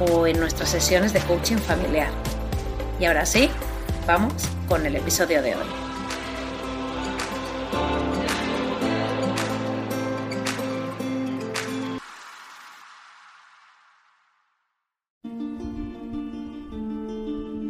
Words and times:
o 0.00 0.26
en 0.26 0.40
nuestras 0.40 0.70
sesiones 0.70 1.12
de 1.12 1.20
coaching 1.20 1.56
familiar. 1.56 2.10
Y 2.98 3.04
ahora 3.04 3.26
sí, 3.26 3.50
vamos 4.06 4.32
con 4.68 4.84
el 4.86 4.96
episodio 4.96 5.42
de 5.42 5.54
hoy. 5.54 5.66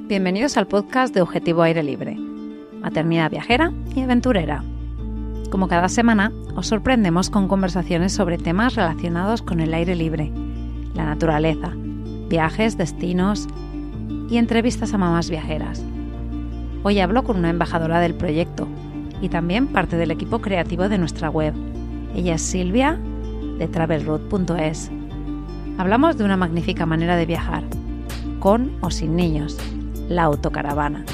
Bienvenidos 0.06 0.56
al 0.56 0.66
podcast 0.66 1.14
de 1.14 1.22
Objetivo 1.22 1.62
Aire 1.62 1.84
Libre, 1.84 2.16
maternidad 2.80 3.30
viajera 3.30 3.72
y 3.94 4.00
aventurera. 4.00 4.64
Como 5.50 5.68
cada 5.68 5.88
semana, 5.88 6.32
os 6.56 6.66
sorprendemos 6.66 7.30
con 7.30 7.46
conversaciones 7.46 8.12
sobre 8.12 8.36
temas 8.36 8.74
relacionados 8.74 9.42
con 9.42 9.60
el 9.60 9.72
aire 9.72 9.94
libre, 9.94 10.32
la 10.94 11.04
naturaleza, 11.04 11.72
viajes, 12.30 12.78
destinos 12.78 13.48
y 14.30 14.38
entrevistas 14.38 14.94
a 14.94 14.98
mamás 14.98 15.28
viajeras. 15.28 15.82
Hoy 16.84 17.00
hablo 17.00 17.24
con 17.24 17.36
una 17.36 17.50
embajadora 17.50 18.00
del 18.00 18.14
proyecto 18.14 18.68
y 19.20 19.28
también 19.28 19.66
parte 19.66 19.96
del 19.96 20.12
equipo 20.12 20.40
creativo 20.40 20.88
de 20.88 20.96
nuestra 20.96 21.28
web. 21.28 21.52
Ella 22.14 22.36
es 22.36 22.42
Silvia 22.42 22.98
de 23.58 23.66
travelroad.es. 23.66 24.90
Hablamos 25.76 26.16
de 26.16 26.24
una 26.24 26.36
magnífica 26.36 26.86
manera 26.86 27.16
de 27.16 27.26
viajar, 27.26 27.64
con 28.38 28.72
o 28.80 28.90
sin 28.90 29.16
niños, 29.16 29.58
la 30.08 30.22
autocaravana. 30.22 31.04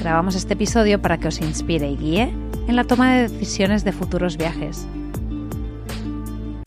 Grabamos 0.00 0.36
este 0.36 0.54
episodio 0.54 1.02
para 1.02 1.18
que 1.18 1.28
os 1.28 1.40
inspire 1.40 1.90
y 1.90 1.96
guíe 1.96 2.32
en 2.68 2.76
la 2.76 2.84
toma 2.84 3.14
de 3.14 3.22
decisiones 3.28 3.84
de 3.84 3.92
futuros 3.92 4.36
viajes. 4.36 4.86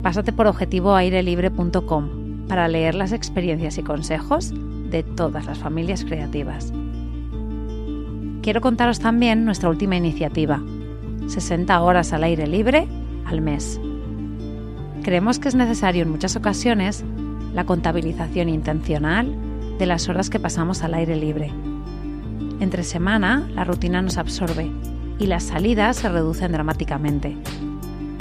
Pásate 0.02 0.32
por 0.32 0.46
objetivoairelibre.com 0.46 2.19
para 2.50 2.66
leer 2.66 2.96
las 2.96 3.12
experiencias 3.12 3.78
y 3.78 3.84
consejos 3.84 4.52
de 4.90 5.04
todas 5.04 5.46
las 5.46 5.60
familias 5.60 6.04
creativas. 6.04 6.72
Quiero 8.42 8.60
contaros 8.60 8.98
también 8.98 9.44
nuestra 9.44 9.68
última 9.68 9.94
iniciativa, 9.94 10.60
60 11.28 11.80
horas 11.80 12.12
al 12.12 12.24
aire 12.24 12.48
libre 12.48 12.88
al 13.24 13.40
mes. 13.40 13.80
Creemos 15.04 15.38
que 15.38 15.46
es 15.46 15.54
necesario 15.54 16.02
en 16.02 16.10
muchas 16.10 16.34
ocasiones 16.34 17.04
la 17.54 17.66
contabilización 17.66 18.48
intencional 18.48 19.32
de 19.78 19.86
las 19.86 20.08
horas 20.08 20.28
que 20.28 20.40
pasamos 20.40 20.82
al 20.82 20.94
aire 20.94 21.14
libre. 21.14 21.52
Entre 22.58 22.82
semana 22.82 23.48
la 23.54 23.62
rutina 23.62 24.02
nos 24.02 24.18
absorbe 24.18 24.68
y 25.20 25.26
las 25.26 25.44
salidas 25.44 25.98
se 25.98 26.08
reducen 26.08 26.50
dramáticamente. 26.50 27.36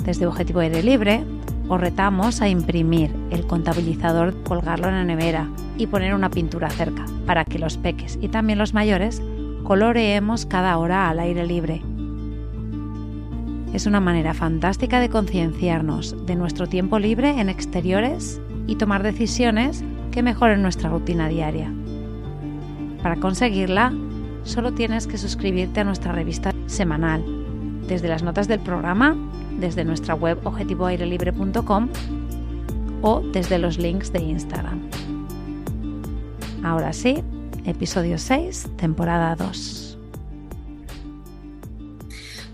Desde 0.05 0.27
Objetivo 0.27 0.59
Aire 0.59 0.83
Libre 0.83 1.23
os 1.69 1.79
retamos 1.79 2.41
a 2.41 2.49
imprimir 2.49 3.11
el 3.29 3.45
contabilizador, 3.45 4.35
colgarlo 4.43 4.89
en 4.89 4.95
la 4.95 5.03
nevera 5.05 5.47
y 5.77 5.87
poner 5.87 6.15
una 6.15 6.31
pintura 6.31 6.69
cerca, 6.69 7.05
para 7.25 7.45
que 7.45 7.59
los 7.59 7.77
peques 7.77 8.17
y 8.21 8.27
también 8.27 8.57
los 8.57 8.73
mayores 8.73 9.21
coloreemos 9.63 10.47
cada 10.47 10.77
hora 10.79 11.09
al 11.09 11.19
aire 11.19 11.45
libre. 11.45 11.83
Es 13.71 13.85
una 13.85 13.99
manera 13.99 14.33
fantástica 14.33 14.99
de 14.99 15.09
concienciarnos 15.09 16.25
de 16.25 16.35
nuestro 16.35 16.65
tiempo 16.65 16.97
libre 16.97 17.39
en 17.39 17.49
exteriores 17.49 18.41
y 18.65 18.75
tomar 18.75 19.03
decisiones 19.03 19.83
que 20.11 20.23
mejoren 20.23 20.63
nuestra 20.63 20.89
rutina 20.89 21.29
diaria. 21.29 21.71
Para 23.03 23.17
conseguirla, 23.17 23.93
solo 24.43 24.73
tienes 24.73 25.05
que 25.05 25.19
suscribirte 25.19 25.81
a 25.81 25.83
nuestra 25.83 26.13
revista 26.13 26.51
semanal. 26.65 27.23
Desde 27.87 28.07
las 28.07 28.23
notas 28.23 28.47
del 28.47 28.59
programa 28.59 29.15
desde 29.59 29.83
nuestra 29.83 30.15
web 30.15 30.39
objetivoairelibre.com 30.43 31.89
o 33.01 33.21
desde 33.21 33.57
los 33.57 33.77
links 33.77 34.11
de 34.11 34.19
Instagram. 34.19 34.89
Ahora 36.63 36.93
sí, 36.93 37.23
episodio 37.65 38.17
6, 38.17 38.69
temporada 38.77 39.35
2. 39.35 39.97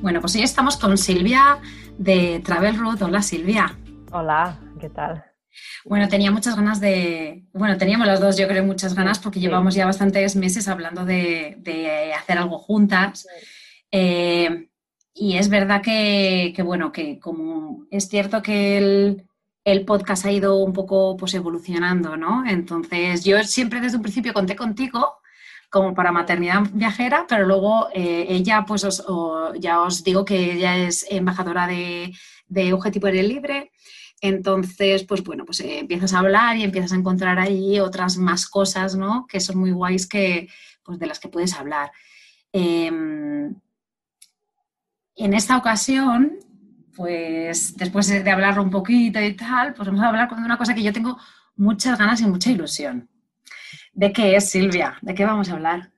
Bueno, 0.02 0.22
pues 0.22 0.36
hoy 0.36 0.44
estamos 0.44 0.78
con 0.78 0.98
Silvia 0.98 1.60
de 1.98 2.42
Travel 2.44 2.78
Road. 2.78 3.02
Hola 3.02 3.22
Silvia. 3.22 3.78
Hola, 4.12 4.60
¿qué 4.80 4.90
tal? 4.90 5.24
Bueno, 5.86 6.08
tenía 6.08 6.32
muchas 6.32 6.56
ganas 6.56 6.80
de, 6.82 7.46
bueno, 7.54 7.78
teníamos 7.78 8.08
las 8.08 8.20
dos, 8.20 8.38
yo 8.38 8.48
creo, 8.48 8.64
muchas 8.64 8.94
ganas 8.94 9.20
porque 9.20 9.40
llevamos 9.40 9.76
ya 9.76 9.86
bastantes 9.86 10.36
meses 10.36 10.68
hablando 10.68 11.06
de, 11.06 12.14
hacer 12.16 12.38
algo 12.38 12.58
juntas. 12.60 13.28
Eh, 13.92 14.68
y 15.18 15.38
es 15.38 15.48
verdad 15.48 15.82
que, 15.82 16.54
bueno, 16.64 16.92
que 16.92 17.20
como 17.20 17.88
es 17.90 18.10
cierto 18.10 18.42
que 18.42 18.78
el, 19.64 19.86
podcast 19.86 20.26
ha 20.26 20.32
ido 20.32 20.58
un 20.58 20.74
poco 20.74 21.16
pues 21.18 21.34
evolucionando, 21.34 22.18
¿no? 22.18 22.46
Entonces 22.46 23.24
yo 23.24 23.42
siempre 23.46 23.80
desde 23.80 23.96
un 23.98 24.04
principio 24.04 24.34
conté 24.34 24.58
contigo 24.58 25.20
como 25.70 25.96
para 25.96 26.12
maternidad 26.12 26.64
viajera, 26.74 27.26
pero 27.30 27.46
luego 27.46 27.88
eh, 27.94 28.26
ella, 28.30 28.66
pues 28.68 28.86
ya 29.60 29.82
os 29.82 30.04
digo 30.04 30.26
que 30.26 30.54
ella 30.54 30.78
es 30.78 31.06
embajadora 31.10 31.66
de, 31.68 32.14
de 32.48 32.74
Objetivo 32.74 33.08
Aire 33.08 33.24
Libre. 33.24 33.72
Entonces, 34.22 35.04
pues 35.06 35.24
bueno, 35.24 35.46
pues 35.46 35.62
eh, 35.62 35.80
empiezas 35.80 36.14
a 36.14 36.20
hablar 36.20 36.58
y 36.58 36.64
empiezas 36.64 36.92
a 36.92 36.96
encontrar 36.96 37.40
ahí 37.40 37.80
otras 37.80 38.18
más 38.18 38.48
cosas, 38.48 38.96
¿no? 38.96 39.28
Que 39.28 39.40
son 39.40 39.58
muy 39.60 39.72
guays 39.72 40.08
que, 40.08 40.50
pues 40.84 41.00
de 41.00 41.08
las 41.08 41.20
que 41.20 41.30
puedes 41.30 41.54
hablar. 41.54 41.92
Em, 42.52 43.56
en 45.16 45.34
esta 45.34 45.58
ocasión, 45.58 46.40
pues 46.96 47.76
después 47.78 48.08
de 48.08 48.30
hablarlo 48.30 48.64
un 48.64 48.70
poquito 48.70 49.20
y 49.22 49.36
tal, 49.36 49.74
pues 49.74 49.88
vamos 49.88 50.04
a 50.04 50.10
hablar 50.10 50.30
de 50.30 50.36
una 50.36 50.58
cosa 50.58 50.74
que 50.74 50.84
yo 50.84 50.94
tengo 50.94 51.18
muchas 51.56 51.98
ganas 51.98 52.22
y 52.22 52.28
mucha 52.28 52.52
ilusión. 52.52 53.10
¿De 53.94 54.12
qué 54.12 54.36
es, 54.36 54.50
Silvia? 54.50 54.98
¿De 55.02 55.14
qué 55.14 55.26
vamos 55.26 55.50
a 55.50 55.54
hablar? 55.54 55.90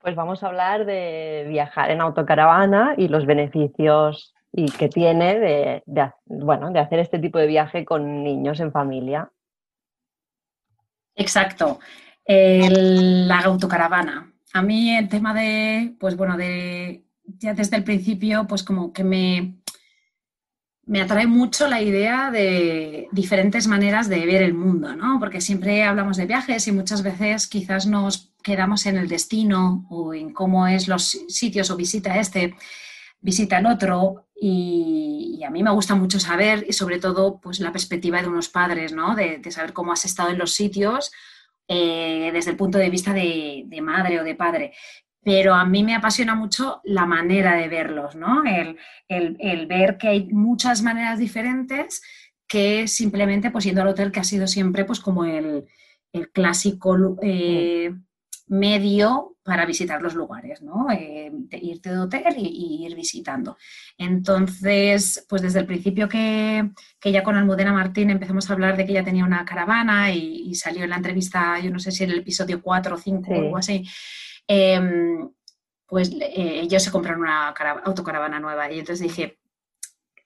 Pues 0.00 0.14
vamos 0.14 0.42
a 0.42 0.48
hablar 0.48 0.84
de 0.84 1.46
viajar 1.48 1.90
en 1.90 2.00
autocaravana 2.00 2.94
y 2.96 3.08
los 3.08 3.26
beneficios 3.26 4.34
y 4.52 4.70
que 4.70 4.88
tiene 4.88 5.38
de, 5.38 5.82
bueno, 6.26 6.70
de 6.70 6.80
hacer 6.80 6.98
este 6.98 7.18
tipo 7.18 7.38
de 7.38 7.46
viaje 7.46 7.84
con 7.84 8.22
niños 8.22 8.60
en 8.60 8.72
familia. 8.72 9.30
Exacto. 11.14 11.80
la 12.26 13.40
autocaravana. 13.40 14.32
A 14.52 14.62
mí 14.62 14.96
el 14.96 15.08
tema 15.08 15.34
de, 15.34 15.96
pues 15.98 16.16
bueno, 16.16 16.36
de 16.36 17.07
ya 17.38 17.54
desde 17.54 17.76
el 17.76 17.84
principio, 17.84 18.46
pues 18.46 18.62
como 18.62 18.92
que 18.92 19.04
me, 19.04 19.58
me 20.88 21.02
atrae 21.02 21.26
mucho 21.26 21.68
la 21.68 21.82
idea 21.82 22.30
de 22.30 23.08
diferentes 23.12 23.66
maneras 23.66 24.08
de 24.08 24.24
ver 24.24 24.42
el 24.42 24.54
mundo, 24.54 24.96
¿no? 24.96 25.20
Porque 25.20 25.42
siempre 25.42 25.84
hablamos 25.84 26.16
de 26.16 26.24
viajes 26.24 26.66
y 26.66 26.72
muchas 26.72 27.02
veces 27.02 27.46
quizás 27.46 27.86
nos 27.86 28.32
quedamos 28.42 28.86
en 28.86 28.96
el 28.96 29.06
destino 29.06 29.86
o 29.90 30.14
en 30.14 30.32
cómo 30.32 30.66
es 30.66 30.88
los 30.88 31.04
sitios 31.28 31.70
o 31.70 31.76
visita 31.76 32.18
este, 32.18 32.54
visita 33.20 33.58
el 33.58 33.66
otro 33.66 34.28
y, 34.34 35.42
a 35.46 35.50
mí 35.50 35.62
me 35.62 35.70
gusta 35.70 35.94
mucho 35.94 36.18
saber 36.20 36.64
y 36.68 36.72
sobre 36.72 36.98
todo 36.98 37.40
pues 37.40 37.60
la 37.60 37.72
perspectiva 37.72 38.20
de 38.22 38.28
unos 38.28 38.48
padres, 38.48 38.92
¿no? 38.92 39.14
De, 39.14 39.42
saber 39.50 39.72
cómo 39.72 39.92
has 39.92 40.04
estado 40.04 40.30
en 40.30 40.38
los 40.38 40.52
sitios 40.52 41.10
eh, 41.68 42.30
desde 42.32 42.50
el 42.50 42.56
punto 42.56 42.78
de 42.78 42.90
vista 42.90 43.12
de, 43.12 43.64
de, 43.66 43.80
madre 43.82 44.20
o 44.20 44.24
de 44.24 44.34
padre 44.34 44.72
pero 45.22 45.54
a 45.54 45.64
mí 45.64 45.82
me 45.82 45.94
apasiona 45.94 46.34
mucho 46.34 46.80
la 46.84 47.06
manera 47.06 47.54
de 47.54 47.68
verlos, 47.68 48.14
¿no? 48.16 48.42
El, 48.44 49.66
ver 49.66 49.98
que 49.98 50.08
hay 50.08 50.26
muchas 50.26 50.82
maneras 50.82 51.18
diferentes 51.18 52.02
que 52.46 52.88
simplemente 52.88 53.50
pues 53.50 53.64
yendo 53.64 53.82
al 53.82 53.88
hotel 53.88 54.10
que 54.10 54.20
ha 54.20 54.24
sido 54.24 54.46
siempre 54.46 54.84
pues 54.84 55.00
como 55.00 55.24
el, 55.24 55.66
clásico 56.32 56.96
eh, 57.22 57.92
medio 58.48 59.36
para 59.48 59.64
visitar 59.64 60.02
los 60.02 60.14
lugares, 60.14 60.62
¿no? 60.62 60.90
Eh, 60.90 61.32
irte 61.62 61.90
de 61.90 61.98
hotel 61.98 62.34
y, 62.36 62.84
ir 62.86 62.94
visitando. 62.94 63.56
Entonces, 63.96 65.24
pues 65.28 65.40
desde 65.40 65.60
el 65.60 65.66
principio 65.66 66.08
que, 66.08 66.70
ya 67.02 67.22
con 67.22 67.36
Almudena 67.36 67.72
Martín 67.72 68.10
empezamos 68.10 68.48
a 68.48 68.52
hablar 68.52 68.76
de 68.76 68.84
que 68.84 68.92
ella 68.92 69.04
tenía 69.04 69.24
una 69.24 69.44
caravana 69.46 70.12
y, 70.12 70.54
salió 70.54 70.84
en 70.84 70.90
la 70.90 70.96
entrevista, 70.96 71.58
yo 71.60 71.70
no 71.70 71.78
sé 71.78 71.92
si 71.92 72.04
en 72.04 72.10
el 72.10 72.18
episodio 72.18 72.60
4 72.62 72.94
o 72.94 72.98
5 72.98 73.30
o 73.30 73.34
algo 73.34 73.56
así, 73.56 73.86
em, 74.48 75.30
pues 75.86 76.10
eh, 76.10 76.60
ellos 76.62 76.82
se 76.82 76.90
compraron 76.90 77.22
una 77.22 77.48
autocaravana 77.84 78.40
nueva 78.40 78.70
y 78.70 78.80
entonces 78.80 79.06
dije, 79.06 79.38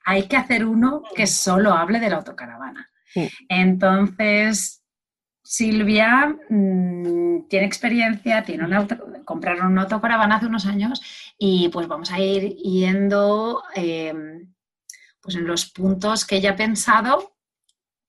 hay 0.04 0.26
que 0.26 0.36
hacer 0.36 0.64
uno 0.64 1.02
que 1.14 1.26
solo 1.26 1.72
hable 1.72 2.00
de 2.00 2.10
la 2.10 2.16
autocaravana. 2.16 2.88
Entonces, 3.48 4.82
Silvia 5.42 6.34
mm, 6.48 7.48
tiene 7.48 7.66
experiencia, 7.66 8.42
tiene 8.42 8.64
una 8.64 8.86
compraron 9.24 9.72
una 9.72 9.82
autocaravana 9.82 10.36
hace 10.36 10.46
unos 10.46 10.66
años 10.66 11.02
y 11.38 11.68
pues 11.68 11.88
vamos 11.88 12.10
a 12.10 12.18
ir 12.18 12.56
yendo 12.56 13.62
em, 13.74 14.54
pues 15.20 15.36
en 15.36 15.46
los 15.46 15.66
puntos 15.66 16.24
que 16.24 16.36
ella 16.36 16.52
ha 16.52 16.56
pensado 16.56 17.36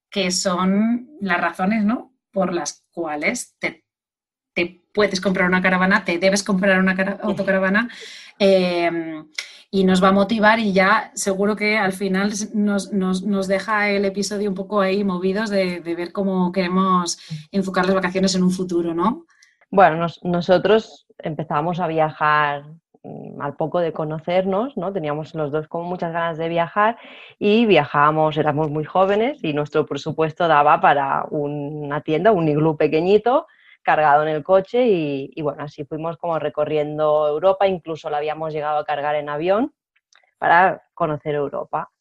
que 0.09 0.31
son 0.31 1.09
las 1.21 1.41
razones 1.41 1.83
¿no? 1.83 2.15
por 2.31 2.53
las 2.53 2.85
cuales 2.91 3.55
te, 3.59 3.82
puedes 4.93 5.19
comprar 5.19 5.47
una 5.47 5.61
caravana, 5.61 6.05
te 6.05 6.19
debes 6.19 6.43
comprar 6.43 6.79
una 6.79 6.95
autocaravana. 7.21 7.89
Em, 8.39 9.25
y 9.73 9.85
nos 9.85 10.03
va 10.03 10.09
a 10.09 10.11
motivar 10.11 10.59
y 10.59 10.71
ya 10.71 11.09
seguro 11.15 11.55
que 11.55 11.79
al 11.79 11.93
final 11.93 12.31
nos, 12.53 13.47
deja 13.47 13.89
el 13.89 14.05
episodio 14.05 14.47
un 14.47 14.55
poco 14.55 14.81
ahí 14.81 15.03
movidos 15.03 15.49
de, 15.49 15.79
ver 15.79 16.11
cómo 16.11 16.51
queremos 16.51 17.17
enfocar 17.51 17.87
las 17.87 17.95
vacaciones 17.95 18.35
en 18.35 18.43
un 18.43 18.51
futuro, 18.51 18.93
¿no? 18.93 19.25
Bueno, 19.71 20.05
nosotros 20.21 21.07
empezábamos 21.17 21.79
a 21.79 21.87
viajar 21.87 22.65
mm, 23.01 23.41
al 23.41 23.55
poco 23.55 23.79
de 23.79 23.93
conocernos, 23.93 24.77
¿no? 24.77 24.93
Teníamos 24.93 25.33
los 25.33 25.51
dos 25.51 25.67
como 25.67 25.85
muchas 25.85 26.13
ganas 26.13 26.37
de 26.37 26.49
viajar 26.49 26.97
y 27.39 27.65
viajábamos, 27.65 28.37
éramos 28.37 28.69
muy 28.69 28.83
jóvenes 28.83 29.43
y 29.43 29.53
nuestro 29.53 29.87
presupuesto 29.87 30.47
daba 30.47 30.81
para 30.81 31.25
una 31.31 32.01
tienda, 32.01 32.31
un 32.31 32.47
iglú 32.47 32.77
pequeñito, 32.77 33.47
cargado 33.83 34.23
en 34.23 34.29
el 34.29 34.43
coche 34.43 34.85
y, 34.87 35.41
bueno, 35.41 35.63
así 35.63 35.85
fuimos 35.85 36.17
como 36.17 36.39
recorriendo 36.39 37.27
Europa, 37.27 37.67
incluso 37.67 38.09
la 38.09 38.17
habíamos 38.17 38.53
llegado 38.53 38.79
a 38.79 38.85
cargar 38.85 39.15
en 39.15 39.29
avión 39.29 39.73
para 40.39 40.83
conocer 40.93 41.35
Europa. 41.35 41.91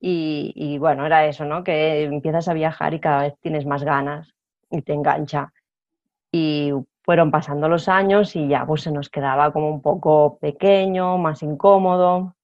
Y, 0.00 0.78
bueno, 0.78 1.04
era 1.06 1.26
eso, 1.26 1.44
¿no? 1.44 1.64
Que 1.64 2.04
empiezas 2.04 2.48
a 2.48 2.54
viajar 2.54 2.94
y 2.94 3.00
cada 3.00 3.22
vez 3.22 3.34
tienes 3.40 3.66
más 3.66 3.84
ganas 3.84 4.34
y 4.70 4.82
te 4.82 4.92
engancha. 4.94 5.52
Y 6.32 6.72
fueron 7.02 7.30
pasando 7.30 7.68
los 7.68 7.88
años 7.88 8.36
y 8.36 8.48
ya 8.48 8.66
pues 8.66 8.82
se 8.82 8.92
nos 8.92 9.08
quedaba 9.10 9.52
como 9.52 9.70
un 9.70 9.82
poco 9.82 10.38
pequeño, 10.38 11.18
más 11.18 11.42
incómodo. 11.42 12.36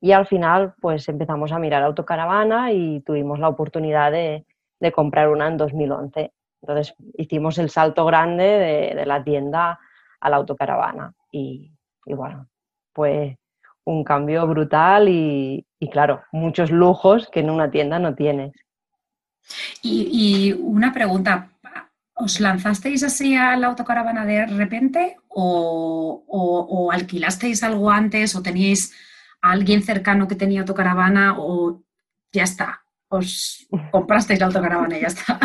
Y 0.00 0.12
al 0.12 0.26
final 0.26 0.74
pues 0.80 1.08
empezamos 1.08 1.52
a 1.52 1.58
mirar 1.58 1.82
autocaravana 1.82 2.72
y 2.72 3.00
tuvimos 3.00 3.38
la 3.38 3.48
oportunidad 3.48 4.12
de, 4.12 4.46
de 4.80 4.92
comprar 4.92 5.30
una 5.30 5.48
en 5.48 5.56
2011. 5.56 6.33
Entonces 6.66 6.94
hicimos 7.18 7.58
el 7.58 7.68
salto 7.68 8.06
grande 8.06 8.94
de, 8.96 9.04
la 9.04 9.22
tienda 9.22 9.78
a 10.18 10.30
la 10.30 10.36
autocaravana 10.36 11.12
y, 11.30 11.70
bueno, 12.06 12.48
pues 12.94 13.36
un 13.84 14.02
cambio 14.02 14.46
brutal 14.46 15.10
y, 15.10 15.66
claro, 15.92 16.22
muchos 16.32 16.70
lujos 16.70 17.28
que 17.30 17.40
en 17.40 17.50
una 17.50 17.70
tienda 17.70 17.98
no 17.98 18.14
tienes. 18.14 18.54
Y, 19.82 20.54
una 20.54 20.90
pregunta, 20.94 21.50
¿os 22.14 22.40
lanzasteis 22.40 23.02
así 23.02 23.36
a 23.36 23.54
la 23.58 23.66
autocaravana 23.66 24.24
de 24.24 24.46
repente 24.46 25.18
o, 25.28 26.24
o, 26.26 26.92
alquilasteis 26.92 27.62
algo 27.62 27.90
antes 27.90 28.34
o 28.34 28.42
teníais 28.42 28.94
a 29.42 29.52
alguien 29.52 29.82
cercano 29.82 30.26
que 30.26 30.34
tenía 30.34 30.60
autocaravana 30.60 31.34
o 31.36 31.82
ya 32.32 32.44
está? 32.44 32.83
Comprasteis 33.90 34.40
la 34.40 34.46
autocaravana 34.46 34.96
y 34.98 35.00
ya 35.02 35.06
está. 35.08 35.38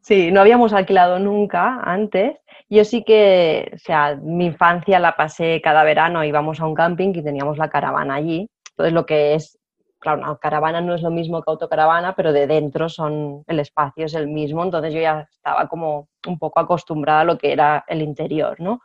Sí, 0.00 0.30
no 0.30 0.40
habíamos 0.40 0.72
alquilado 0.72 1.18
nunca 1.18 1.80
antes. 1.82 2.36
Yo 2.70 2.84
sí 2.84 3.04
que, 3.04 3.70
o 3.74 3.78
sea, 3.78 4.16
mi 4.16 4.46
infancia 4.46 4.98
la 4.98 5.16
pasé 5.16 5.60
cada 5.62 5.84
verano, 5.84 6.24
íbamos 6.24 6.60
a 6.60 6.66
un 6.66 6.74
camping 6.74 7.10
y 7.14 7.22
teníamos 7.22 7.58
la 7.58 7.70
caravana 7.70 8.14
allí. 8.14 8.48
Entonces 8.70 8.92
lo 8.92 9.06
que 9.06 9.34
es, 9.34 9.58
claro, 9.98 10.20
una 10.20 10.36
caravana 10.36 10.80
no 10.80 10.94
es 10.94 11.02
lo 11.02 11.10
mismo 11.10 11.42
que 11.42 11.50
autocaravana, 11.50 12.14
pero 12.14 12.32
de 12.32 12.46
dentro 12.46 12.88
son, 12.88 13.42
el 13.46 13.60
espacio 13.60 14.06
es 14.06 14.14
el 14.14 14.28
mismo, 14.28 14.62
entonces 14.62 14.92
yo 14.92 15.00
ya 15.00 15.26
estaba 15.30 15.68
como 15.68 16.08
un 16.26 16.38
poco 16.38 16.60
acostumbrada 16.60 17.20
a 17.20 17.24
lo 17.24 17.38
que 17.38 17.52
era 17.52 17.84
el 17.88 18.02
interior, 18.02 18.60
¿no? 18.60 18.80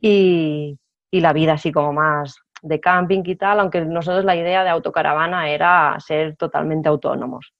Y, 0.00 0.78
y 1.10 1.20
la 1.20 1.32
vida 1.32 1.54
así 1.54 1.72
como 1.72 1.92
más 1.92 2.36
de 2.62 2.80
camping 2.80 3.22
y 3.24 3.36
tal, 3.36 3.60
aunque 3.60 3.80
nosotros 3.84 4.24
la 4.24 4.36
idea 4.36 4.64
de 4.64 4.70
autocaravana 4.70 5.48
era 5.50 5.96
ser 6.00 6.36
totalmente 6.36 6.88
autónomos. 6.88 7.52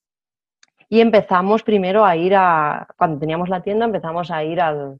Y 0.88 1.00
empezamos 1.00 1.62
primero 1.62 2.04
a 2.04 2.16
ir 2.16 2.34
a, 2.34 2.86
cuando 2.96 3.20
teníamos 3.20 3.48
la 3.48 3.62
tienda, 3.62 3.84
empezamos 3.84 4.30
a 4.30 4.42
ir 4.42 4.60
al, 4.60 4.98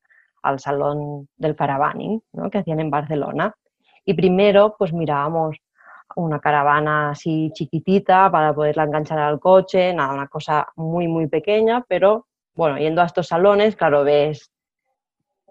salón 0.59 1.29
del 1.37 1.57
caravaning 1.57 2.23
que 2.51 2.59
hacían 2.59 2.81
en 2.81 2.91
Barcelona. 2.91 3.55
Y 4.05 4.15
primero 4.15 4.77
pues 4.79 4.93
mirábamos 4.93 5.59
una 6.17 6.41
caravana 6.41 7.11
así 7.11 7.51
chiquitita 7.55 8.31
para 8.31 8.55
poderla 8.55 8.85
enganchar 8.85 9.19
al 9.19 9.39
coche, 9.41 9.93
nada, 9.93 10.15
una 10.15 10.29
cosa 10.29 10.69
muy, 10.77 11.09
muy 11.09 11.27
pequeña, 11.27 11.85
pero 11.87 12.27
bueno, 12.55 12.79
yendo 12.79 13.03
a 13.03 13.07
estos 13.07 13.29
salones, 13.29 13.77
claro, 13.77 14.05
ves 14.05 14.51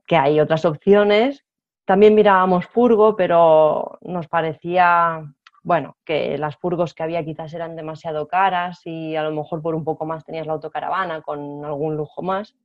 que 0.06 0.18
hay 0.18 0.40
otras 0.40 0.66
opciones 0.66 1.46
también 1.90 2.14
mirábamos 2.14 2.68
furgo, 2.68 3.16
pero 3.16 3.98
nos 4.02 4.28
parecía, 4.28 5.24
bueno, 5.64 5.98
que 6.06 6.38
las 6.38 6.56
furgos 6.56 6.94
que 6.94 7.02
había 7.02 7.26
quizás 7.26 7.52
eran 7.56 7.76
demasiado 7.76 8.28
caras 8.28 8.82
y 8.86 9.16
a 9.16 9.24
lo 9.24 9.32
mejor 9.32 9.64
por 9.64 9.74
un 9.74 9.84
poco 9.84 10.06
más 10.06 10.24
tenías 10.24 10.46
la 10.46 10.54
autocaravana 10.54 11.24
con 11.24 11.66
algún 11.66 11.98
lujo 11.98 12.22
más. 12.22 12.56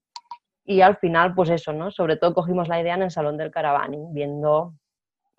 Y 0.62 0.82
al 0.82 0.98
final, 0.98 1.34
pues 1.34 1.48
eso, 1.48 1.72
¿no? 1.72 1.90
Sobre 1.90 2.18
todo 2.18 2.34
cogimos 2.34 2.68
la 2.68 2.78
idea 2.78 2.96
en 2.96 3.02
el 3.04 3.10
salón 3.10 3.38
del 3.38 3.50
caravaning, 3.50 4.12
viendo, 4.12 4.74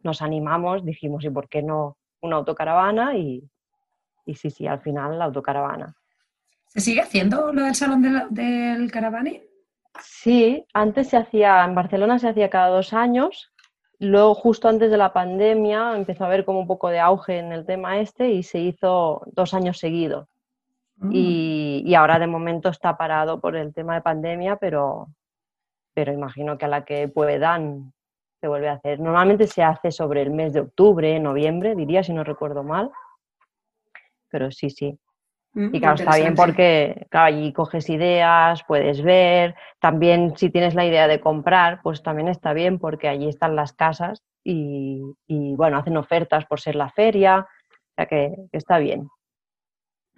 nos 0.01 0.23
animamos, 0.23 0.83
dijimos, 0.83 1.23
¿y 1.23 1.29
por 1.29 1.47
qué 1.47 1.61
no 1.61 1.95
una 2.21 2.37
autocaravana? 2.37 3.15
Y, 3.15 3.47
y 4.25 4.33
sí, 4.33 4.49
sí, 4.49 4.65
al 4.65 4.81
final 4.81 5.19
la 5.19 5.25
autocaravana. 5.25 5.95
¿Se 6.69 6.79
sigue 6.79 7.01
haciendo 7.01 7.53
lo 7.53 7.65
del 7.65 7.75
salón 7.75 8.01
del, 8.01 8.23
del 8.31 8.91
caravaning? 8.91 9.43
Sí, 10.01 10.65
antes 10.73 11.09
se 11.09 11.17
hacía, 11.17 11.63
en 11.63 11.75
Barcelona 11.75 12.17
se 12.17 12.29
hacía 12.29 12.49
cada 12.49 12.69
dos 12.69 12.91
años 12.91 13.51
Luego, 13.99 14.35
justo 14.35 14.67
antes 14.67 14.91
de 14.91 14.97
la 14.97 15.13
pandemia, 15.13 15.95
empezó 15.95 16.23
a 16.23 16.27
haber 16.27 16.45
como 16.45 16.59
un 16.59 16.67
poco 16.67 16.89
de 16.89 16.99
auge 16.99 17.37
en 17.39 17.51
el 17.51 17.65
tema 17.65 17.99
este 17.99 18.31
y 18.31 18.43
se 18.43 18.59
hizo 18.59 19.23
dos 19.27 19.53
años 19.53 19.77
seguidos. 19.79 20.27
Mm. 20.97 21.11
Y, 21.13 21.95
ahora 21.95 22.19
de 22.19 22.27
momento 22.27 22.69
está 22.69 22.97
parado 22.97 23.39
por 23.39 23.55
el 23.55 23.73
tema 23.73 23.95
de 23.95 24.01
pandemia, 24.01 24.57
pero, 24.57 25.07
pero 25.93 26.13
imagino 26.13 26.57
que 26.57 26.65
a 26.65 26.69
la 26.69 26.85
que 26.85 27.07
puedan 27.07 27.93
se 28.41 28.47
vuelve 28.47 28.69
a 28.69 28.73
hacer. 28.73 28.99
Normalmente 28.99 29.47
se 29.47 29.63
hace 29.63 29.91
sobre 29.91 30.21
el 30.21 30.31
mes 30.31 30.53
de 30.53 30.61
octubre, 30.61 31.19
noviembre, 31.19 31.75
diría, 31.75 32.03
si 32.03 32.13
no 32.13 32.23
recuerdo 32.23 32.63
mal. 32.63 32.91
Pero 34.29 34.51
sí, 34.51 34.69
sí. 34.69 34.99
Mm, 35.55 35.73
y 35.73 35.79
claro, 35.79 35.95
está 35.95 36.17
bien 36.17 36.35
porque 36.35 37.07
allí 37.11 37.53
coges 37.53 37.89
ideas, 37.89 38.61
puedes 38.67 39.01
ver. 39.01 39.55
También 39.79 40.37
si 40.37 40.49
tienes 40.49 40.75
la 40.75 40.85
idea 40.85 41.07
de 41.07 41.21
comprar, 41.21 41.81
pues 41.81 42.03
también 42.03 42.27
está 42.27 42.53
bien 42.53 42.77
porque 42.77 43.07
allí 43.07 43.29
están 43.29 43.55
las 43.55 43.73
casas 43.73 44.21
y, 44.43 45.01
bueno, 45.55 45.77
hacen 45.77 45.97
ofertas 45.97 46.45
por 46.45 46.59
ser 46.59 46.75
la 46.75 46.89
feria. 46.89 47.39
O 47.39 47.93
sea 47.95 48.05
que 48.05 48.35
está 48.51 48.77
bien. 48.77 49.07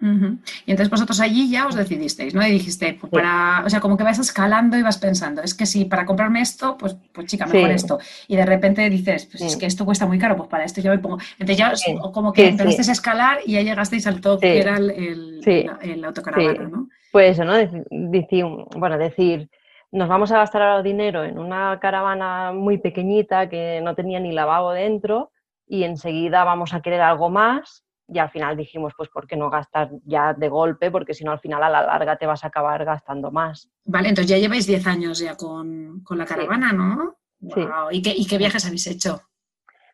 Y 0.00 0.70
entonces 0.70 0.90
vosotros 0.90 1.20
allí 1.20 1.50
ya 1.50 1.66
os 1.66 1.74
decidisteis, 1.74 2.32
¿no? 2.32 2.46
Y 2.46 2.52
dijiste, 2.52 2.96
pues 3.00 3.10
para, 3.10 3.64
o 3.66 3.70
sea, 3.70 3.80
como 3.80 3.96
que 3.96 4.04
vas 4.04 4.18
escalando 4.18 4.76
y 4.78 4.82
vas 4.82 4.98
pensando, 4.98 5.42
es 5.42 5.54
que 5.54 5.66
si 5.66 5.86
para 5.86 6.06
comprarme 6.06 6.40
esto, 6.40 6.76
pues, 6.78 6.96
pues 7.12 7.26
chica, 7.26 7.46
mejor 7.46 7.70
esto. 7.70 7.98
Y 8.28 8.36
de 8.36 8.46
repente 8.46 8.88
dices, 8.90 9.26
pues 9.26 9.42
es 9.42 9.56
que 9.56 9.66
esto 9.66 9.84
cuesta 9.84 10.06
muy 10.06 10.18
caro, 10.18 10.36
pues 10.36 10.48
para 10.48 10.64
esto 10.64 10.80
yo 10.80 10.90
me 10.90 10.98
pongo. 10.98 11.18
Entonces 11.38 11.56
ya 11.56 11.72
como 12.12 12.32
que 12.32 12.48
empezasteis 12.48 12.88
a 12.90 12.92
escalar 12.92 13.38
y 13.44 13.52
ya 13.52 13.62
llegasteis 13.62 14.06
al 14.06 14.20
top 14.20 14.40
que 14.40 14.60
era 14.60 14.76
el, 14.76 15.40
el, 15.44 16.04
autocaravana, 16.04 16.68
¿no? 16.68 16.88
Pues 17.10 17.32
eso, 17.32 17.44
¿no? 17.44 17.54
Decir, 17.54 18.44
bueno, 18.76 18.98
decir, 18.98 19.48
nos 19.90 20.08
vamos 20.08 20.30
a 20.30 20.38
gastar 20.38 20.62
ahora 20.62 20.82
dinero 20.82 21.24
en 21.24 21.38
una 21.38 21.78
caravana 21.80 22.52
muy 22.52 22.78
pequeñita 22.78 23.48
que 23.48 23.80
no 23.82 23.94
tenía 23.94 24.20
ni 24.20 24.32
lavabo 24.32 24.72
dentro 24.72 25.32
y 25.66 25.82
enseguida 25.82 26.44
vamos 26.44 26.72
a 26.72 26.82
querer 26.82 27.00
algo 27.00 27.30
más 27.30 27.84
y 28.08 28.18
al 28.18 28.30
final 28.30 28.56
dijimos, 28.56 28.94
pues, 28.96 29.10
¿por 29.10 29.26
qué 29.26 29.36
no 29.36 29.50
gastar 29.50 29.90
ya 30.04 30.32
de 30.32 30.48
golpe? 30.48 30.90
Porque 30.90 31.12
si 31.12 31.24
no, 31.24 31.32
al 31.32 31.40
final 31.40 31.62
a 31.62 31.68
la 31.68 31.82
larga 31.82 32.16
te 32.16 32.26
vas 32.26 32.42
a 32.42 32.48
acabar 32.48 32.84
gastando 32.84 33.30
más. 33.30 33.70
Vale, 33.84 34.08
entonces 34.08 34.30
ya 34.30 34.38
lleváis 34.38 34.66
10 34.66 34.86
años 34.86 35.18
ya 35.18 35.36
con, 35.36 36.02
la 36.10 36.24
caravana, 36.24 36.72
¿no? 36.72 37.16
¿Y, 37.90 38.26
qué, 38.26 38.38
viajes 38.38 38.64
habéis 38.64 38.86
hecho? 38.86 39.20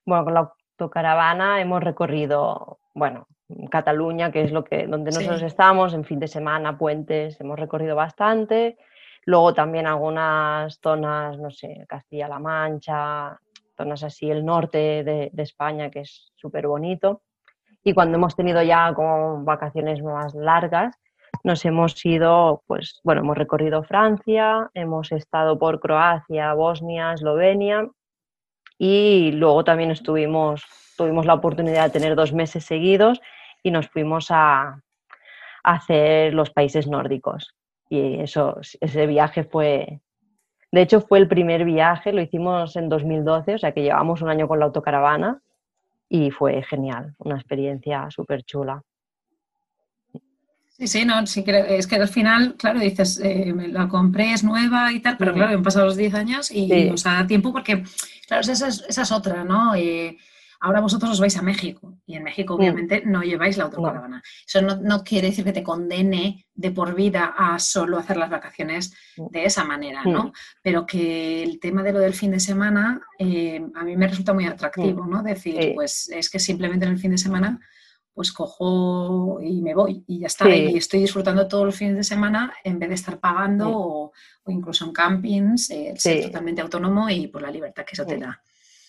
Bueno, 0.07 0.25
con 0.25 0.35
la 0.35 0.41
autocaravana 0.41 1.61
hemos 1.61 1.83
recorrido, 1.83 2.79
bueno, 2.95 3.27
Cataluña, 3.71 4.31
que 4.31 4.43
es 4.43 4.53
lo 4.53 4.65
que, 4.65 4.87
donde 4.87 5.11
Sí. 5.11 5.19
nosotros 5.19 5.43
estamos, 5.43 5.93
en 5.93 6.05
fin 6.05 6.21
de 6.21 6.29
semana, 6.29 6.79
puentes, 6.79 7.41
hemos 7.41 7.59
recorrido 7.59 7.97
bastante. 7.97 8.79
Luego 9.27 9.55
también 9.55 9.87
algunas 9.87 10.79
zonas, 10.81 11.39
no 11.39 11.51
sé, 11.51 11.85
Castilla-La 11.89 12.39
Mancha, 12.39 13.41
zonas 13.77 14.05
así, 14.05 14.31
el 14.31 14.45
norte 14.45 15.03
de, 15.03 15.31
de 15.33 15.43
España, 15.43 15.91
que 15.91 16.01
es 16.01 16.33
súper 16.37 16.69
bonito. 16.69 17.23
Y 17.85 17.93
cuando 17.93 18.17
hemos 18.17 18.35
tenido 18.35 18.63
ya 18.63 18.93
como 18.95 19.45
vacaciones 19.45 20.03
más 20.03 20.35
largas, 20.35 20.97
nos 21.43 21.65
hemos 21.67 22.05
ido, 22.07 22.63
pues 22.67 23.01
bueno, 23.05 23.21
hemos 23.21 23.37
recorrido 23.37 23.83
Francia, 23.83 24.71
hemos 24.73 25.13
estado 25.13 25.59
por 25.59 25.81
Croacia, 25.81 26.55
Bosnia, 26.55 27.13
Eslovenia 27.13 27.87
y 28.79 29.33
luego 29.33 29.65
también 29.65 29.91
estuvimos, 29.91 30.65
tuvimos 30.97 31.27
la 31.27 31.35
oportunidad 31.35 31.85
de 31.85 31.91
tener 31.99 32.17
dos 32.17 32.33
meses 32.33 32.65
seguidos 32.65 33.21
y 33.63 33.71
nos 33.71 33.89
fuimos 33.89 34.29
a, 34.31 34.81
hacer 35.65 36.35
los 36.35 36.51
países 36.51 36.87
nórdicos. 36.87 37.55
Y 37.89 38.21
eso, 38.21 38.59
ese 38.81 39.07
viaje 39.07 39.45
fue, 39.45 40.01
de 40.71 40.83
hecho 40.83 41.01
fue 41.01 41.19
el 41.19 41.29
primer 41.29 41.65
viaje, 41.65 42.13
lo 42.13 42.21
hicimos 42.21 42.77
en 42.77 42.89
2012, 42.89 43.55
o 43.55 43.59
sea 43.59 43.73
que 43.73 43.83
llevamos 43.83 44.23
un 44.23 44.29
año 44.29 44.47
con 44.47 44.59
la 44.59 44.67
autocaravana 44.67 45.41
y 46.09 46.31
fue 46.31 46.63
genial, 46.63 47.15
una 47.19 47.37
experiencia 47.37 48.07
súper 48.11 48.43
chula. 48.45 48.83
Sí, 50.77 50.89
sí, 50.89 51.05
no, 51.05 51.25
sí 51.27 51.45
es 51.47 51.87
que 51.87 51.95
al 51.97 52.09
final, 52.09 52.57
claro, 52.57 52.81
dices, 52.81 53.21
eh, 53.23 53.53
me 53.55 53.69
la 53.69 53.87
compré, 53.89 54.33
es 54.33 54.43
nueva 54.43 54.93
y 54.93 54.99
tal, 55.01 55.17
pero 55.17 55.31
Mm. 55.33 55.35
claro, 55.37 55.55
han 55.57 55.63
pasado 55.63 55.87
los 55.87 55.97
10 55.97 56.15
años 56.15 56.51
y 56.51 56.69
Sí. 56.69 56.91
nos 56.91 57.05
da 57.05 57.25
tiempo 57.29 57.53
porque, 57.53 57.85
claro, 58.27 58.41
esa 58.43 58.67
es, 58.69 58.85
esa 58.89 59.03
es 59.03 59.13
otra, 59.13 59.45
¿no? 59.45 59.75
Eh, 59.77 60.19
ahora 60.65 60.81
vosotros 60.81 61.11
os 61.13 61.21
vais 61.21 61.37
a 61.37 61.43
México 61.43 61.99
y 62.07 62.17
en 62.17 62.23
México 62.25 62.55
Mm. 62.55 62.57
obviamente 62.59 63.03
no 63.07 63.23
lleváis 63.23 63.57
la 63.59 63.65
autocaravana. 63.65 64.23
Eso 64.47 64.61
no, 64.63 64.77
no 64.77 65.05
quiere 65.05 65.29
decir 65.29 65.45
que 65.45 65.53
te 65.53 65.63
condene 65.63 66.47
de 66.55 66.71
por 66.71 66.95
vida 66.95 67.35
a 67.37 67.59
solo 67.59 67.99
hacer 67.99 68.17
las 68.17 68.31
vacaciones 68.31 68.93
Mm. 69.17 69.27
de 69.31 69.45
esa 69.45 69.65
manera, 69.65 70.03
¿no? 70.05 70.25
Mm. 70.25 70.33
Pero 70.63 70.87
que 70.87 71.43
el 71.43 71.61
tema 71.61 71.83
de 71.83 71.93
lo 71.93 71.99
del 72.01 72.15
fin 72.15 72.31
de 72.33 72.41
semana 72.41 73.01
eh, 73.19 73.65
a 73.75 73.85
mí 73.85 73.97
me 73.97 74.09
resulta 74.09 74.33
muy 74.33 74.47
atractivo, 74.47 75.07
¿no? 75.07 75.23
Decir. 75.23 75.57
Sí. 75.63 75.73
pues 75.75 76.09
es 76.11 76.29
que 76.31 76.39
simplemente 76.39 76.87
en 76.87 76.93
el 76.93 76.99
fin 76.99 77.11
de 77.13 77.19
semana 77.19 77.61
pues 78.17 78.33
cojo 78.33 79.41
y 79.43 79.61
me 79.61 79.75
voy 79.75 80.05
y 80.07 80.21
ya 80.21 80.29
está. 80.29 80.45
Sí. 80.45 80.53
Y 80.73 80.77
estoy 80.77 81.01
disfrutando 81.01 81.49
todos 81.49 81.67
los 81.67 81.75
fines 81.77 81.97
de 81.97 82.05
semana 82.05 82.53
en 82.63 82.79
vez 82.79 82.89
de 82.91 82.95
estar 82.95 83.19
pagando 83.19 83.65
Sí. 83.67 83.73
o, 83.75 84.13
o 84.45 84.51
incluso 84.53 84.85
en 84.87 84.93
campings, 84.93 85.71
eh, 85.71 85.91
el 85.91 85.99
ser 85.99 86.23
totalmente 86.27 86.63
autónomo 86.63 87.11
y 87.11 87.27
por 87.27 87.43
la 87.43 87.51
libertad 87.51 87.85
que 87.85 87.95
eso 87.95 88.07
te 88.07 88.17
da. 88.19 88.41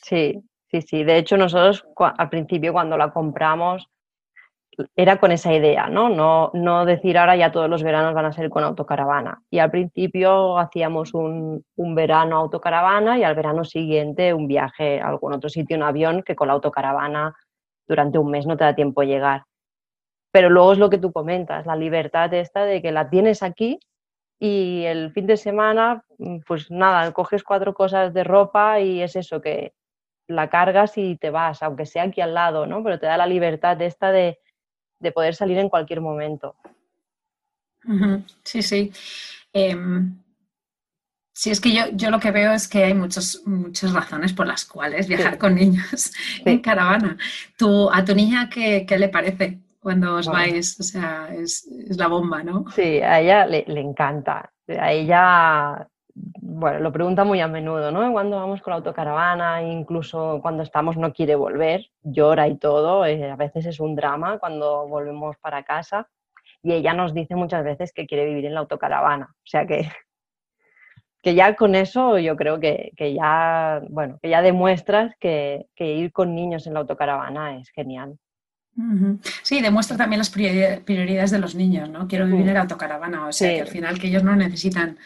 Sí, 0.03 0.39
sí, 0.81 0.87
sí. 0.87 1.03
De 1.03 1.17
hecho, 1.17 1.37
nosotros 1.37 1.85
al 1.97 2.29
principio 2.29 2.73
cuando 2.73 2.97
la 2.97 3.11
compramos 3.11 3.89
era 4.95 5.17
con 5.19 5.31
esa 5.31 5.53
idea, 5.53 5.87
¿no? 5.87 6.09
No, 6.09 6.51
no 6.53 6.85
decir 6.85 7.17
ahora 7.17 7.35
ya 7.37 7.51
todos 7.51 7.69
los 7.69 7.83
veranos 7.83 8.13
van 8.13 8.25
a 8.25 8.33
ser 8.33 8.49
con 8.49 8.63
autocaravana. 8.63 9.41
Y 9.49 9.59
al 9.59 9.71
principio 9.71 10.57
hacíamos 10.57 11.13
un, 11.13 11.63
un 11.75 11.95
verano 11.95 12.37
autocaravana 12.37 13.17
y 13.17 13.23
al 13.23 13.35
verano 13.35 13.63
siguiente 13.63 14.33
un 14.33 14.47
viaje 14.47 14.99
a 14.99 15.07
algún 15.07 15.33
otro 15.33 15.49
sitio 15.49 15.75
en 15.75 15.83
avión 15.83 16.23
que 16.23 16.35
con 16.35 16.47
la 16.47 16.55
autocaravana 16.55 17.35
durante 17.87 18.17
un 18.17 18.31
mes 18.31 18.45
no 18.45 18.57
te 18.57 18.65
da 18.65 18.75
tiempo 18.75 19.01
de 19.01 19.07
llegar. 19.07 19.43
Pero 20.31 20.49
luego 20.49 20.73
es 20.73 20.79
lo 20.79 20.89
que 20.89 20.97
tú 20.97 21.13
comentas, 21.13 21.65
la 21.65 21.77
libertad 21.77 22.33
esta 22.33 22.65
de 22.65 22.81
que 22.81 22.91
la 22.91 23.09
tienes 23.09 23.43
aquí 23.43 23.79
y 24.39 24.83
el 24.83 25.11
fin 25.13 25.27
de 25.27 25.37
semana, 25.37 26.03
pues 26.45 26.69
nada, 26.69 27.13
coges 27.13 27.43
cuatro 27.43 27.73
cosas 27.73 28.13
de 28.13 28.25
ropa 28.25 28.81
y 28.81 29.01
es 29.01 29.15
eso, 29.15 29.39
que 29.39 29.73
la 30.27 30.49
cargas 30.49 30.97
y 30.97 31.17
te 31.17 31.29
vas, 31.29 31.61
aunque 31.63 31.85
sea 31.85 32.03
aquí 32.03 32.21
al 32.21 32.33
lado, 32.33 32.65
¿no? 32.65 32.83
Pero 32.83 32.99
te 32.99 33.05
da 33.05 33.17
la 33.17 33.27
libertad 33.27 33.79
esta 33.81 34.11
de, 34.11 34.39
de 34.99 35.11
poder 35.11 35.35
salir 35.35 35.57
en 35.59 35.69
cualquier 35.69 36.01
momento. 36.01 36.55
Sí, 38.43 38.61
sí. 38.63 38.91
Em, 39.53 40.17
sí, 41.33 41.51
es 41.51 41.61
que 41.61 41.71
yo, 41.73 41.83
yo 41.93 42.09
lo 42.09 42.19
que 42.19 42.31
veo 42.31 42.51
es 42.53 42.67
que 42.67 42.83
hay 42.83 42.93
muchos, 42.93 43.43
muchas 43.45 43.93
razones 43.93 44.33
por 44.33 44.47
las 44.47 44.65
cuales 44.65 45.07
viajar 45.07 45.33
Sí. 45.33 45.39
con 45.39 45.55
niños 45.55 46.11
en 46.45 46.59
caravana. 46.59 47.17
¿Tú, 47.57 47.89
¿A 47.91 48.03
tu 48.03 48.15
niña 48.15 48.49
qué, 48.49 48.85
qué 48.87 48.97
le 48.97 49.09
parece 49.09 49.59
cuando 49.79 50.15
os 50.15 50.27
Bueno. 50.27 50.39
vais? 50.51 50.79
O 50.79 50.83
sea, 50.83 51.29
es, 51.35 51.67
es 51.67 51.97
la 51.97 52.07
bomba, 52.07 52.41
¿no? 52.43 52.65
Sí, 52.71 52.99
a 53.01 53.19
ella 53.21 53.45
le, 53.45 53.63
le 53.67 53.81
encanta. 53.81 54.51
A 54.67 54.91
ella, 54.91 55.87
bueno, 56.15 56.79
lo 56.79 56.91
pregunta 56.93 57.25
muy 57.25 57.41
a 57.41 57.47
menudo, 57.49 57.91
¿no? 57.91 58.09
Cuando 58.13 58.37
vamos 58.37 58.61
con 58.61 58.71
la 58.71 58.77
autocaravana, 58.77 59.61
incluso 59.63 60.39
cuando 60.41 60.63
estamos 60.63 60.95
no 60.95 61.11
quiere 61.11 61.35
volver, 61.35 61.85
llora 62.03 62.47
y 62.47 62.57
todo, 62.57 63.05
eh, 63.05 63.29
a 63.29 63.35
veces 63.35 63.65
es 63.65 63.79
un 63.81 63.95
drama 63.95 64.39
cuando 64.39 64.87
volvemos 64.87 65.35
para 65.37 65.63
casa 65.63 66.07
y 66.63 66.71
ella 66.71 66.93
nos 66.93 67.13
dice 67.13 67.35
muchas 67.35 67.63
veces 67.65 67.91
que 67.91 68.07
quiere 68.07 68.25
vivir 68.25 68.45
en 68.45 68.53
la 68.53 68.61
autocaravana, 68.61 69.25
o 69.33 69.43
sea 69.45 69.67
que, 69.67 69.89
que 71.21 71.35
ya 71.35 71.55
con 71.55 71.75
eso 71.75 72.17
yo 72.19 72.37
creo 72.37 72.59
que, 72.61 72.91
que 72.95 73.13
ya, 73.13 73.81
bueno, 73.89 74.17
que 74.21 74.29
ya 74.29 74.41
demuestras 74.41 75.13
que, 75.19 75.65
que 75.75 75.91
ir 75.93 76.13
con 76.13 76.33
niños 76.33 76.65
en 76.65 76.75
la 76.75 76.79
autocaravana 76.81 77.57
es 77.59 77.69
genial. 77.71 78.17
Sí, 79.43 79.61
demuestra 79.61 79.95
también 79.95 80.19
las 80.19 80.35
priori- 80.35 80.83
prioridades 80.83 81.31
de 81.31 81.39
los 81.39 81.55
niños, 81.55 81.89
¿no? 81.89 82.07
Quiero 82.09 82.25
vivir 82.25 82.49
en 82.49 82.57
autocaravana, 82.57 83.27
o 83.27 83.31
sea, 83.31 83.49
Sí. 83.49 83.55
que 83.55 83.61
al 83.61 83.67
final 83.67 83.99
que 83.99 84.07
ellos 84.07 84.23
no 84.23 84.35
necesitan 84.35 84.97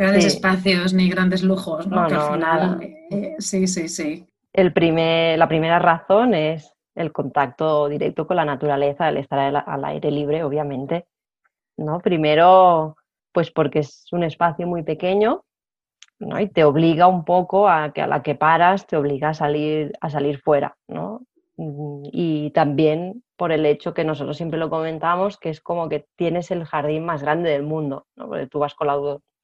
grandes 0.00 0.24
Sí. 0.24 0.28
espacios 0.36 0.92
ni 0.94 1.08
grandes 1.10 1.42
lujos, 1.42 1.86
¿no? 1.86 2.02
No, 2.02 2.08
que 2.08 2.14
al 2.14 2.20
no, 2.20 2.32
final, 2.34 2.40
nada. 2.40 2.78
eh, 3.10 3.36
sí, 3.38 3.66
sí, 3.66 3.88
sí. 3.88 4.26
El 4.52 4.72
primer, 4.72 5.38
la 5.38 5.46
primera 5.48 5.78
razón 5.78 6.34
es 6.34 6.72
el 6.96 7.12
contacto 7.12 7.88
directo 7.88 8.26
con 8.26 8.36
la 8.36 8.44
naturaleza, 8.44 9.08
el 9.08 9.18
estar 9.18 9.38
al, 9.38 9.62
al 9.64 9.84
aire 9.84 10.10
libre, 10.10 10.42
obviamente. 10.42 11.06
¿no? 11.76 12.00
Primero, 12.00 12.96
pues 13.32 13.50
porque 13.50 13.78
es 13.80 14.06
un 14.12 14.24
espacio 14.24 14.66
muy 14.66 14.82
pequeño 14.82 15.44
¿no? 16.18 16.40
y 16.40 16.48
te 16.48 16.64
obliga 16.64 17.06
un 17.06 17.24
poco 17.24 17.68
a 17.68 17.92
que 17.92 18.02
a 18.02 18.06
la 18.06 18.22
que 18.22 18.34
paras 18.34 18.86
te 18.86 18.96
obliga 18.96 19.30
a 19.30 19.34
salir, 19.34 19.92
a 20.00 20.10
salir 20.10 20.40
fuera. 20.40 20.76
¿no? 20.88 21.22
Y 22.12 22.50
también 22.50 23.22
por 23.36 23.52
el 23.52 23.64
hecho 23.66 23.94
que 23.94 24.04
nosotros 24.04 24.36
siempre 24.36 24.58
lo 24.58 24.68
comentamos, 24.68 25.38
que 25.38 25.50
es 25.50 25.60
como 25.60 25.88
que 25.88 26.06
tienes 26.16 26.50
el 26.50 26.64
jardín 26.64 27.04
más 27.04 27.22
grande 27.22 27.50
del 27.50 27.62
mundo. 27.62 28.06
¿no? 28.16 28.28
Porque 28.28 28.46
tú 28.46 28.58
vas 28.58 28.74
con 28.74 28.88
la, 28.88 28.96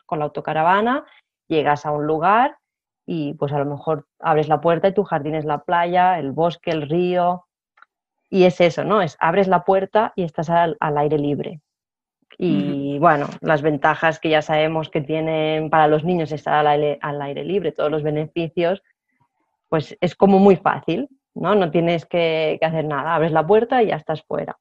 con 0.07 0.21
la 0.21 0.27
autocaravana, 0.27 1.05
llegas 1.49 1.87
a 1.87 1.93
un 1.93 2.07
lugar 2.07 2.57
y 3.07 3.35
pues 3.35 3.53
a 3.53 3.59
lo 3.59 3.67
mejor 3.67 4.07
abres 4.19 4.49
la 4.49 4.61
puerta 4.61 4.89
y 4.89 4.95
tu 4.95 5.05
jardín 5.05 5.35
es 5.35 5.45
la 5.45 5.63
playa, 5.63 6.19
el 6.19 6.33
bosque, 6.33 6.71
el 6.71 6.89
río. 6.89 7.45
Y 8.29 8.45
es 8.45 8.61
eso, 8.61 8.85
¿no? 8.85 9.03
Es 9.03 9.17
abres 9.21 9.47
la 9.47 9.65
puerta 9.65 10.13
y 10.17 10.25
estás 10.25 10.51
al, 10.51 10.77
al 10.81 10.99
aire 10.99 11.19
libre. 11.19 11.61
Y 12.39 12.99
bueno, 12.99 13.29
las 13.41 13.63
ventajas 13.63 14.19
que 14.19 14.29
ya 14.29 14.43
sabemos 14.43 14.91
que 14.91 15.01
tienen 15.01 15.71
para 15.71 15.87
los 15.87 16.05
niños 16.05 16.33
estar 16.33 16.55
al 16.55 16.67
aire, 16.67 16.99
al 17.01 17.23
aire 17.23 17.45
libre, 17.45 17.73
todos 17.73 17.91
los 17.91 18.03
beneficios, 18.03 18.83
pues 19.69 19.97
es 20.01 20.15
como 20.17 20.39
muy 20.39 20.57
fácil, 20.57 21.09
¿no? 21.35 21.55
No 21.55 21.71
tienes 21.71 22.05
que, 22.05 22.59
que 22.61 22.67
hacer 22.67 22.85
nada, 22.85 23.15
abres 23.15 23.33
la 23.33 23.47
puerta 23.47 23.83
y 23.83 23.89
ya 23.89 23.97
estás 23.97 24.23
fuera. 24.23 24.59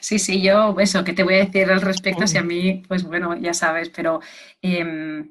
Sí, 0.00 0.18
sí, 0.18 0.42
yo 0.42 0.76
eso 0.78 1.04
que 1.04 1.12
te 1.12 1.22
voy 1.24 1.34
a 1.34 1.44
decir 1.44 1.70
al 1.70 1.80
respecto, 1.80 2.26
si 2.26 2.36
a 2.38 2.42
mí, 2.42 2.82
pues 2.88 3.04
bueno, 3.04 3.36
ya 3.36 3.54
sabes, 3.54 3.88
pero 3.90 4.20
em, 4.62 5.30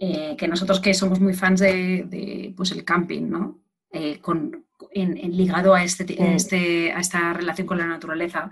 eh, 0.00 0.34
que 0.36 0.48
nosotros 0.48 0.80
que 0.80 0.94
somos 0.94 1.20
muy 1.20 1.34
fans 1.34 1.60
de, 1.60 2.04
de, 2.04 2.52
pues 2.56 2.72
el 2.72 2.84
camping, 2.84 3.28
¿no? 3.28 3.60
Eh, 3.90 4.18
con, 4.20 4.64
en, 4.92 5.16
en 5.16 5.36
ligado 5.36 5.74
a, 5.74 5.84
este, 5.84 6.04
Mm. 6.04 6.22
este, 6.34 6.92
a 6.92 7.00
esta 7.00 7.32
relación 7.32 7.66
con 7.66 7.78
la 7.78 7.86
naturaleza. 7.86 8.50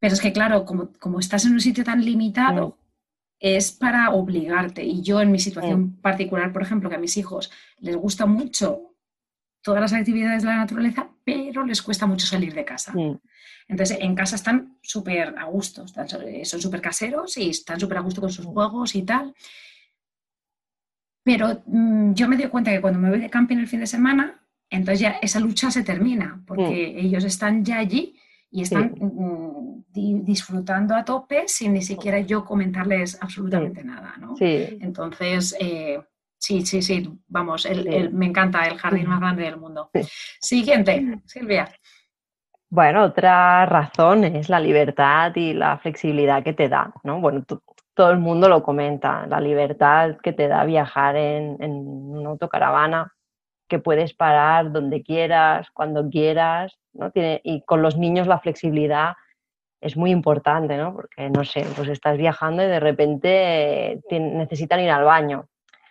Pero 0.00 0.14
es 0.14 0.20
que 0.20 0.32
claro, 0.32 0.64
como, 0.64 0.92
como 0.98 1.18
estás 1.18 1.44
en 1.44 1.52
un 1.52 1.60
sitio 1.60 1.84
tan 1.84 2.04
limitado, 2.04 2.68
Mm. 2.68 2.74
es 3.40 3.72
para 3.72 4.10
obligarte. 4.10 4.84
Y 4.84 5.02
yo 5.02 5.20
en 5.20 5.30
mi 5.30 5.38
situación 5.38 5.96
particular, 6.00 6.52
por 6.52 6.62
ejemplo, 6.62 6.88
que 6.88 6.96
a 6.96 7.00
mis 7.00 7.16
hijos 7.16 7.50
les 7.78 7.96
gusta 7.96 8.26
mucho 8.26 8.87
todas 9.62 9.80
las 9.80 9.92
actividades 9.92 10.42
de 10.42 10.48
la 10.48 10.56
naturaleza, 10.56 11.08
pero 11.24 11.64
les 11.64 11.82
cuesta 11.82 12.06
mucho 12.06 12.26
salir 12.26 12.54
de 12.54 12.64
casa. 12.64 12.92
Mm, 12.94 13.18
Entonces, 13.68 13.98
en 14.00 14.14
casa 14.14 14.36
están 14.36 14.78
súper 14.82 15.34
a 15.38 15.44
gusto, 15.44 15.84
están 15.84 16.06
eh, 16.26 16.44
son 16.44 16.60
súper 16.60 16.80
caseros 16.80 17.36
y 17.36 17.50
están 17.50 17.78
súper 17.78 17.98
a 17.98 18.00
gusto 18.00 18.20
con 18.20 18.30
sus 18.30 18.46
juegos 18.46 18.94
y 18.94 19.02
tal. 19.02 19.34
Pero 21.24 21.62
mm, 21.66 22.14
yo 22.14 22.28
me 22.28 22.36
doy 22.36 22.48
cuenta 22.48 22.70
que 22.70 22.80
cuando 22.80 22.98
me 22.98 23.10
voy 23.10 23.20
de 23.20 23.28
camping 23.30 23.58
el 23.58 23.66
fin 23.68 23.80
de 23.80 23.86
semana, 23.86 24.40
entonces 24.70 25.00
ya 25.00 25.10
esa 25.22 25.40
lucha 25.40 25.70
se 25.70 25.82
termina, 25.82 26.42
porque 26.46 26.98
ellos 27.00 27.24
están 27.24 27.64
ya 27.64 27.78
allí 27.78 28.16
y 28.50 28.62
están 28.62 28.94
mm, 28.98 29.84
di- 29.92 30.20
disfrutando 30.20 30.94
a 30.94 31.04
tope 31.04 31.44
sin 31.48 31.74
ni 31.74 31.82
siquiera 31.82 32.20
yo 32.20 32.44
comentarles 32.44 33.18
absolutamente 33.20 33.84
nada, 33.84 34.14
¿no? 34.18 34.36
Sí, 34.36 34.78
Entonces, 34.80 35.54
eh, 35.60 36.00
sí, 36.38 36.64
sí, 36.64 36.82
sí, 36.82 37.08
vamos, 37.26 37.66
el- 37.66 37.82
Sí. 37.84 37.88
el- 37.94 38.12
me 38.12 38.26
encanta 38.26 38.64
el 38.66 38.78
jardín 38.78 39.08
más 39.08 39.20
grande 39.20 39.42
del 39.44 39.56
mundo. 39.58 39.90
Siguiente, 40.40 41.20
Silvia. 41.26 41.68
Bueno, 42.70 43.04
otra 43.04 43.64
razón 43.66 44.24
es 44.24 44.48
la 44.48 44.60
libertad 44.60 45.32
y 45.36 45.54
la 45.54 45.78
flexibilidad 45.78 46.42
que 46.42 46.52
te 46.52 46.68
da, 46.68 46.92
¿no? 47.02 47.18
Bueno, 47.20 47.42
tú- 47.44 47.62
todo 47.94 48.10
el 48.10 48.18
mundo 48.18 48.48
lo 48.48 48.62
comenta, 48.62 49.26
la 49.26 49.40
libertad 49.40 50.16
que 50.22 50.32
te 50.32 50.48
da 50.48 50.64
viajar 50.64 51.16
en, 51.16 51.56
en 51.60 51.72
una 51.72 52.30
autocaravana. 52.30 53.12
que 53.70 53.78
puedes 53.78 54.14
parar 54.14 54.72
donde 54.72 55.02
quieras, 55.02 55.68
cuando 55.74 56.08
quieras, 56.08 56.72
¿no? 56.94 57.10
Tiene, 57.10 57.42
y 57.44 57.60
con 57.66 57.82
los 57.82 57.98
niños 57.98 58.26
la 58.26 58.38
flexibilidad 58.38 59.12
es 59.82 59.94
muy 59.94 60.10
importante, 60.10 60.78
¿no? 60.78 60.94
Porque, 60.94 61.28
no 61.28 61.44
sé, 61.44 61.66
pues 61.76 61.86
estás 61.90 62.16
viajando 62.16 62.62
y 62.62 62.66
de 62.66 62.80
repente 62.80 64.00
necesitan 64.10 64.80
ir 64.80 64.88
al 64.90 65.04
baño. 65.04 65.48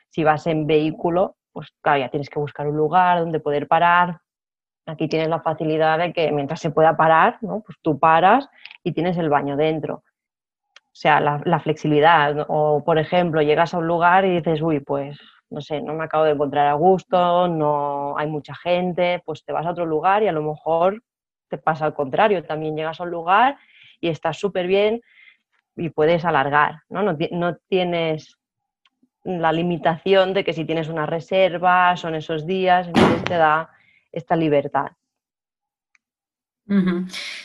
Si 0.09 0.23
vas 0.23 0.47
en 0.47 0.67
vehículo, 0.67 1.35
pues 1.51 1.69
claro, 1.81 1.99
ya 1.99 2.09
tienes 2.09 2.29
que 2.29 2.39
buscar 2.39 2.67
un 2.67 2.77
lugar 2.77 3.19
donde 3.19 3.39
poder 3.39 3.67
parar. 3.67 4.19
Aquí 4.85 5.07
tienes 5.07 5.27
la 5.27 5.41
facilidad 5.41 5.99
de 5.99 6.13
que 6.13 6.31
mientras 6.31 6.59
se 6.61 6.71
pueda 6.71 6.95
parar, 6.95 7.37
¿no? 7.41 7.61
Pues 7.61 7.77
tú 7.81 7.99
paras 7.99 8.49
y 8.83 8.93
tienes 8.93 9.17
el 9.17 9.29
baño 9.29 9.57
dentro. 9.57 9.95
O 9.95 10.99
sea, 10.99 11.19
la, 11.19 11.41
la 11.45 11.59
flexibilidad. 11.59 12.45
O, 12.47 12.83
por 12.83 12.97
ejemplo, 12.97 13.41
llegas 13.41 13.73
a 13.73 13.79
un 13.79 13.87
lugar 13.87 14.25
y 14.25 14.35
dices, 14.37 14.61
uy, 14.61 14.79
pues 14.79 15.19
no 15.49 15.61
sé, 15.61 15.81
no 15.81 15.93
me 15.93 16.03
acabo 16.03 16.25
de 16.25 16.31
encontrar 16.31 16.67
a 16.67 16.73
gusto, 16.73 17.47
no 17.47 18.17
hay 18.17 18.27
mucha 18.27 18.55
gente, 18.55 19.21
pues 19.25 19.43
te 19.45 19.53
vas 19.53 19.65
a 19.65 19.71
otro 19.71 19.85
lugar 19.85 20.23
y 20.23 20.27
a 20.27 20.31
lo 20.31 20.41
mejor 20.41 21.01
te 21.49 21.57
pasa 21.57 21.85
al 21.85 21.93
contrario, 21.93 22.43
también 22.43 22.75
llegas 22.75 22.99
a 22.99 23.03
un 23.03 23.11
lugar 23.11 23.57
y 24.01 24.09
estás 24.09 24.37
súper 24.37 24.67
bien 24.67 25.01
y 25.75 25.89
puedes 25.89 26.25
alargar, 26.25 26.79
¿no? 26.89 27.03
¿no? 27.03 27.55
tienes 27.67 28.36
la 29.27 29.51
limitación 29.51 30.33
de 30.33 30.43
que 30.45 30.53
si 30.53 30.63
tienes 30.63 30.87
una 30.87 31.05
reserva 31.05 31.95
son 31.97 32.15
esos 32.15 32.47
días, 32.47 32.87
entonces 32.87 33.23
te 33.25 33.35
da 33.35 33.69
esta 34.11 34.35
libertad. 34.35 34.91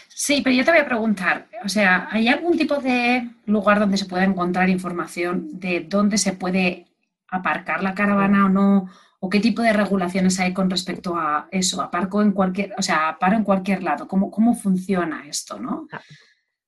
Sí, 0.08 0.40
pero 0.42 0.54
yo 0.54 0.64
te 0.64 0.70
voy 0.70 0.80
a 0.80 0.86
preguntar, 0.86 1.48
o 1.64 1.68
sea, 1.68 2.08
¿hay 2.10 2.28
algún 2.28 2.56
tipo 2.56 2.76
de 2.76 3.28
lugar 3.46 3.80
donde 3.80 3.96
se 3.96 4.06
pueda 4.06 4.24
encontrar 4.24 4.68
información 4.68 5.58
de 5.58 5.80
dónde 5.80 6.18
se 6.18 6.32
puede 6.34 6.86
aparcar 7.28 7.82
la 7.82 7.94
caravana 7.94 8.46
o 8.46 8.48
no? 8.48 8.88
¿O 9.18 9.28
qué 9.28 9.40
tipo 9.40 9.62
de 9.62 9.72
regulaciones 9.72 10.38
hay 10.38 10.52
con 10.52 10.70
respecto 10.70 11.16
a 11.16 11.48
eso? 11.50 11.82
¿Aparco 11.82 12.22
en 12.22 12.32
cualquier, 12.32 12.74
o 12.78 12.82
sea, 12.82 13.16
paro 13.18 13.36
en 13.36 13.44
cualquier 13.44 13.82
lado? 13.82 14.06
¿Cómo, 14.06 14.30
cómo 14.30 14.54
funciona 14.54 15.26
esto, 15.26 15.58
no? 15.58 15.88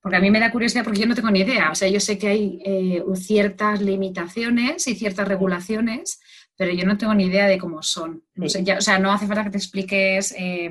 Porque 0.05 0.19
a 0.19 0.21
mí 0.21 0.31
me 0.31 0.39
da 0.39 0.53
curiosidad 0.53 0.85
porque 0.85 1.01
yo 1.01 1.07
no 1.07 1.15
tengo 1.15 1.31
ni 1.31 1.41
idea. 1.41 1.71
O 1.71 1.75
sea, 1.75 1.89
yo 1.89 1.99
sé 1.99 2.19
que 2.19 2.29
hay 2.29 2.59
eh, 2.63 3.03
ciertas 3.15 3.81
limitaciones 3.81 4.87
y 4.87 4.97
ciertas 4.97 5.27
regulaciones, 5.27 6.21
pero 6.59 6.73
yo 6.75 6.85
no 6.85 6.99
tengo 6.99 7.15
ni 7.15 7.25
idea 7.25 7.47
de 7.47 7.57
cómo 7.57 7.83
son. 7.83 8.23
o 8.39 8.49
sea, 8.49 8.99
no 8.99 9.11
hace 9.11 9.27
falta 9.27 9.45
que 9.45 9.51
te 9.53 9.57
expliques 9.57 10.35
eh, 10.39 10.71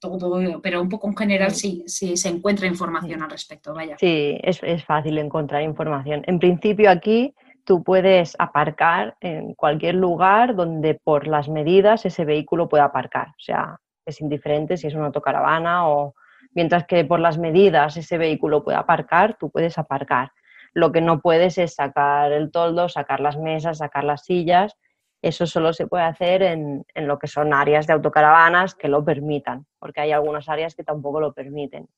todo, 0.00 0.62
pero 0.62 0.80
un 0.80 0.88
poco 0.88 1.08
en 1.08 1.16
general 1.18 1.50
sí, 1.50 1.84
sí 1.86 2.16
se 2.16 2.30
encuentra 2.30 2.66
información 2.66 3.22
al 3.22 3.28
respecto. 3.28 3.74
Vaya. 3.74 3.98
Sí, 4.00 4.38
es, 4.42 4.60
es 4.62 4.82
fácil 4.82 5.18
encontrar 5.18 5.60
información. 5.60 6.22
En 6.26 6.38
principio 6.38 6.88
aquí 6.88 7.34
tú 7.66 7.84
puedes 7.84 8.34
aparcar 8.38 9.14
en 9.20 9.52
cualquier 9.52 9.96
lugar 9.96 10.56
donde 10.56 10.94
por 10.94 11.26
las 11.26 11.50
medidas 11.50 12.06
ese 12.06 12.24
vehículo 12.24 12.70
pueda 12.70 12.84
aparcar. 12.84 13.28
O 13.28 13.40
sea, 13.40 13.78
es 14.06 14.22
indiferente 14.22 14.78
si 14.78 14.86
es 14.86 14.94
una 14.94 15.04
autocaravana 15.04 15.86
o 15.86 16.14
mientras 16.54 16.86
que 16.86 17.04
por 17.04 17.20
las 17.20 17.38
medidas 17.38 17.96
ese 17.96 18.18
vehículo 18.18 18.64
pueda 18.64 18.80
aparcar, 18.80 19.36
tú 19.38 19.50
puedes 19.50 19.78
aparcar. 19.78 20.32
Lo 20.72 20.92
que 20.92 21.00
no 21.00 21.20
puedes 21.20 21.58
es 21.58 21.74
sacar 21.74 22.32
el 22.32 22.50
toldo, 22.50 22.88
sacar 22.88 23.20
las 23.20 23.36
mesas, 23.36 23.78
sacar 23.78 24.04
las 24.04 24.24
sillas. 24.24 24.76
Eso 25.22 25.46
solo 25.46 25.72
se 25.72 25.86
puede 25.86 26.04
hacer 26.04 26.42
en, 26.42 26.84
en 26.94 27.06
lo 27.06 27.18
que 27.18 27.26
son 27.26 27.52
áreas 27.52 27.86
de 27.86 27.92
autocaravanas 27.92 28.74
que 28.74 28.88
lo 28.88 29.04
permitan, 29.04 29.66
porque 29.78 30.00
hay 30.00 30.12
algunas 30.12 30.48
áreas 30.48 30.74
que 30.74 30.84
tampoco 30.84 31.20
lo 31.20 31.32
permiten. 31.32 31.88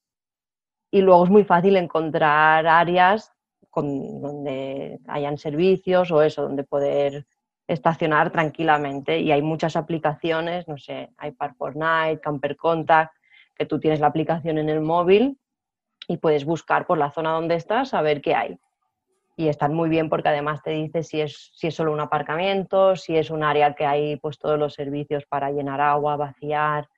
Y 0.90 1.00
luego 1.02 1.24
es 1.24 1.30
muy 1.30 1.44
fácil 1.44 1.76
encontrar 1.76 2.66
áreas 2.66 3.32
donde 3.74 5.00
hayan 5.08 5.38
servicios 5.38 6.10
o 6.10 6.22
eso, 6.22 6.42
donde 6.42 6.64
poder 6.64 7.26
estacionar 7.66 8.30
tranquilamente. 8.30 9.18
Y 9.20 9.32
hay 9.32 9.42
muchas 9.42 9.76
aplicaciones, 9.76 10.68
no 10.68 10.76
sé, 10.76 11.10
hay 11.16 11.30
Park4Night, 11.30 12.20
Camper 12.20 12.56
Contact, 12.56 13.14
que 13.54 13.66
tú 13.66 13.78
tienes 13.78 14.00
la 14.00 14.06
aplicación 14.08 14.58
en 14.58 14.68
el 14.68 14.80
móvil 14.80 15.38
y 16.08 16.16
puedes 16.16 16.44
buscar 16.44 16.86
por 16.86 16.98
la 16.98 17.10
zona 17.10 17.32
donde 17.32 17.54
estás 17.54 17.94
a 17.94 18.02
ver 18.02 18.20
qué 18.20 18.34
hay. 18.34 18.58
Y 19.36 19.48
están 19.48 19.74
muy 19.74 19.88
bien 19.88 20.08
porque 20.08 20.28
además 20.28 20.62
te 20.62 20.70
dice 20.72 21.02
si 21.02 21.20
es, 21.20 21.52
si 21.54 21.68
es 21.68 21.74
solo 21.74 21.92
un 21.92 22.00
aparcamiento, 22.00 22.96
si 22.96 23.16
es 23.16 23.30
un 23.30 23.42
área 23.42 23.74
que 23.74 23.86
hay 23.86 24.16
pues 24.16 24.38
todos 24.38 24.58
los 24.58 24.74
servicios 24.74 25.24
para 25.26 25.50
llenar 25.50 25.80
agua, 25.80 26.16
vaciar. 26.16 26.88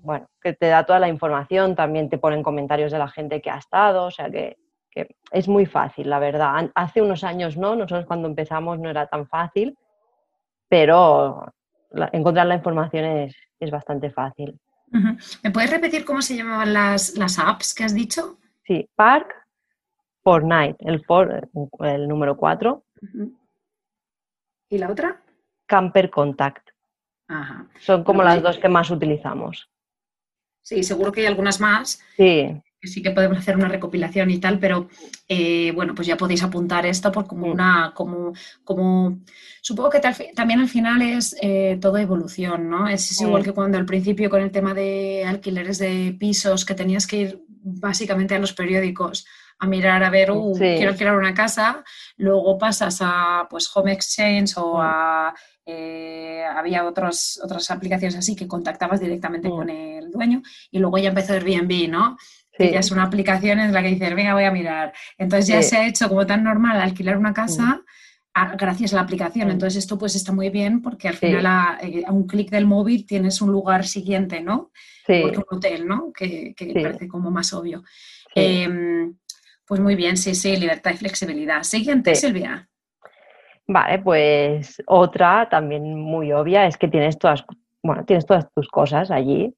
Bueno, 0.00 0.28
que 0.40 0.54
te 0.54 0.68
da 0.68 0.84
toda 0.86 0.98
la 0.98 1.08
información, 1.08 1.74
también 1.74 2.08
te 2.08 2.18
ponen 2.18 2.42
comentarios 2.42 2.90
de 2.90 2.98
la 2.98 3.08
gente 3.08 3.42
que 3.42 3.50
ha 3.50 3.58
estado, 3.58 4.06
o 4.06 4.10
sea 4.10 4.30
que 4.30 4.56
es 5.32 5.48
muy 5.48 5.66
fácil, 5.66 6.08
la 6.08 6.18
verdad. 6.18 6.70
Hace 6.74 7.02
unos 7.02 7.24
años 7.24 7.56
no, 7.56 7.74
nosotros 7.74 8.06
cuando 8.06 8.28
empezamos 8.28 8.78
no 8.78 8.90
era 8.90 9.06
tan 9.06 9.26
fácil, 9.26 9.76
pero 10.68 11.52
encontrar 12.12 12.46
la 12.46 12.56
información 12.56 13.04
es, 13.04 13.36
bastante 13.70 14.10
fácil. 14.10 14.60
¿Me 15.42 15.50
puedes 15.50 15.70
repetir 15.70 16.04
cómo 16.04 16.22
se 16.22 16.36
llamaban 16.36 16.72
las, 16.72 17.16
las 17.16 17.38
apps 17.38 17.74
que 17.74 17.84
has 17.84 17.94
dicho? 17.94 18.38
Sí, 18.64 18.88
Park, 18.94 19.34
Fortnite, 20.22 20.76
el, 20.80 21.04
el 21.80 22.08
número 22.08 22.36
4. 22.36 22.84
¿Y 24.70 24.78
la 24.78 24.90
otra? 24.90 25.20
Camper 25.66 26.10
Contact. 26.10 26.70
Son 27.80 28.04
como 28.04 28.22
las 28.22 28.42
dos 28.42 28.58
que 28.58 28.68
más 28.68 28.90
utilizamos. 28.90 29.68
Sí, 30.62 30.82
seguro 30.82 31.12
que 31.12 31.20
hay 31.22 31.26
algunas 31.26 31.60
más. 31.60 32.00
Sí 32.16 32.62
sí 32.88 33.02
que 33.02 33.10
podemos 33.10 33.38
hacer 33.38 33.56
una 33.56 33.68
recopilación 33.68 34.30
y 34.30 34.38
tal, 34.38 34.58
pero 34.58 34.88
eh, 35.28 35.72
bueno, 35.72 35.94
pues 35.94 36.06
ya 36.06 36.16
podéis 36.16 36.42
apuntar 36.42 36.86
esto 36.86 37.10
por 37.12 37.26
como 37.26 37.46
mm. 37.46 37.50
una, 37.50 37.92
como, 37.94 38.32
como 38.62 39.20
supongo 39.60 39.90
que 39.90 40.00
también 40.34 40.60
al 40.60 40.68
final 40.68 41.02
es 41.02 41.36
eh, 41.40 41.78
todo 41.80 41.98
evolución, 41.98 42.68
¿no? 42.68 42.88
Es, 42.88 43.20
igual 43.20 43.42
mm. 43.42 43.44
que 43.44 43.52
cuando 43.52 43.78
al 43.78 43.86
principio 43.86 44.30
con 44.30 44.42
el 44.42 44.50
tema 44.50 44.74
de 44.74 45.24
alquileres 45.26 45.78
de 45.78 46.16
pisos, 46.18 46.64
que 46.64 46.74
tenías 46.74 47.06
que 47.06 47.16
ir 47.16 47.44
básicamente 47.48 48.34
a 48.34 48.38
los 48.38 48.52
periódicos 48.52 49.26
a 49.58 49.66
mirar 49.66 50.02
a 50.02 50.10
ver, 50.10 50.30
uh, 50.32 50.52
quiero 50.58 50.90
alquilar 50.90 51.16
una 51.16 51.32
casa, 51.32 51.84
luego 52.16 52.58
pasas 52.58 52.98
a 53.00 53.46
pues 53.48 53.70
Home 53.74 53.92
Exchange 53.92 54.56
o 54.56 54.78
mm. 54.78 54.80
a 54.80 55.34
eh, 55.66 56.44
había 56.44 56.84
otros, 56.84 57.40
otras 57.42 57.70
aplicaciones 57.70 58.16
así 58.16 58.36
que 58.36 58.46
contactabas 58.46 59.00
directamente 59.00 59.48
con 59.48 59.70
el 59.70 60.10
dueño 60.10 60.42
y 60.70 60.78
luego 60.78 60.98
ya 60.98 61.08
empezó 61.08 61.32
Airbnb, 61.32 61.88
¿no? 61.88 62.18
Que 62.56 62.70
ya 62.70 62.80
es 62.80 62.90
una 62.90 63.04
aplicación 63.04 63.58
en 63.58 63.72
la 63.72 63.82
que 63.82 63.88
dices, 63.88 64.14
venga, 64.14 64.34
voy 64.34 64.44
a 64.44 64.50
mirar. 64.50 64.92
Entonces 65.18 65.48
ya 65.48 65.62
se 65.62 65.76
ha 65.76 65.86
hecho 65.86 66.08
como 66.08 66.26
tan 66.26 66.44
normal 66.44 66.80
alquilar 66.80 67.18
una 67.18 67.32
casa 67.32 67.82
gracias 68.56 68.92
a 68.92 68.96
la 68.96 69.02
aplicación. 69.02 69.50
Entonces 69.50 69.84
esto 69.84 69.98
pues 69.98 70.14
está 70.14 70.32
muy 70.32 70.50
bien 70.50 70.82
porque 70.82 71.08
al 71.08 71.14
final 71.14 71.78
eh, 71.82 72.04
a, 72.06 72.12
un 72.12 72.26
clic 72.26 72.50
del 72.50 72.66
móvil 72.66 73.06
tienes 73.06 73.40
un 73.40 73.52
lugar 73.52 73.84
siguiente, 73.84 74.40
¿no? 74.40 74.70
Porque 75.06 75.38
un 75.38 75.44
hotel, 75.48 75.86
¿no? 75.86 76.12
Que, 76.12 76.54
parece 76.74 77.08
como 77.08 77.30
más 77.30 77.52
obvio. 77.52 77.84
Em, 78.34 79.14
pues 79.66 79.80
muy 79.80 79.94
bien, 79.94 80.16
sí, 80.16 80.34
sí, 80.34 80.56
libertad 80.56 80.92
y 80.92 80.96
flexibilidad. 80.96 81.62
Siguiente, 81.62 82.14
Silvia. 82.14 82.68
Vale, 83.66 83.98
pues 84.00 84.82
otra 84.86 85.48
también 85.48 85.94
muy 85.94 86.32
obvia 86.32 86.66
es 86.66 86.76
que 86.76 86.88
tienes 86.88 87.18
todas, 87.18 87.44
bueno, 87.82 88.04
tienes 88.04 88.26
todas 88.26 88.46
tus 88.54 88.68
cosas 88.68 89.10
allí 89.10 89.54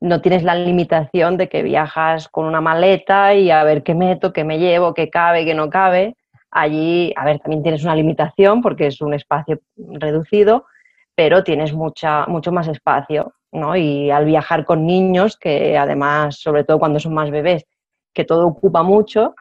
no 0.00 0.20
tienes 0.20 0.42
la 0.42 0.54
limitación 0.54 1.36
de 1.36 1.48
que 1.48 1.62
viajas 1.62 2.28
con 2.28 2.46
una 2.46 2.60
maleta 2.60 3.34
y 3.34 3.50
a 3.50 3.64
ver 3.64 3.82
qué 3.82 3.94
meto, 3.94 4.32
qué 4.32 4.44
me 4.44 4.58
llevo, 4.58 4.94
qué 4.94 5.08
cabe, 5.10 5.44
qué 5.44 5.54
no 5.54 5.70
cabe. 5.70 6.16
Allí, 6.50 7.12
a 7.16 7.24
ver, 7.24 7.40
también 7.40 7.62
tienes 7.62 7.82
una 7.84 7.96
limitación 7.96 8.62
porque 8.62 8.86
es 8.86 9.00
un 9.00 9.14
espacio 9.14 9.60
reducido, 9.76 10.66
pero 11.14 11.44
tienes 11.44 11.72
mucha, 11.72 12.26
mucho 12.26 12.52
más 12.52 12.68
espacio, 12.68 13.34
¿no? 13.52 13.76
Y 13.76 14.10
al 14.10 14.26
viajar 14.26 14.64
con 14.64 14.86
niños, 14.86 15.36
que 15.36 15.76
además, 15.78 16.36
sobre 16.36 16.64
todo 16.64 16.78
cuando 16.78 17.00
son 17.00 17.14
más 17.14 17.30
bebés, 17.30 17.64
que 18.14 18.24
todo 18.24 18.46
ocupa 18.46 18.82
mucho, 18.82 19.34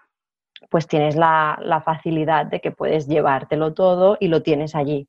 pues 0.70 0.88
tienes 0.88 1.16
la, 1.16 1.60
la 1.62 1.82
facilidad 1.82 2.46
de 2.46 2.60
que 2.60 2.72
puedes 2.72 3.08
llevártelo 3.08 3.74
todo 3.74 4.18
y 4.20 4.30
lo 4.30 4.42
tienes 4.42 4.76
allí. 4.76 5.08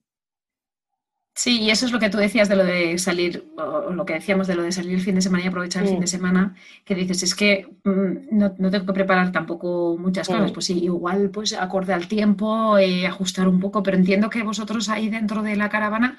Sí, 1.38 1.61
y 1.61 1.70
eso 1.70 1.85
es 1.85 1.92
lo 1.92 1.99
que 1.99 2.09
tú 2.09 2.16
decías 2.16 2.49
de 2.49 2.57
lo 2.57 2.64
de 2.64 2.96
salir, 2.96 3.44
o 3.59 3.90
lo 3.92 4.07
que 4.07 4.14
decíamos 4.14 4.46
de 4.46 4.55
lo 4.55 4.62
de 4.62 4.72
salir 4.72 4.94
el 4.94 5.03
fin 5.03 5.14
de 5.16 5.20
semana 5.20 5.44
y 5.44 5.49
aprovechar 5.49 5.83
el 5.83 5.90
fin 5.90 6.01
de 6.01 6.07
semana, 6.07 6.57
que 6.83 6.94
dices, 6.94 7.22
es 7.22 7.35
que 7.35 7.68
mm, 7.85 8.38
no, 8.38 8.55
tengo 8.55 8.87
que 8.87 8.92
preparar 8.94 9.33
tampoco 9.33 9.99
muchas 9.99 10.29
cosas, 10.29 10.51
pues 10.53 10.64
sí, 10.64 10.83
igual 10.83 11.29
pues 11.29 11.53
acorde 11.53 11.92
al 11.92 12.09
tiempo, 12.09 12.79
eh, 12.79 13.07
ajustar 13.07 13.49
un 13.49 13.61
poco, 13.61 13.83
pero 13.83 13.99
entiendo 13.99 14.31
que 14.31 14.42
vosotros 14.42 14.88
ahí 14.88 15.11
dentro 15.11 15.42
de 15.42 15.57
la 15.57 15.68
caravana 15.68 16.16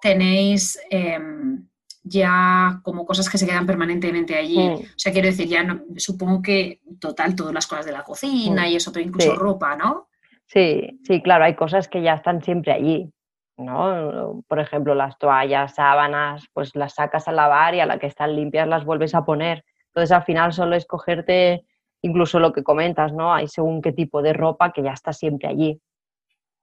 tenéis 0.00 0.78
em, 0.88 1.66
ya 2.02 2.80
como 2.82 3.04
cosas 3.04 3.28
que 3.28 3.36
se 3.36 3.46
quedan 3.46 3.66
permanentemente 3.66 4.34
allí. 4.34 4.58
O 4.58 4.82
sea, 4.96 5.12
quiero 5.12 5.28
decir, 5.28 5.46
ya 5.46 5.62
no, 5.62 5.82
supongo 5.98 6.40
que 6.40 6.80
total, 6.98 7.36
todas 7.36 7.52
las 7.52 7.66
cosas 7.66 7.84
de 7.84 7.92
la 7.92 8.02
cocina 8.02 8.66
y 8.66 8.76
eso, 8.76 8.92
pero 8.92 9.04
incluso 9.04 9.36
ropa, 9.36 9.76
¿no? 9.76 10.08
Sí, 10.46 11.00
sí, 11.06 11.20
claro, 11.20 11.44
hay 11.44 11.54
cosas 11.54 11.86
que 11.86 12.02
ya 12.02 12.14
están 12.14 12.42
siempre 12.42 12.72
allí. 12.72 13.13
¿No? 13.56 14.42
Por 14.48 14.58
ejemplo, 14.60 14.94
las 14.94 15.18
toallas, 15.18 15.74
sábanas, 15.74 16.46
pues 16.52 16.74
las 16.74 16.94
sacas 16.94 17.28
a 17.28 17.32
lavar 17.32 17.74
y 17.74 17.80
a 17.80 17.86
la 17.86 17.98
que 17.98 18.06
están 18.06 18.34
limpias 18.34 18.68
las 18.68 18.84
vuelves 18.84 19.14
a 19.14 19.24
poner. 19.24 19.64
Entonces 19.88 20.12
al 20.12 20.24
final 20.24 20.52
solo 20.52 20.76
es 20.76 20.86
cogerte 20.86 21.64
incluso 22.02 22.38
lo 22.38 22.52
que 22.52 22.62
comentas, 22.62 23.12
¿no? 23.12 23.32
Hay 23.32 23.48
según 23.48 23.80
qué 23.80 23.92
tipo 23.92 24.20
de 24.22 24.32
ropa 24.32 24.72
que 24.72 24.82
ya 24.82 24.92
está 24.92 25.12
siempre 25.12 25.48
allí. 25.48 25.80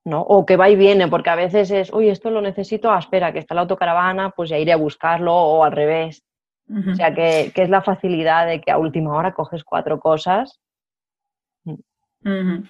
¿no? 0.04 0.22
O 0.22 0.46
que 0.46 0.58
va 0.58 0.70
y 0.70 0.76
viene, 0.76 1.08
porque 1.08 1.30
a 1.30 1.36
veces 1.36 1.70
es, 1.72 1.94
uy, 1.94 2.10
esto 2.10 2.32
lo 2.32 2.42
necesito, 2.42 2.92
ah, 2.92 3.00
espera, 3.00 3.32
que 3.32 3.40
está 3.40 3.54
la 3.54 3.62
autocaravana, 3.62 4.32
pues 4.32 4.50
ya 4.50 4.58
iré 4.58 4.74
a 4.74 4.78
buscarlo, 4.78 5.34
o 5.34 5.64
al 5.64 5.72
revés. 5.72 6.24
O 6.70 6.96
sea, 6.96 7.14
que, 7.14 7.52
es 7.54 7.70
la 7.70 7.82
facilidad 7.82 8.48
de 8.48 8.62
que 8.62 8.72
a 8.72 8.78
última 8.78 9.14
hora 9.14 9.34
coges 9.34 9.64
cuatro 9.64 10.00
cosas. 10.00 10.62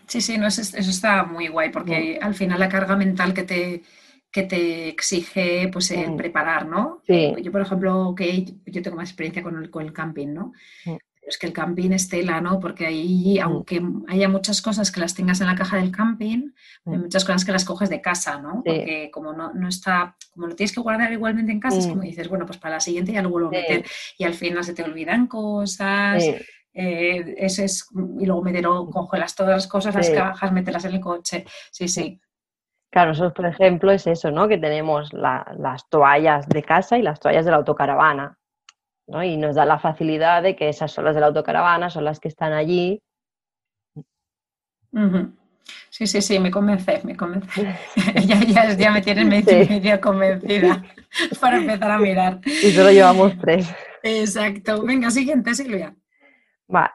Sí, 0.08 0.22
sí, 0.22 0.38
no, 0.40 0.48
eso, 0.48 0.62
está 0.78 1.24
muy 1.24 1.50
guay, 1.50 1.70
porque 1.72 2.18
al 2.20 2.34
final 2.34 2.60
la 2.60 2.70
carga 2.70 2.96
mental 2.96 3.34
que 3.34 3.44
te, 3.44 3.84
que 4.32 4.44
te 4.44 4.88
exige 4.90 5.70
pues 5.72 5.92
el 5.92 6.16
preparar, 6.16 6.68
¿no? 6.68 7.02
Sí. 7.06 7.34
Yo, 7.42 7.52
por 7.52 7.62
ejemplo, 7.62 8.14
que 8.16 8.46
yo 8.66 8.82
tengo 8.82 8.98
más 8.98 9.10
experiencia 9.10 9.44
con 9.44 9.58
el, 9.58 9.70
con 9.70 9.84
el 9.84 9.94
camping, 9.94 10.34
¿no? 10.34 10.54
es 11.32 11.38
que 11.38 11.48
el 11.48 11.54
camping 11.54 11.92
es 11.92 12.10
tela, 12.10 12.42
¿no? 12.42 12.60
Porque 12.60 12.86
ahí, 12.86 13.38
mm. 13.40 13.44
aunque 13.44 13.82
haya 14.08 14.28
muchas 14.28 14.62
cosas 14.62 14.92
que 14.92 15.00
las 15.00 15.14
tengas 15.14 15.40
en 15.42 15.48
la 15.48 15.56
caja 15.56 15.78
del 15.78 15.92
camping, 15.92 16.52
hay 16.86 16.98
mm. 16.98 17.02
muchas 17.02 17.24
cosas 17.24 17.46
que 17.46 17.52
las 17.52 17.66
coges 17.66 17.90
de 17.90 18.02
casa, 18.02 18.40
¿no? 18.40 18.62
Porque 18.66 19.10
como 19.12 19.34
no, 19.34 19.54
no, 19.54 19.68
está, 19.68 20.16
como 20.32 20.48
lo 20.48 20.56
tienes 20.56 20.74
que 20.74 20.82
guardar 20.82 21.12
igualmente 21.12 21.52
en 21.52 21.60
casa, 21.60 21.78
es 21.78 21.88
como 21.88 22.02
mm. 22.02 22.06
dices, 22.06 22.28
bueno, 22.28 22.46
pues 22.46 22.58
para 22.58 22.76
la 22.76 22.82
siguiente 22.82 23.14
ya 23.14 23.22
lo 23.22 23.30
vuelvo 23.30 23.50
a 23.50 23.52
meter. 23.52 23.86
Y 24.18 24.24
al 24.24 24.34
final 24.34 24.64
se 24.64 24.74
te 24.74 24.84
olvidan 24.84 25.28
cosas. 25.28 26.24
Eh, 26.74 27.36
ese 27.38 27.66
es, 27.66 27.88
y 28.20 28.26
luego 28.26 28.42
meterlo, 28.44 28.90
congelas 28.90 29.36
todas 29.36 29.56
las 29.56 29.68
cosas, 29.68 29.94
las 29.94 30.10
cajas, 30.10 30.52
meterlas 30.52 30.86
en 30.86 30.94
el 30.94 31.02
coche. 31.02 31.46
Sí, 31.72 31.88
sí. 31.88 32.20
Claro, 32.92 33.12
nosotros, 33.12 33.34
por 33.34 33.46
ejemplo, 33.46 33.92
es 33.92 34.06
eso, 34.06 34.32
¿no? 34.32 34.50
Que 34.50 34.58
tenemos 34.58 35.14
las 35.14 35.90
toallas 35.90 36.48
de 36.50 36.62
casa 36.62 36.98
y 36.98 37.02
las 37.02 37.22
toallas 37.22 37.46
de 37.46 37.52
la 37.52 37.58
autocaravana. 37.58 38.38
Y 39.24 39.38
nos 39.38 39.56
da 39.56 39.66
la 39.66 39.80
facilidad 39.80 40.44
de 40.44 40.56
que 40.56 40.70
esas 40.70 40.92
son 40.92 41.06
las 41.06 41.16
de 41.16 41.22
la 41.22 41.28
autocaravana, 41.28 41.90
son 41.90 42.04
las 42.04 42.20
que 42.20 42.28
están 42.28 42.52
allí. 42.52 43.02
Sí, 45.90 46.06
sí, 46.06 46.22
sí, 46.22 46.40
me 46.40 46.52
convence, 46.52 47.02
me 47.06 47.16
convence. 47.16 47.78
ya, 48.26 48.74
ya, 48.74 48.92
me 48.92 49.02
tienes 49.02 49.26
medio, 49.26 50.02
convencida 50.02 50.84
para 51.40 51.58
empezar 51.58 51.92
a 51.92 51.98
mirar. 51.98 52.42
Y 52.46 52.72
solo 52.72 52.92
llevamos 52.92 53.38
tres. 53.40 53.74
Exacto. 54.04 54.84
Venga, 54.84 55.10
siguiente, 55.12 55.56
Silvia. 55.56 55.96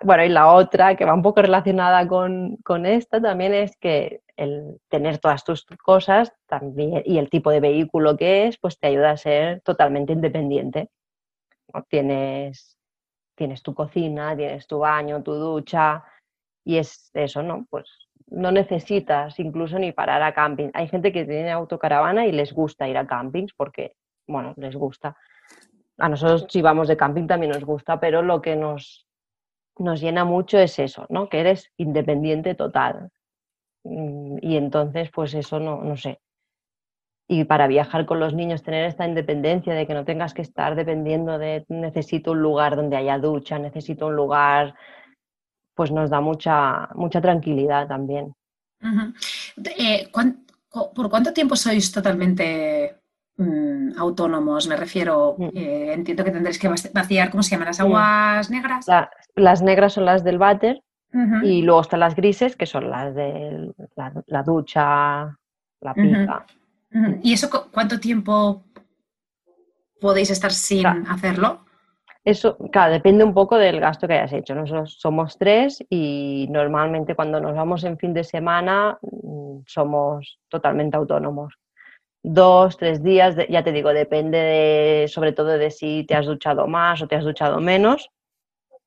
bueno, 0.02 0.24
y 0.24 0.28
la 0.28 0.48
otra 0.48 0.94
que 0.94 1.06
va 1.06 1.14
un 1.14 1.22
poco 1.22 1.40
relacionada 1.40 2.06
con, 2.06 2.56
con 2.59 2.85
esta 2.85 3.20
también 3.20 3.54
es 3.54 3.76
que 3.76 4.20
el 4.37 4.81
tener 4.88 5.18
todas 5.18 5.44
tus 5.44 5.64
cosas 5.83 6.33
también 6.46 7.03
y 7.05 7.18
el 7.18 7.31
tipo 7.31 7.51
de 7.51 7.61
vehículo 7.61 8.16
que 8.16 8.46
es, 8.46 8.59
pues 8.59 8.79
te 8.79 8.88
ayuda 8.88 9.11
a 9.11 9.16
ser 9.16 9.61
totalmente 9.62 10.12
independiente. 10.12 10.90
Tienes, 11.88 12.77
tienes 13.35 13.62
tu 13.62 13.75
cocina, 13.75 14.37
tienes 14.37 14.66
tu 14.66 14.79
baño, 14.79 15.22
tu 15.22 15.35
ducha 15.35 16.05
y 16.64 16.79
es 16.79 17.11
eso, 17.14 17.42
¿no? 17.42 17.66
Pues 17.70 17.87
no 18.29 18.51
necesitas 18.51 19.38
incluso 19.38 19.79
ni 19.79 19.92
parar 19.92 20.22
a 20.22 20.35
camping. 20.35 20.70
Hay 20.75 20.88
gente 20.88 21.12
que 21.12 21.25
tiene 21.25 21.51
autocaravana 21.51 22.27
y 22.27 22.33
les 22.33 22.53
gusta 22.53 22.88
ir 22.88 22.99
a 22.99 23.07
campings 23.07 23.53
porque, 23.55 23.94
bueno, 24.27 24.55
les 24.57 24.75
gusta. 24.75 25.16
A 25.99 26.09
nosotros 26.09 26.46
si 26.51 26.61
vamos 26.61 26.88
de 26.88 26.96
camping 26.96 27.27
también 27.27 27.53
nos 27.53 27.64
gusta, 27.64 28.01
pero 28.01 28.22
lo 28.22 28.42
que 28.42 28.57
nos, 28.57 29.07
nos 29.79 30.01
llena 30.01 30.25
mucho 30.25 30.59
es 30.59 30.79
eso, 30.79 31.07
¿no? 31.09 31.29
Que 31.29 31.40
eres 31.40 31.72
independiente 31.77 32.55
total. 32.55 33.11
Mm, 33.88 34.38
y 34.42 34.57
entonces, 34.57 35.11
pues 35.12 35.35
eso 35.35 35.61
no, 35.61 35.83
no 35.83 35.96
sé, 35.96 36.20
y 37.29 37.44
para 37.44 37.66
viajar 37.66 38.07
con 38.07 38.20
los 38.20 38.35
niños, 38.35 38.62
tener 38.62 38.85
esta 38.85 39.07
independencia 39.07 39.75
de 39.75 39.87
que 39.87 39.94
no 39.94 40.05
tengas 40.05 40.33
que 40.33 40.42
estar 40.42 40.77
dependiendo 40.77 41.38
de 41.38 41.64
necesito 41.68 42.33
un 42.33 42.40
lugar 42.40 42.77
donde 42.77 42.96
haya 42.96 43.18
ducha, 43.18 43.59
necesito 43.59 44.07
un 44.07 44.16
lugar, 44.16 44.75
pues 45.75 45.90
nos 45.90 46.09
da 46.09 46.20
mucha, 46.20 46.88
mucha 46.94 47.20
tranquilidad 47.20 47.88
también. 47.88 48.33
Eh, 49.79 50.09
¿Por 50.12 51.11
cuánto 51.11 51.33
tiempo 51.33 51.57
sois 51.57 51.90
totalmente 51.90 53.01
mm, 53.38 53.99
autónomos? 53.99 54.68
Me 54.68 54.77
refiero, 54.77 55.35
mm. 55.37 55.49
eh, 55.57 55.92
entiendo 55.94 56.22
que 56.22 56.31
tendréis 56.31 56.61
que 56.61 56.68
vaciar, 56.68 57.31
¿cómo 57.31 57.42
se 57.42 57.51
llaman? 57.51 57.66
¿Las 57.66 57.81
aguas 57.81 58.51
negras? 58.51 58.87
las 59.35 59.62
negras 59.62 59.94
son 59.94 60.05
las 60.05 60.22
del 60.22 60.38
váter 60.38 60.81
y 61.42 61.62
luego 61.62 61.80
están 61.80 62.00
las 62.00 62.14
grises, 62.14 62.56
que 62.56 62.66
son 62.66 62.90
las 62.90 63.14
de 63.14 63.72
la, 64.26 64.42
ducha, 64.42 65.36
la 65.80 65.94
pica. 65.94 66.46
¿Y 67.22 67.32
eso 67.32 67.48
cuánto 67.72 67.98
tiempo 67.98 68.64
podéis 70.00 70.30
estar 70.30 70.52
sin 70.52 70.86
hacerlo? 70.86 71.66
Eso, 72.26 72.58
claro, 72.72 72.92
depende 72.92 73.22
un 73.22 73.32
poco 73.32 73.56
del 73.56 73.78
gasto 73.78 74.08
que 74.08 74.14
hayas 74.14 74.32
hecho. 74.32 74.54
Nosotros 74.54 74.96
somos 74.98 75.38
tres 75.38 75.78
y 75.88 76.48
normalmente 76.50 77.14
cuando 77.14 77.40
nos 77.40 77.54
vamos 77.54 77.84
en 77.84 77.96
fin 77.98 78.12
de 78.14 78.24
semana 78.24 78.98
mm, 79.00 79.60
somos 79.64 80.40
totalmente 80.48 80.96
autónomos. 80.96 81.54
Dos, 82.24 82.76
tres 82.78 83.00
días, 83.00 83.36
ya 83.48 83.62
te 83.62 83.70
digo, 83.70 83.90
depende 83.90 84.38
de, 84.38 85.08
sobre 85.08 85.32
todo 85.32 85.56
de 85.56 85.70
si 85.70 86.04
te 86.04 86.16
has 86.16 86.26
duchado 86.26 86.66
más 86.66 87.00
o 87.00 87.06
te 87.06 87.14
has 87.14 87.22
duchado 87.22 87.60
menos, 87.60 88.10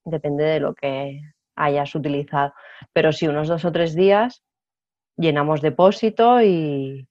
depende 0.03 0.43
de 0.43 0.59
lo 0.59 0.73
que 0.73 1.21
hayas 1.59 1.93
utilizado. 1.95 2.53
Pero 2.93 3.11
sí, 3.11 3.27
unos 3.27 3.47
dos 3.47 3.65
o 3.65 3.71
tres 3.71 3.95
días 3.95 4.43
llenamos 5.17 5.61
depósito 5.61 6.41
y, 6.41 7.07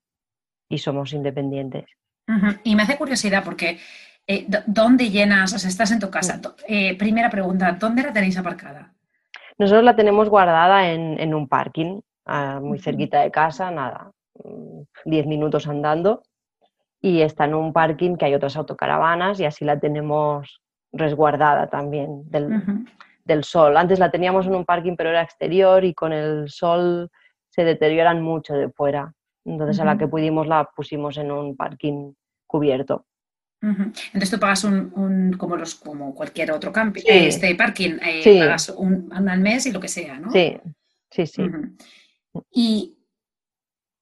y 0.68 0.78
somos 0.78 1.12
independientes. 1.12 1.84
Y 2.62 2.74
me 2.74 2.82
hace 2.82 2.98
curiosidad 2.98 3.42
porque 3.42 3.78
eh, 4.26 4.46
¿dónde 4.66 5.08
llenas? 5.08 5.54
O 5.54 5.58
sea, 5.58 5.70
estás 5.70 5.90
en 5.90 6.00
tu 6.00 6.10
casa. 6.10 6.40
Eh, 6.68 6.96
primera 6.98 7.30
pregunta, 7.30 7.72
¿dónde 7.80 8.02
la 8.02 8.12
tenéis 8.12 8.36
aparcada? 8.36 8.92
Nosotros 9.56 9.84
la 9.84 9.96
tenemos 9.96 10.28
guardada 10.28 10.90
en, 10.90 11.34
un 11.34 11.48
parking, 11.48 12.00
ah, 12.26 12.60
muy 12.62 12.78
cerquita 12.78 13.22
de 13.22 13.30
casa, 13.30 13.70
nada, 13.70 14.12
10 15.04 15.26
mm, 15.26 15.28
minutos 15.28 15.66
andando. 15.66 16.22
Y 17.00 17.22
está 17.22 17.46
en 17.46 17.54
un 17.54 17.72
parking 17.72 18.16
que 18.16 18.26
hay 18.26 18.34
otras 18.34 18.56
autocaravanas 18.56 19.40
y 19.40 19.46
así 19.46 19.64
la 19.64 19.80
tenemos 19.80 20.60
resguardada 20.92 21.68
también 21.68 22.28
del, 22.30 22.86
del 23.28 23.44
sol. 23.44 23.76
Antes 23.76 23.98
la 23.98 24.10
teníamos 24.10 24.46
en 24.46 24.54
un 24.54 24.64
parking 24.64 24.96
pero 24.96 25.10
era 25.10 25.22
exterior 25.22 25.84
y 25.84 25.94
con 25.94 26.12
el 26.12 26.48
sol 26.48 27.10
se 27.48 27.62
deterioran 27.62 28.22
mucho 28.22 28.54
de 28.54 28.70
fuera. 28.70 29.14
Entonces 29.44 29.78
a 29.80 29.84
la 29.84 29.96
que 29.96 30.08
pudimos 30.08 30.46
la 30.46 30.64
pusimos 30.64 31.16
en 31.18 31.30
un 31.30 31.56
parking 31.56 32.14
cubierto. 32.46 33.06
Entonces 33.60 34.30
tú 34.30 34.38
pagas 34.38 34.64
un, 34.64 35.34
como 35.36 35.56
los 35.56 35.74
como 35.74 36.14
cualquier 36.14 36.52
otro 36.52 36.72
camping, 36.72 37.02
este 37.06 37.54
parking, 37.54 37.98
eh, 38.02 38.38
pagas 38.38 38.68
un, 38.70 39.10
al 39.12 39.40
mes 39.40 39.66
y 39.66 39.72
lo 39.72 39.80
que 39.80 39.88
sea, 39.88 40.18
¿no? 40.18 40.30
Sí, 40.30 40.56
sí, 41.10 41.26
sí. 41.26 41.42
Y 42.52 42.96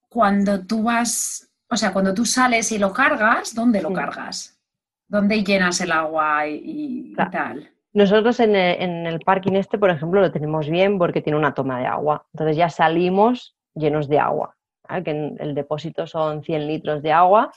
cuando 0.09 0.65
tú 0.65 0.83
vas, 0.83 1.51
o 1.69 1.75
sea, 1.75 1.91
cuando 1.91 2.13
tú 2.13 2.23
sales 2.23 2.71
y 2.71 2.77
lo 2.77 2.93
cargas, 2.93 3.55
¿dónde 3.55 3.81
lo 3.81 3.91
cargas? 3.91 4.59
¿Dónde 5.07 5.43
llenas 5.43 5.81
el 5.81 5.91
agua 5.91 6.47
y, 6.47 7.15
tal? 7.31 7.71
Nosotros 7.97 8.39
en 8.39 8.55
el, 8.55 9.19
parking 9.21 9.53
este, 9.53 9.79
por 9.79 9.89
ejemplo, 9.89 10.21
lo 10.21 10.31
tenemos 10.31 10.69
bien 10.69 10.99
porque 10.99 11.23
tiene 11.23 11.39
una 11.39 11.55
toma 11.55 11.79
de 11.79 11.87
agua. 11.87 12.27
Entonces 12.31 12.55
ya 12.55 12.69
salimos 12.69 13.55
llenos 13.73 14.07
de 14.07 14.19
agua 14.19 14.55
que 15.03 15.35
el 15.39 15.55
depósito 15.55 16.05
son 16.05 16.43
100 16.43 16.67
litros 16.67 17.01
de 17.01 17.11
agua 17.11 17.51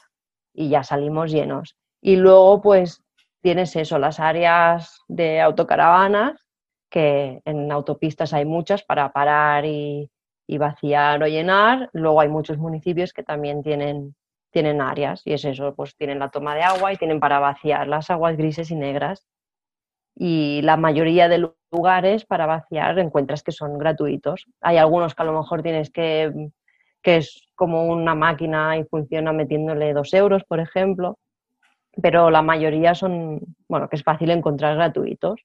y 0.54 0.70
ya 0.70 0.82
salimos 0.82 1.30
llenos. 1.30 1.76
Y 2.00 2.16
luego 2.16 2.62
pues 2.62 3.02
tienes 3.42 3.76
eso, 3.76 3.98
las 3.98 4.18
áreas 4.18 5.02
de 5.08 5.42
autocaravanas, 5.42 6.42
que 6.88 7.42
en 7.44 7.70
autopistas 7.70 8.32
hay 8.32 8.46
muchas 8.46 8.82
para 8.82 9.12
parar 9.12 9.66
y, 9.66 10.10
vaciar 10.58 11.22
o 11.22 11.26
llenar. 11.26 11.90
Luego 11.92 12.18
hay 12.18 12.30
muchos 12.30 12.56
municipios 12.56 13.12
que 13.12 13.22
también 13.22 13.62
tienen, 13.62 14.14
tienen 14.50 14.80
áreas 14.80 15.20
y 15.26 15.34
es 15.34 15.44
eso, 15.44 15.74
pues 15.74 15.94
tienen 15.96 16.18
la 16.18 16.30
toma 16.30 16.54
de 16.54 16.62
agua 16.62 16.94
y 16.94 16.96
tienen 16.96 17.20
para 17.20 17.40
vaciar 17.40 17.86
las 17.88 18.08
aguas 18.08 18.38
grises 18.38 18.70
y 18.70 18.74
negras. 18.74 19.26
Y 20.14 20.60
la 20.62 20.76
mayoría 20.76 21.28
de 21.28 21.50
lugares 21.70 22.24
para 22.24 22.46
vaciar 22.46 22.98
encuentras 22.98 23.42
que 23.42 23.52
son 23.52 23.78
gratuitos. 23.78 24.46
Hay 24.60 24.76
algunos 24.76 25.14
que 25.14 25.22
a 25.22 25.26
lo 25.26 25.38
mejor 25.38 25.62
tienes 25.62 25.90
que 25.90 26.50
que 27.02 27.16
es 27.18 27.48
como 27.54 27.86
una 27.86 28.14
máquina 28.14 28.76
y 28.76 28.84
funciona 28.84 29.32
metiéndole 29.32 29.92
dos 29.92 30.12
euros, 30.14 30.44
por 30.44 30.60
ejemplo, 30.60 31.18
pero 32.00 32.30
la 32.30 32.42
mayoría 32.42 32.94
son, 32.94 33.40
bueno, 33.68 33.88
que 33.88 33.96
es 33.96 34.02
fácil 34.02 34.30
encontrar 34.30 34.76
gratuitos. 34.76 35.40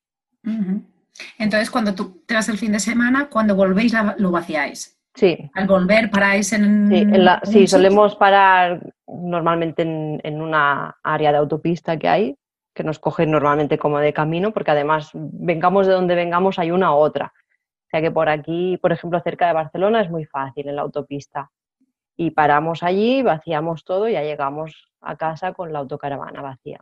Entonces, 1.38 1.71
cuando 1.71 1.95
tú 1.95 2.21
te 2.25 2.34
vas 2.34 2.49
el 2.49 2.58
fin 2.58 2.71
de 2.71 2.80
semana, 2.80 3.30
cuando 3.30 3.56
volvéis 3.56 3.93
lo 4.17 4.32
vaciáis. 4.32 4.97
Sí. 5.13 5.49
Al 5.54 5.65
volver 5.65 6.12
paráis 6.12 6.51
en... 6.51 6.89
Sí, 6.89 7.51
sí 7.51 7.67
solemos 7.67 8.15
parar 8.15 8.93
normalmente 9.08 9.82
en, 9.82 10.19
en, 10.23 10.41
una 10.41 10.97
área 11.04 11.32
de 11.32 11.38
autopista 11.38 11.97
que 11.97 12.10
hay, 12.10 12.38
que 12.75 12.83
nos 12.83 12.99
coge 12.99 13.25
normalmente 13.25 13.79
como 13.79 13.97
de 13.97 14.13
camino, 14.13 14.51
porque 14.51 14.71
además, 14.71 15.09
vengamos 15.13 15.88
de 15.88 15.93
donde 15.93 16.13
vengamos, 16.13 16.59
hay 16.59 16.69
una 16.69 16.93
u 16.93 16.97
otra 16.97 17.33
que 18.01 18.11
por 18.11 18.29
aquí, 18.29 18.77
por 18.81 18.91
ejemplo, 18.91 19.19
cerca 19.21 19.47
de 19.47 19.53
Barcelona 19.53 20.01
es 20.01 20.09
muy 20.09 20.25
fácil 20.25 20.67
en 20.67 20.75
la 20.75 20.81
autopista. 20.81 21.51
Y 22.17 22.31
paramos 22.31 22.81
allí, 22.83 23.21
vaciamos 23.21 23.83
todo 23.83 24.07
y 24.07 24.13
ya 24.13 24.23
llegamos 24.23 24.89
a 25.01 25.15
casa 25.17 25.53
con 25.53 25.73
la 25.73 25.79
autocaravana 25.79 26.41
vacía. 26.41 26.81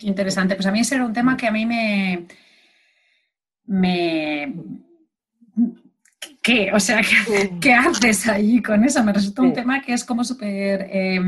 Interesante. 0.00 0.54
Pues 0.54 0.66
a 0.66 0.72
mí 0.72 0.80
ese 0.80 0.94
era 0.94 1.04
un 1.04 1.12
tema 1.12 1.36
que 1.36 1.46
a 1.46 1.50
mí 1.50 1.66
me, 1.66 2.26
me 3.66 4.54
¿qué? 6.42 6.72
O 6.72 6.80
sea, 6.80 7.02
¿qué, 7.60 7.74
haces 7.74 8.26
ahí 8.28 8.62
con 8.62 8.84
eso? 8.84 9.04
Me 9.04 9.12
resulta 9.12 9.42
un 9.42 9.52
tema 9.52 9.82
que 9.82 9.92
es 9.92 10.04
como 10.04 10.24
súper 10.24 10.88
eh, 10.90 11.20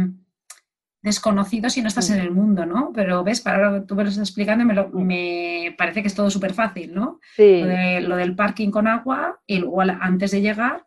desconocido 1.01 1.71
si 1.71 1.81
no 1.81 1.89
estás 1.89 2.11
en 2.11 2.19
el 2.19 2.31
mundo, 2.31 2.67
¿no? 2.67 2.93
Pero 2.95 3.23
ves, 3.23 3.41
para 3.41 3.85
tú 3.85 3.95
me 3.95 4.03
lo 4.03 4.09
estás 4.09 4.29
explicando 4.29 4.65
y 4.65 5.05
me, 5.05 5.75
parece 5.79 6.03
que 6.03 6.09
es 6.09 6.15
todo 6.15 6.31
súper 6.31 6.55
fácil, 6.55 6.95
¿no? 6.95 7.21
Sí. 7.37 7.63
Lo, 8.01 8.17
del 8.17 8.35
parking 8.35 8.71
con 8.71 8.87
agua 8.87 9.41
y 9.47 9.59
luego 9.59 9.81
antes 9.81 10.33
de 10.33 10.41
llegar 10.41 10.87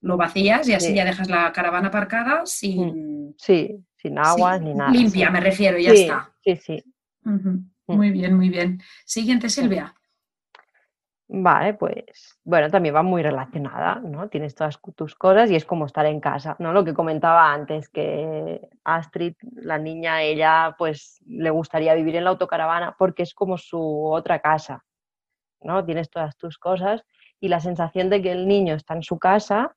lo 0.00 0.16
vacías 0.16 0.68
y 0.68 0.74
así 0.74 0.94
ya 0.94 1.04
dejas 1.04 1.30
la 1.30 1.52
caravana 1.52 1.88
aparcada 1.88 2.44
sin... 2.44 3.34
Sí, 3.38 3.84
sin 3.96 4.18
aguas 4.18 4.60
ni 4.60 4.74
nada. 4.74 4.90
Limpia, 4.90 5.30
me 5.30 5.40
refiero, 5.40 5.78
ya 5.78 5.92
está. 5.92 6.32
Sí, 6.40 6.56
sí. 6.56 6.84
Muy 7.86 8.10
bien, 8.10 8.34
muy 8.34 8.48
bien. 8.48 8.82
Siguiente, 9.04 9.48
Silvia. 9.48 9.94
Vale, 11.34 11.72
pues 11.72 12.38
bueno, 12.44 12.68
también 12.68 12.94
va 12.94 13.02
muy 13.02 13.22
relacionada, 13.22 13.94
¿no? 14.04 14.28
Tienes 14.28 14.54
todas 14.54 14.78
tus 14.94 15.14
cosas 15.14 15.50
y 15.50 15.56
es 15.56 15.64
como 15.64 15.86
estar 15.86 16.04
en 16.04 16.20
casa, 16.20 16.56
¿no? 16.58 16.74
Lo 16.74 16.84
que 16.84 16.92
comentaba 16.92 17.50
antes, 17.54 17.88
que 17.88 18.60
Astrid, 18.84 19.34
la 19.54 19.78
niña, 19.78 20.20
ella 20.20 20.74
pues 20.76 21.22
le 21.26 21.48
gustaría 21.48 21.94
vivir 21.94 22.16
en 22.16 22.24
la 22.24 22.30
autocaravana 22.30 22.96
porque 22.98 23.22
es 23.22 23.32
como 23.32 23.56
su 23.56 24.04
otra 24.12 24.40
casa, 24.40 24.84
¿no? 25.62 25.82
Tienes 25.86 26.10
todas 26.10 26.36
tus 26.36 26.58
cosas 26.58 27.02
y 27.40 27.48
la 27.48 27.60
sensación 27.60 28.10
de 28.10 28.20
que 28.20 28.32
el 28.32 28.46
niño 28.46 28.74
está 28.74 28.92
en 28.92 29.02
su 29.02 29.18
casa, 29.18 29.74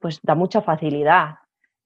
pues 0.00 0.18
da 0.24 0.34
mucha 0.34 0.60
facilidad, 0.60 1.36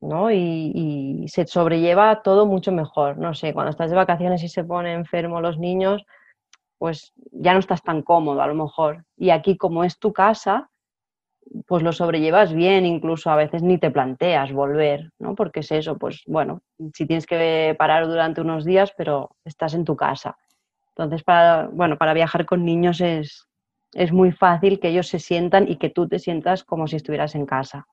¿no? 0.01 0.31
Y, 0.31 1.27
se 1.29 1.47
sobrelleva 1.47 2.23
todo 2.23 2.47
mucho 2.47 2.73
mejor, 2.73 3.19
no 3.19 3.35
sé, 3.35 3.53
cuando 3.53 3.71
estás 3.71 3.91
de 3.91 3.97
vacaciones 3.97 4.43
y 4.43 4.49
se 4.49 4.65
ponen 4.65 5.01
enfermos 5.01 5.43
los 5.43 5.59
niños, 5.59 6.07
pues 6.79 7.13
ya 7.33 7.53
no 7.53 7.59
estás 7.59 7.83
tan 7.83 8.03
cómodo 8.03 8.41
a 8.41 8.47
lo 8.47 8.55
mejor. 8.55 9.05
Y 9.17 9.31
aquí 9.31 9.57
como 9.57 9.85
es 9.85 9.99
tu 9.99 10.13
casa, 10.13 10.71
pues 11.67 11.83
lo 11.83 11.93
sobrellevas 11.93 12.53
bien, 12.53 12.87
incluso 12.87 13.31
a 13.31 13.37
veces 13.37 13.63
ni 13.63 13.79
te 13.79 13.91
planteas 13.91 14.53
volver, 14.53 15.11
¿no? 15.19 15.35
Porque 15.35 15.61
es 15.61 15.73
eso, 15.73 15.99
pues 15.99 16.23
bueno, 16.27 16.63
si 16.95 17.07
tienes 17.07 17.27
que 17.27 17.75
parar 17.79 18.07
durante 18.07 18.41
unos 18.41 18.65
días, 18.65 18.93
pero 18.97 19.31
estás 19.45 19.75
en 19.75 19.85
tu 19.85 19.97
casa. 19.97 20.37
Entonces, 20.91 21.23
para, 21.23 21.69
bueno, 21.69 21.97
para 21.97 22.15
viajar 22.15 22.45
con 22.45 22.65
niños 22.65 23.01
es, 23.01 23.49
es 23.95 24.13
muy 24.13 24.33
fácil 24.33 24.81
que 24.81 24.89
ellos 24.89 25.09
se 25.09 25.19
sientan 25.19 25.69
y 25.69 25.77
que 25.77 25.91
tú 25.91 26.09
te 26.09 26.19
sientas 26.19 26.65
como 26.65 26.87
si 26.87 26.97
estuvieras 26.97 27.35
en 27.35 27.47
casa. 27.47 27.87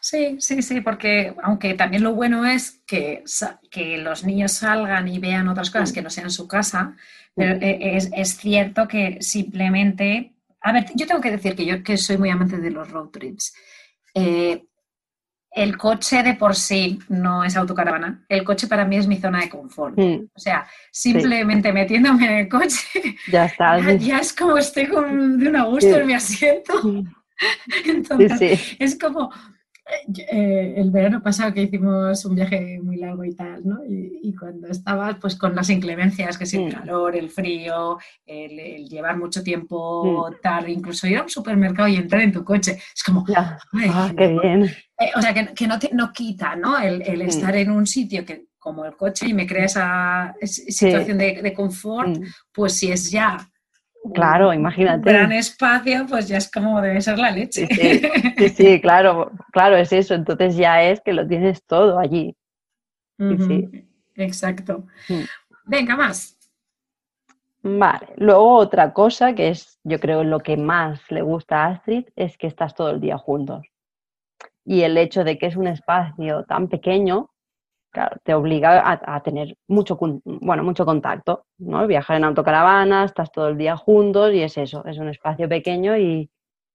Sí, 0.00 0.36
sí, 0.40 0.62
sí, 0.62 0.80
porque 0.80 1.34
aunque 1.42 1.74
también 1.74 2.02
lo 2.02 2.14
bueno 2.14 2.46
es 2.46 2.82
que, 2.86 3.24
que 3.70 3.98
los 3.98 4.24
niños 4.24 4.52
salgan 4.52 5.08
y 5.08 5.18
vean 5.18 5.48
otras 5.48 5.70
cosas 5.70 5.92
que 5.92 6.02
no 6.02 6.10
sean 6.10 6.30
su 6.30 6.46
casa, 6.46 6.96
pero 7.34 7.54
e, 7.60 7.96
es, 7.96 8.36
cierto 8.36 8.86
que 8.88 9.18
simplemente, 9.20 10.34
a 10.60 10.72
ver, 10.72 10.86
yo 10.94 11.06
tengo 11.06 11.20
que 11.20 11.30
decir 11.30 11.54
que 11.54 11.66
yo 11.66 11.82
que 11.82 11.96
soy 11.96 12.18
muy 12.18 12.30
amante 12.30 12.58
de 12.58 12.70
los 12.70 12.90
road 12.90 13.08
trips. 13.08 13.54
Eh, 14.14 14.64
el 15.50 15.76
coche 15.76 16.22
de 16.22 16.34
por 16.34 16.54
sí 16.54 16.98
no 17.08 17.42
es 17.42 17.56
autocaravana. 17.56 18.24
El 18.28 18.44
coche 18.44 18.66
para 18.66 18.84
mí 18.84 18.96
es 18.96 19.06
mi 19.06 19.16
zona 19.16 19.40
de 19.40 19.48
confort. 19.48 19.98
O 19.98 20.38
sea, 20.38 20.66
simplemente 20.92 21.72
metiéndome 21.72 22.26
en 22.26 22.32
el 22.38 22.48
coche, 22.48 23.16
ya, 23.30 23.46
está, 23.46 23.78
ya, 23.98 24.18
es 24.18 24.32
como 24.32 24.58
estoy 24.58 24.86
con, 24.86 25.38
de 25.38 25.48
un 25.48 25.64
gusto 25.64 25.96
en 25.96 26.06
mi 26.06 26.14
asiento. 26.14 27.04
Entonces, 27.86 28.76
es 28.78 28.98
como 28.98 29.30
eh, 30.16 30.74
el 30.76 30.90
verano 30.90 31.22
pasado 31.22 31.54
que 31.54 31.62
hicimos 31.62 32.22
un 32.26 32.34
viaje 32.34 32.78
muy 32.82 32.98
largo 32.98 33.24
y 33.24 33.34
tal, 33.34 33.66
¿no? 33.66 33.78
Y, 33.86 34.34
cuando 34.38 34.68
estabas 34.68 35.16
pues 35.16 35.34
con 35.34 35.54
las 35.56 35.70
inclemencias, 35.70 36.36
que 36.36 36.44
es 36.44 36.54
el 36.54 36.66
mm. 36.66 36.70
calor, 36.70 37.16
el 37.16 37.30
frío, 37.30 37.98
el, 38.26 38.86
llevar 38.86 39.16
mucho 39.16 39.42
tiempo, 39.42 40.30
mm. 40.30 40.34
tal, 40.42 40.68
incluso 40.68 41.06
ir 41.06 41.16
a 41.16 41.22
un 41.22 41.30
supermercado 41.30 41.88
y 41.88 41.96
entrar 41.96 42.20
en 42.22 42.32
tu 42.32 42.44
coche, 42.44 42.78
es 42.94 43.02
como, 43.02 43.24
ah, 43.34 43.58
qué 44.16 44.28
bien. 44.28 44.64
Eh, 44.64 45.10
o 45.16 45.22
sea, 45.22 45.32
que, 45.32 45.66
no, 45.66 45.78
te, 45.78 45.90
no 45.92 46.12
quita, 46.12 46.54
¿no? 46.54 46.78
El, 46.78 47.00
mm. 47.00 47.22
estar 47.22 47.56
en 47.56 47.70
un 47.70 47.86
sitio 47.86 48.24
que 48.24 48.48
como 48.58 48.84
el 48.84 48.94
coche 48.94 49.26
y 49.26 49.34
me 49.34 49.46
crea 49.46 49.64
esa 49.64 50.34
situación 50.42 51.16
de, 51.16 51.40
de, 51.40 51.54
confort, 51.54 52.18
pues 52.52 52.74
si 52.74 52.92
es 52.92 53.10
ya 53.10 53.48
Claro, 54.14 54.52
imagínate. 54.52 55.10
Un 55.10 55.16
gran 55.16 55.32
espacio, 55.32 56.06
pues 56.08 56.28
ya 56.28 56.38
es 56.38 56.50
como 56.50 56.80
debe 56.80 57.00
ser 57.00 57.18
la 57.18 57.30
leche. 57.30 57.66
Sí, 57.66 58.48
sí, 58.48 58.80
claro, 58.82 59.32
claro, 59.52 59.76
es 59.76 59.92
eso. 59.92 60.14
Entonces 60.14 60.56
ya 60.56 60.82
es 60.82 61.00
que 61.00 61.12
lo 61.12 61.26
tienes 61.26 61.64
todo 61.64 61.98
allí. 61.98 62.36
Exacto. 64.16 64.84
Mm. 65.08 65.24
Venga, 65.66 65.96
más. 65.96 66.38
Vale, 67.62 68.08
luego 68.16 68.54
otra 68.54 68.92
cosa 68.92 69.34
que 69.34 69.48
es, 69.48 69.78
yo 69.82 69.98
creo, 69.98 70.22
lo 70.24 70.40
que 70.40 70.56
más 70.56 71.00
le 71.10 71.22
gusta 71.22 71.64
a 71.64 71.66
Astrid 71.72 72.06
es 72.14 72.38
que 72.38 72.46
estás 72.46 72.74
todo 72.74 72.90
el 72.90 73.00
día 73.00 73.18
juntos. 73.18 73.66
Y 74.64 74.82
el 74.82 74.96
hecho 74.96 75.24
de 75.24 75.38
que 75.38 75.46
es 75.46 75.56
un 75.56 75.66
espacio 75.66 76.44
tan 76.44 76.68
pequeño, 76.68 77.30
te 78.22 78.34
obliga 78.34 79.00
a, 79.04 79.22
tener 79.22 79.56
mucho, 79.66 79.98
bueno, 80.24 80.62
mucho 80.62 80.84
contacto, 80.84 81.46
¿no? 81.58 81.86
Viajar 81.86 82.16
en 82.16 82.24
autocaravana, 82.24 83.04
estás 83.04 83.32
todo 83.32 83.48
el 83.48 83.58
día 83.58 83.76
juntos 83.76 84.32
y 84.34 84.42
es 84.42 84.56
eso, 84.58 84.84
es 84.84 84.98
un 84.98 85.08
espacio 85.08 85.48
pequeño 85.48 85.96
y, 85.96 86.30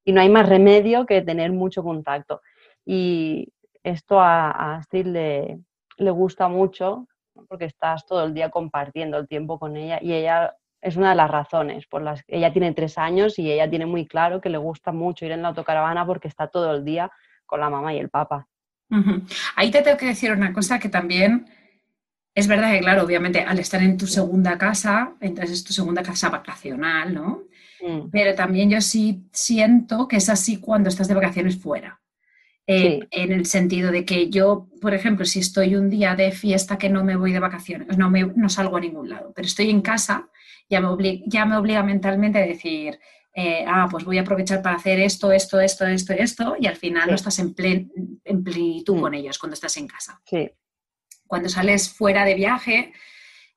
no 0.05 0.19
hay 0.19 0.29
más 0.29 0.49
remedio 0.49 1.05
que 1.05 1.21
tener 1.21 1.53
mucho 1.53 1.81
contacto. 1.81 2.41
Y 2.85 3.53
esto 3.83 4.19
a, 4.19 4.75
Astrid 4.75 5.07
le, 5.07 5.59
le 5.97 6.11
gusta 6.11 6.49
mucho 6.49 7.07
porque 7.47 7.65
estás 7.65 8.05
todo 8.05 8.25
el 8.25 8.33
día 8.33 8.49
compartiendo 8.49 9.17
el 9.17 9.27
tiempo 9.27 9.59
con 9.59 9.77
ella 9.77 9.99
y 10.01 10.13
ella 10.13 10.55
es 10.81 10.97
una 10.97 11.11
de 11.11 11.15
las 11.15 11.31
razones 11.31 11.87
por 11.87 12.01
las 12.01 12.23
que 12.23 12.35
ella 12.37 12.51
tiene 12.51 12.73
tres 12.73 12.97
años 12.97 13.39
y 13.39 13.49
ella 13.49 13.69
tiene 13.69 13.85
muy 13.85 14.05
claro 14.05 14.41
que 14.41 14.49
le 14.49 14.57
gusta 14.57 14.91
mucho 14.91 15.25
ir 15.25 15.31
en 15.31 15.41
la 15.41 15.49
autocaravana 15.49 16.05
porque 16.05 16.27
está 16.27 16.47
todo 16.47 16.73
el 16.75 16.83
día 16.83 17.09
con 17.45 17.61
la 17.61 17.69
mamá 17.69 17.93
y 17.93 17.99
el 17.99 18.09
papá. 18.09 18.47
Ahí 19.55 19.71
te 19.71 19.81
tengo 19.81 19.97
que 19.97 20.07
decir 20.07 20.31
una 20.31 20.53
cosa 20.53 20.79
que 20.79 20.89
también 20.89 21.45
es 22.35 22.47
verdad 22.47 22.71
que, 22.71 22.79
claro, 22.79 23.03
obviamente 23.03 23.41
al 23.41 23.59
estar 23.59 23.81
en 23.81 23.97
tu 23.97 24.07
segunda 24.07 24.57
casa, 24.57 25.13
entonces 25.21 25.57
es 25.57 25.63
tu 25.63 25.73
segunda 25.73 26.01
casa 26.01 26.29
vacacional, 26.29 27.13
¿no? 27.13 27.43
Mm. 27.81 28.09
Pero 28.11 28.33
también 28.33 28.69
yo 28.69 28.81
sí 28.81 29.23
siento 29.31 30.07
que 30.07 30.17
es 30.17 30.29
así 30.29 30.57
cuando 30.57 30.89
estás 30.89 31.07
de 31.07 31.15
vacaciones 31.15 31.57
fuera. 31.57 31.99
Eh, 32.65 33.01
en 33.11 33.33
el 33.33 33.45
sentido 33.45 33.91
de 33.91 34.05
que 34.05 34.29
yo, 34.29 34.69
por 34.79 34.93
ejemplo, 34.93 35.25
si 35.25 35.39
estoy 35.39 35.75
un 35.75 35.89
día 35.89 36.15
de 36.15 36.31
fiesta 36.31 36.77
que 36.77 36.89
no 36.89 37.03
me 37.03 37.17
voy 37.17 37.33
de 37.33 37.39
vacaciones, 37.39 37.97
no, 37.97 38.09
me, 38.09 38.23
no 38.23 38.47
salgo 38.47 38.77
a 38.77 38.79
ningún 38.79 39.09
lado, 39.09 39.33
pero 39.35 39.45
estoy 39.45 39.69
en 39.69 39.81
casa, 39.81 40.29
ya 40.69 40.79
me, 40.79 40.87
obliga, 40.87 41.25
ya 41.27 41.45
me 41.45 41.57
obliga 41.57 41.83
mentalmente 41.83 42.39
a 42.39 42.47
decir, 42.47 42.99
eh, 43.35 43.65
ah, 43.67 43.87
pues 43.89 44.05
voy 44.05 44.19
a 44.19 44.21
aprovechar 44.21 44.61
para 44.61 44.75
hacer 44.75 44.99
esto, 44.99 45.31
esto, 45.31 45.59
esto, 45.59 45.85
esto, 45.85 46.13
esto, 46.13 46.55
y 46.59 46.67
al 46.67 46.75
final 46.75 47.09
no 47.09 47.15
estás 47.15 47.39
en, 47.39 47.55
en 48.23 48.43
plenitud 48.43 48.95
mm. 48.95 49.01
con 49.01 49.13
ellos 49.15 49.39
cuando 49.39 49.55
estás 49.55 49.75
en 49.77 49.87
casa. 49.87 50.21
Sí. 50.25 50.51
Cuando 51.25 51.49
sales 51.49 51.89
fuera 51.89 52.25
de 52.25 52.35
viaje, 52.35 52.93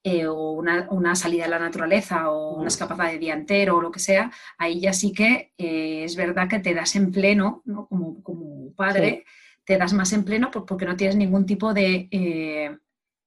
eh, 0.02 0.26
o 0.26 0.52
una, 0.52 1.14
salida 1.14 1.44
a 1.44 1.48
la 1.48 1.58
naturaleza 1.58 2.30
o 2.30 2.54
una 2.54 2.64
mm. 2.64 2.68
escapada 2.68 3.10
de 3.10 3.18
día 3.18 3.34
entero 3.34 3.76
o 3.76 3.82
lo 3.82 3.90
que 3.90 3.98
sea, 3.98 4.30
ahí 4.56 4.80
ya 4.80 4.94
sí 4.94 5.12
que 5.12 5.52
eh, 5.58 6.04
es 6.04 6.16
verdad 6.16 6.48
que 6.48 6.60
te 6.60 6.72
das 6.72 6.96
en 6.96 7.12
pleno, 7.12 7.62
como, 7.66 8.22
como, 8.22 8.72
padre, 8.74 9.24
te 9.64 9.76
das 9.76 9.92
más 9.92 10.12
en 10.14 10.24
pleno 10.24 10.50
porque 10.50 10.86
no 10.86 10.96
tienes 10.96 11.16
ningún 11.16 11.44
tipo 11.44 11.74
de 11.74 12.78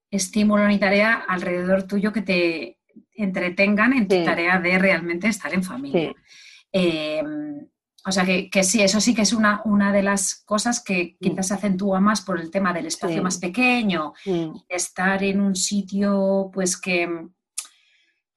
estímulo 0.10 0.68
ni 0.68 0.80
tarea 0.80 1.14
alrededor 1.14 1.84
tuyo 1.84 2.12
que 2.12 2.22
te 2.22 2.79
entretengan 3.24 3.94
en 3.94 4.08
tu 4.08 4.24
tarea 4.24 4.60
de 4.60 4.80
realmente 4.80 5.28
estar 5.28 5.54
en 5.54 5.64
familia. 5.64 6.14
Em, 6.72 7.68
o 8.06 8.12
sea 8.12 8.26
que, 8.26 8.64
sí, 8.64 8.82
eso 8.82 9.02
sí 9.02 9.14
que 9.14 9.24
es 9.24 9.34
una, 9.34 9.62
una 9.66 9.92
de 9.92 10.02
las 10.02 10.44
cosas 10.46 10.82
que 10.82 11.18
mm. 11.20 11.24
quizás 11.24 11.48
se 11.48 11.54
acentúa 11.56 12.00
más 12.00 12.22
por 12.22 12.40
el 12.40 12.50
tema 12.50 12.74
del 12.74 12.86
espacio 12.86 13.22
más 13.22 13.38
pequeño, 13.38 14.14
estar 14.68 15.24
en 15.24 15.42
un 15.42 15.56
sitio 15.56 16.50
pues 16.54 16.80
que, 16.80 17.28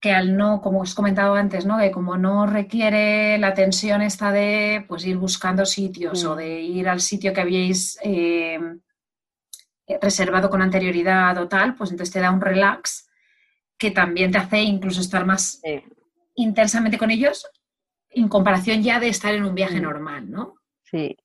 que 0.01 0.13
al 0.13 0.37
no, 0.37 0.61
como 0.61 0.81
os 0.81 0.95
comentado 0.95 1.35
antes, 1.35 1.65
¿no? 1.65 1.79
que 1.79 1.93
como 1.93 2.17
no 2.17 2.47
requiere 2.47 3.39
la 3.39 3.55
tensión 3.55 4.03
esta 4.03 4.33
de 4.33 4.85
pues 4.89 5.07
ir 5.07 5.17
buscando 5.17 5.65
sitios 5.65 6.25
o 6.25 6.35
mm. 6.35 6.39
de 6.39 6.61
ir 6.61 6.89
al 6.89 7.01
sitio 7.01 7.33
que 7.33 7.41
habíais 7.41 7.99
em, 8.03 8.81
reservado 10.01 10.51
con 10.51 10.61
anterioridad 10.61 11.39
o 11.39 11.47
tal, 11.47 11.77
pues 11.77 11.93
entonces 11.93 12.13
te 12.13 12.21
da 12.21 12.33
un 12.33 12.41
relax 12.41 13.09
que 13.83 13.91
también 13.91 14.31
te 14.31 14.39
hace 14.39 14.63
incluso 14.63 15.01
estar 15.01 15.27
más 15.27 15.61
intensamente 16.37 16.99
con 16.99 17.11
ellos 17.11 17.51
en 18.11 18.29
comparación 18.29 18.81
ya 18.81 19.01
de 19.01 19.09
estar 19.09 19.35
en 19.35 19.45
un 19.45 19.57
viaje 19.57 19.81
mm. 19.81 19.83
normal, 19.83 20.31
¿no? 20.31 20.55
Sí, 20.85 21.17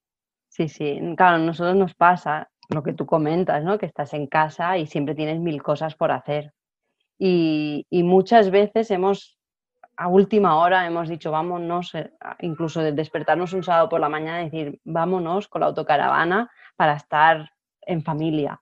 sí, 0.50 0.68
sí. 0.68 1.00
Claro, 1.16 1.36
a 1.36 1.40
nosotros 1.40 1.76
nos 1.76 1.94
pasa 1.94 2.50
lo 2.70 2.82
que 2.82 2.94
tú 2.94 3.06
comentas, 3.06 3.64
¿no? 3.64 3.78
Que 3.78 3.86
estás 3.86 4.16
en 4.16 4.26
casa 4.26 4.76
y 4.80 4.88
siempre 4.88 5.14
tienes 5.14 5.40
mil 5.40 5.62
cosas 5.62 5.94
por 5.94 6.12
hacer. 6.12 6.52
Y, 7.20 7.86
muchas 7.92 8.50
veces 8.50 8.90
hemos, 8.90 9.38
a 9.96 10.08
última 10.08 10.58
hora, 10.58 10.88
hemos 10.88 11.10
dicho, 11.10 11.30
vámonos, 11.30 11.94
eh, 11.94 12.12
incluso 12.40 12.82
de 12.82 12.92
despertarnos 12.92 13.54
un 13.54 13.62
sábado 13.62 13.88
por 13.88 14.00
la 14.00 14.10
mañana 14.10 14.42
y 14.42 14.46
decir, 14.46 14.82
vámonos 14.84 15.48
con 15.48 15.62
la 15.62 15.68
autocaravana 15.68 16.50
para 16.76 16.96
estar 16.96 17.52
en 17.82 18.02
familia 18.02 18.60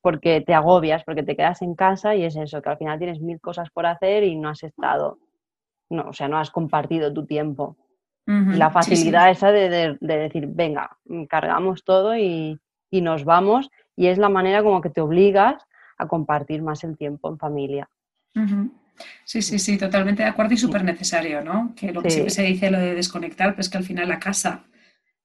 porque 0.00 0.40
te 0.40 0.54
agobias, 0.54 1.04
porque 1.04 1.22
te 1.22 1.36
quedas 1.36 1.62
en 1.62 1.74
casa 1.74 2.14
y 2.14 2.24
es 2.24 2.36
eso, 2.36 2.62
que 2.62 2.70
al 2.70 2.78
final 2.78 2.98
tienes 2.98 3.20
mil 3.20 3.40
cosas 3.40 3.70
por 3.70 3.86
hacer 3.86 4.24
y 4.24 4.36
no 4.36 4.48
has 4.48 4.62
estado, 4.62 5.18
no, 5.90 6.08
o 6.08 6.12
sea, 6.12 6.28
no 6.28 6.38
has 6.38 6.50
compartido 6.50 7.12
tu 7.12 7.26
tiempo. 7.26 7.76
la 8.26 8.70
facilidad 8.70 9.30
esa 9.30 9.50
de, 9.50 9.98
decir, 10.00 10.46
venga, 10.48 10.96
cargamos 11.28 11.84
todo 11.84 12.16
y, 12.16 12.58
nos 12.90 13.24
vamos. 13.24 13.70
Y 13.96 14.06
es 14.06 14.18
la 14.18 14.28
manera 14.28 14.62
como 14.62 14.80
que 14.80 14.90
te 14.90 15.00
obligas 15.00 15.62
a 15.98 16.06
compartir 16.06 16.62
más 16.62 16.84
el 16.84 16.96
tiempo 16.96 17.28
en 17.28 17.38
familia. 17.38 17.88
Sí, 19.24 19.42
sí, 19.42 19.58
sí, 19.58 19.78
totalmente 19.78 20.22
de 20.22 20.28
acuerdo 20.28 20.54
y 20.54 20.56
súper 20.56 20.84
necesario, 20.84 21.42
¿no? 21.42 21.74
Que 21.74 21.92
lo 21.92 22.02
que 22.02 22.10
siempre 22.10 22.30
se 22.30 22.42
dice 22.42 22.70
lo 22.70 22.78
de 22.78 22.94
desconectar, 22.94 23.54
pues 23.54 23.68
que 23.68 23.78
al 23.78 23.84
final 23.84 24.08
la 24.08 24.18
casa 24.18 24.64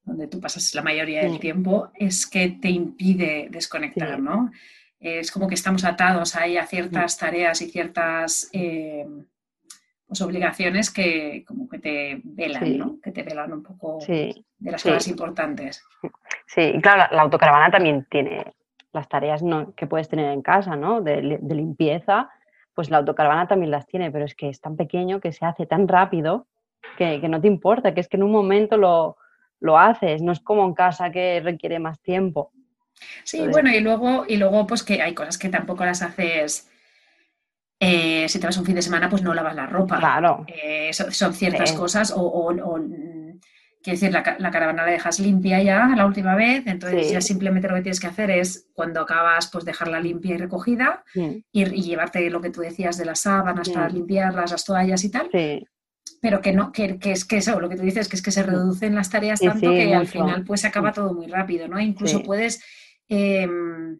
donde 0.07 0.27
tú 0.27 0.39
pasas 0.39 0.73
la 0.73 0.81
mayoría 0.81 1.21
del 1.21 1.39
tiempo 1.39 1.91
es 1.93 2.25
que 2.25 2.47
te 2.49 2.69
impide 2.69 3.49
desconectar, 3.51 4.19
¿no? 4.19 4.51
Es 4.99 5.31
como 5.31 5.47
que 5.47 5.55
estamos 5.55 5.83
atados 5.83 6.35
ahí 6.35 6.57
a 6.57 6.65
ciertas 6.65 7.17
tareas 7.17 7.61
y 7.61 7.69
ciertas 7.69 8.49
eh, 8.53 9.05
pues, 10.07 10.21
obligaciones 10.21 10.89
que 10.89 11.43
como 11.45 11.67
que 11.67 11.79
te 11.79 12.21
velan, 12.23 12.77
¿no? 12.77 12.99
Que 13.03 13.11
te 13.11 13.23
velan 13.23 13.51
un 13.51 13.63
poco 13.63 13.99
de 14.07 14.43
las 14.59 14.81
cosas 14.81 15.07
importantes. 15.09 15.85
Sí, 16.45 16.61
y 16.61 16.81
claro, 16.81 17.13
la, 17.13 17.21
autocaravana 17.21 17.69
también 17.69 18.07
tiene 18.09 18.53
las 18.93 19.09
tareas 19.09 19.43
que 19.75 19.87
puedes 19.87 20.07
tener 20.07 20.31
en 20.31 20.41
casa, 20.41 20.77
¿no? 20.77 21.01
De, 21.01 21.21
limpieza, 21.21 22.29
pues 22.73 22.89
la 22.89 22.97
autocaravana 22.97 23.47
también 23.47 23.71
las 23.71 23.85
tiene, 23.85 24.09
pero 24.09 24.23
es 24.23 24.35
que 24.35 24.47
es 24.47 24.61
tan 24.61 24.77
pequeño 24.77 25.19
que 25.19 25.33
se 25.33 25.45
hace 25.45 25.65
tan 25.65 25.89
rápido 25.89 26.47
que, 26.97 27.19
no 27.27 27.41
te 27.41 27.47
importa, 27.47 27.93
que 27.93 27.99
es 27.99 28.07
que 28.07 28.15
en 28.15 28.23
un 28.23 28.31
momento 28.31 28.77
lo, 28.77 29.17
lo 29.59 29.79
haces, 29.79 30.21
no 30.21 30.31
es 30.31 30.39
como 30.39 30.65
en 30.65 30.73
casa 30.73 31.11
que 31.11 31.41
requiere 31.43 31.79
más 31.79 31.99
tiempo. 32.01 32.51
Sí, 33.23 33.47
bueno, 33.47 33.69
y 33.69 33.79
luego, 33.79 34.25
y 34.27 34.37
luego 34.37 34.65
pues 34.65 34.83
que 34.83 35.01
hay 35.01 35.13
cosas 35.13 35.37
que 35.37 35.49
tampoco 35.49 35.85
las 35.85 36.01
haces 36.01 36.69
eh, 37.79 38.27
si 38.27 38.39
te 38.39 38.47
vas 38.47 38.57
un 38.57 38.65
fin 38.65 38.75
de 38.75 38.81
semana, 38.81 39.09
pues 39.09 39.21
no 39.21 39.33
lavas 39.33 39.55
la 39.55 39.67
ropa. 39.67 39.99
Claro. 39.99 40.45
Eh, 40.47 40.91
son, 40.93 41.33
ciertas 41.33 41.73
cosas. 41.73 42.11
O, 42.15 42.47
quiero 43.83 43.99
decir, 43.99 44.11
la, 44.11 44.23
caravana 44.23 44.83
la 44.83 44.91
dejas 44.91 45.19
limpia 45.19 45.61
ya 45.61 45.87
la 45.95 46.05
última 46.05 46.35
vez, 46.35 46.65
entonces 46.65 47.11
ya 47.11 47.21
simplemente 47.21 47.67
lo 47.67 47.75
que 47.75 47.83
tienes 47.83 47.99
que 47.99 48.07
hacer 48.07 48.31
es 48.31 48.67
cuando 48.73 49.01
acabas, 49.01 49.49
pues 49.51 49.63
dejarla 49.63 49.99
limpia 49.99 50.35
y 50.35 50.37
recogida 50.37 51.03
y, 51.51 51.65
llevarte 51.65 52.29
lo 52.29 52.41
que 52.41 52.49
tú 52.49 52.61
decías 52.61 52.97
de 52.97 53.05
las 53.05 53.19
sábanas 53.21 53.69
para 53.69 53.89
limpiarlas, 53.89 54.51
las 54.51 54.65
toallas 54.65 55.03
y 55.03 55.11
tal. 55.11 55.29
Pero 56.19 56.41
que 56.41 56.51
no, 56.51 56.71
que, 56.71 56.97
es 57.03 57.25
que 57.25 57.37
eso, 57.37 57.59
lo 57.59 57.69
que 57.69 57.75
tú 57.75 57.83
dices, 57.83 58.07
que 58.07 58.15
es 58.15 58.21
que 58.21 58.31
se 58.31 58.43
reducen 58.43 58.95
las 58.95 59.09
tareas 59.09 59.39
tanto 59.39 59.69
que 59.69 59.93
al 59.93 60.07
final 60.07 60.43
pues 60.43 60.61
se 60.61 60.67
acaba 60.67 60.91
todo 60.91 61.13
muy 61.13 61.27
rápido, 61.27 61.67
¿no? 61.67 61.79
Incluso 61.79 62.23
puedes 62.23 62.63
em, 63.07 63.99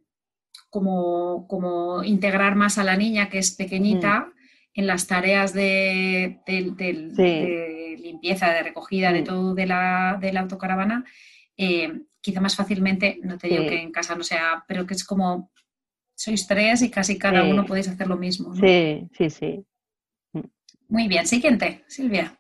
como, 0.69 1.47
como 1.47 2.03
integrar 2.03 2.55
más 2.55 2.77
a 2.77 2.83
la 2.83 2.97
niña 2.97 3.29
que 3.29 3.37
es 3.37 3.51
pequeñita 3.51 4.21
mm. 4.21 4.33
en 4.73 4.87
las 4.87 5.07
tareas 5.07 5.53
de, 5.53 6.39
limpieza, 7.99 8.51
de 8.51 8.63
recogida, 8.63 9.13
de 9.13 9.21
mm. 9.21 9.25
todo 9.25 9.53
de 9.53 9.65
la, 9.67 10.17
de 10.19 10.33
la 10.33 10.41
autocaravana, 10.41 11.05
eh, 11.55 12.01
quizá 12.21 12.41
más 12.41 12.55
fácilmente, 12.55 13.19
no 13.23 13.37
te 13.37 13.47
digo 13.47 13.63
que 13.65 13.81
en 13.81 13.91
casa 13.91 14.15
no 14.15 14.23
sea, 14.23 14.65
pero 14.67 14.85
que 14.85 14.95
es 14.95 15.03
como 15.03 15.51
sois 16.15 16.47
tres 16.47 16.81
y 16.81 16.89
casi 16.89 17.17
cada 17.17 17.43
uno 17.43 17.65
podéis 17.65 17.87
hacer 17.87 18.07
lo 18.07 18.17
mismo. 18.17 18.55
Sí, 18.55 19.07
sí, 19.15 19.29
sí. 19.29 19.65
Muy 20.89 21.07
bien, 21.07 21.27
siguiente, 21.27 21.83
Silvia. 21.87 22.37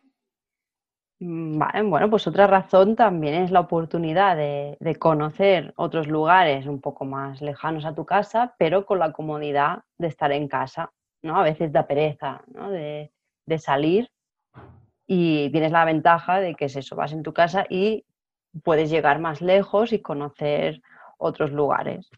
Mm, 1.19 1.89
bueno, 1.89 2.09
pues 2.09 2.27
otra 2.27 2.45
razón 2.45 2.95
también 2.95 3.33
es 3.35 3.51
la 3.51 3.61
oportunidad 3.61 4.37
de, 4.37 4.77
conocer 4.99 5.73
otros 5.75 6.07
lugares 6.07 6.67
un 6.67 6.79
poco 6.79 7.05
más 7.05 7.41
lejanos 7.41 7.85
a 7.85 7.95
tu 7.95 8.05
casa, 8.05 8.55
pero 8.59 8.85
con 8.85 8.99
la 8.99 9.11
comodidad 9.11 9.83
de 9.97 10.07
estar 10.07 10.31
en 10.31 10.47
casa, 10.47 10.91
¿no? 11.23 11.37
A 11.37 11.43
veces 11.43 11.71
da 11.71 11.87
pereza, 11.87 12.43
¿no? 12.47 12.69
De, 12.69 13.11
salir 13.59 14.09
y 15.07 15.49
tienes 15.51 15.71
la 15.71 15.85
ventaja 15.85 16.39
de 16.39 16.53
que 16.55 16.65
es 16.65 16.75
eso, 16.75 16.95
vas 16.97 17.13
en 17.13 17.23
tu 17.23 17.33
casa 17.33 17.65
y 17.69 18.05
puedes 18.63 18.89
llegar 18.89 19.19
más 19.19 19.41
lejos 19.41 19.93
y 19.93 20.01
conocer 20.01 20.81
otros 21.17 21.51
lugares 21.51 22.09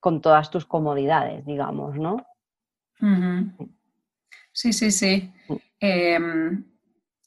con 0.00 0.20
todas 0.20 0.50
tus 0.50 0.64
comodidades, 0.64 1.44
digamos, 1.44 1.96
¿no? 1.96 2.24
Sí, 4.58 4.72
sí, 4.72 4.90
sí. 4.90 5.30
Mm. 5.46 5.54
Em, 5.78 6.64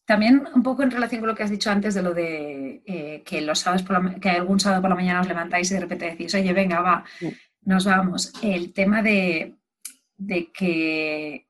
también 0.05 0.43
un 0.53 0.63
poco 0.63 0.83
en 0.83 0.91
relación 0.91 1.21
con 1.21 1.29
lo 1.29 1.35
que 1.35 1.43
has 1.43 1.49
dicho 1.49 1.71
antes 1.71 1.93
de 1.93 2.01
lo 2.01 2.13
de 2.13 2.83
eh, 2.85 3.23
que 3.25 3.39
los 3.39 3.59
sábados 3.59 3.85
que 4.19 4.29
algún 4.29 4.59
sábado 4.59 4.81
por 4.81 4.89
la 4.89 4.97
mañana 4.97 5.21
os 5.21 5.29
levantáis 5.29 5.71
y 5.71 5.75
de 5.75 5.79
repente 5.79 6.07
decís, 6.07 6.35
oye, 6.35 6.51
venga, 6.51 6.81
va, 6.81 7.05
nos 7.61 7.85
vamos. 7.85 8.33
El 8.41 8.73
tema 8.73 9.01
de, 9.01 9.55
que 10.53 11.47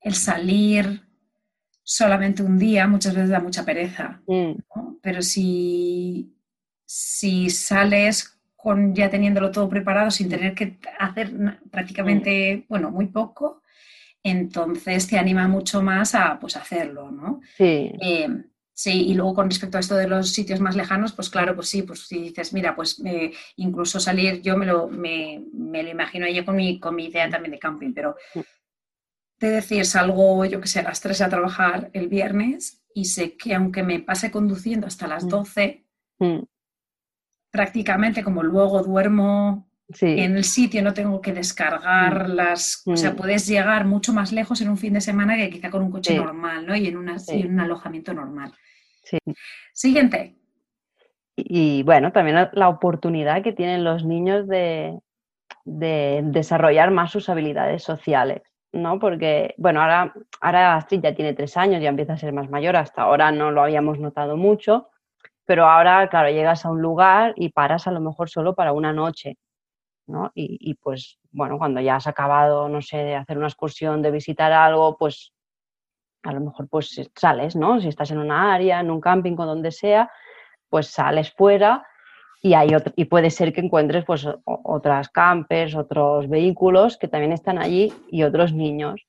el 0.00 0.14
salir 0.14 1.02
solamente 1.82 2.42
un 2.42 2.58
día 2.58 2.86
muchas 2.86 3.14
veces 3.14 3.28
da 3.28 3.40
mucha 3.40 3.66
pereza. 3.66 4.22
Mm. 4.26 4.52
Pero 5.02 5.20
si, 5.20 6.34
si 6.86 7.50
sales 7.50 8.40
con 8.56 8.94
ya 8.94 9.10
teniéndolo 9.10 9.50
todo 9.50 9.68
preparado 9.68 10.10
sin 10.10 10.30
tener 10.30 10.54
que 10.54 10.78
hacer 10.98 11.30
prácticamente, 11.70 12.64
bueno, 12.70 12.90
muy 12.90 13.08
poco, 13.08 13.60
entonces 14.22 15.06
te 15.06 15.18
anima 15.18 15.48
mucho 15.48 15.82
más 15.82 16.14
a 16.14 16.38
pues, 16.40 16.56
hacerlo, 16.56 17.10
¿no? 17.10 17.40
Sí. 17.56 17.92
Eh, 18.00 18.28
sí, 18.72 19.06
y 19.08 19.14
luego 19.14 19.34
con 19.34 19.48
respecto 19.48 19.76
a 19.76 19.80
esto 19.80 19.96
de 19.96 20.08
los 20.08 20.32
sitios 20.32 20.60
más 20.60 20.76
lejanos, 20.76 21.12
pues 21.12 21.30
claro, 21.30 21.54
pues 21.54 21.68
sí, 21.68 21.82
pues 21.82 22.06
si 22.06 22.20
dices, 22.20 22.52
mira, 22.52 22.76
pues 22.76 23.00
eh, 23.04 23.32
incluso 23.56 23.98
salir, 23.98 24.42
yo 24.42 24.56
me 24.56 24.66
lo, 24.66 24.88
me, 24.88 25.42
lo 25.52 25.88
imagino 25.88 26.28
yo 26.28 26.44
con 26.44 26.56
mi, 26.56 26.78
con 26.78 26.94
mi 26.94 27.06
idea 27.06 27.30
también 27.30 27.52
de 27.52 27.58
camping, 27.58 27.92
pero 27.94 28.16
te 29.38 29.50
decir, 29.50 29.86
salgo, 29.86 30.44
yo 30.44 30.60
que 30.60 30.68
sé, 30.68 30.80
a 30.80 30.82
las 30.84 31.00
3 31.00 31.22
a 31.22 31.30
trabajar 31.30 31.90
el 31.94 32.08
viernes 32.08 32.82
y 32.94 33.06
sé 33.06 33.36
que 33.36 33.54
aunque 33.54 33.82
me 33.82 34.00
pase 34.00 34.30
conduciendo 34.30 34.86
hasta 34.86 35.06
las 35.06 35.26
12, 35.28 35.86
mm. 36.18 36.26
mm. 36.26 36.46
prácticamente 37.50 38.22
como 38.22 38.42
luego 38.42 38.82
duermo 38.82 39.69
en 40.00 40.36
el 40.36 40.44
sitio 40.44 40.82
no 40.82 40.94
tengo 40.94 41.20
que 41.20 41.32
descargar 41.32 42.28
mm. 42.28 42.32
las... 42.32 42.82
O 42.86 42.96
sea, 42.96 43.12
mm. 43.12 43.16
puedes 43.16 43.46
llegar 43.46 43.84
mucho 43.84 44.12
más 44.12 44.32
lejos 44.32 44.60
en 44.60 44.68
un 44.68 44.76
fin 44.76 44.92
de 44.92 45.00
semana 45.00 45.36
que 45.36 45.50
quizá 45.50 45.70
con 45.70 45.82
un 45.82 45.90
coche 45.90 46.16
normal, 46.16 46.66
¿no? 46.66 46.76
Y 46.76 46.86
en, 46.86 46.96
un 46.96 47.60
alojamiento 47.60 48.14
normal. 48.14 48.52
Siguiente. 49.72 50.36
Y, 51.36 51.82
bueno, 51.82 52.12
también 52.12 52.48
la, 52.52 52.68
oportunidad 52.68 53.42
que 53.42 53.52
tienen 53.52 53.82
los 53.82 54.04
niños 54.04 54.46
de, 54.46 54.98
desarrollar 55.64 56.90
más 56.90 57.10
sus 57.10 57.28
habilidades 57.28 57.82
sociales, 57.82 58.42
¿no? 58.72 58.98
Porque, 58.98 59.54
bueno, 59.56 59.80
ahora, 59.80 60.12
ahora 60.40 60.76
Astrid 60.76 61.00
ya 61.02 61.14
tiene 61.14 61.32
tres 61.32 61.56
años, 61.56 61.82
ya 61.82 61.88
empieza 61.88 62.12
a 62.12 62.18
ser 62.18 62.32
más 62.32 62.50
mayor, 62.50 62.76
hasta 62.76 63.02
ahora 63.02 63.32
no 63.32 63.50
lo 63.50 63.62
habíamos 63.62 63.98
notado 63.98 64.36
mucho, 64.36 64.88
pero 65.46 65.66
ahora, 65.66 66.08
claro, 66.08 66.30
llegas 66.30 66.64
a 66.64 66.70
un 66.70 66.82
lugar 66.82 67.32
y 67.36 67.48
paras 67.50 67.86
a 67.86 67.90
lo 67.90 68.00
mejor 68.00 68.28
solo 68.28 68.54
para 68.54 68.72
una 68.72 68.92
noche 68.92 69.36
y, 70.34 70.74
pues, 70.74 71.18
bueno, 71.32 71.58
cuando 71.58 71.80
ya 71.80 71.96
has 71.96 72.06
acabado, 72.06 72.68
no 72.68 72.82
sé, 72.82 72.98
de 72.98 73.14
hacer 73.14 73.38
una 73.38 73.48
excursión, 73.48 74.02
de 74.02 74.10
visitar 74.10 74.52
algo, 74.52 74.96
pues 74.98 75.32
a 76.22 76.32
lo 76.32 76.40
mejor 76.40 76.68
pues 76.68 77.00
sales, 77.14 77.56
¿no? 77.56 77.80
Si 77.80 77.88
estás 77.88 78.10
en 78.10 78.18
una 78.18 78.52
área, 78.52 78.80
en 78.80 78.90
un 78.90 79.00
camping 79.00 79.36
o 79.38 79.46
donde 79.46 79.70
sea, 79.70 80.10
pues 80.68 80.88
sales 80.88 81.32
fuera 81.32 81.86
y, 82.42 82.54
hay 82.54 82.70
y 82.96 83.04
puede 83.06 83.30
ser 83.30 83.52
que 83.52 83.60
encuentres 83.60 84.04
pues 84.04 84.26
otras 84.44 85.08
campers, 85.08 85.74
otros 85.74 86.28
vehículos 86.28 86.96
que 86.96 87.08
también 87.08 87.32
están 87.32 87.58
allí 87.58 87.92
y 88.10 88.22
otros 88.22 88.52
niños, 88.52 89.06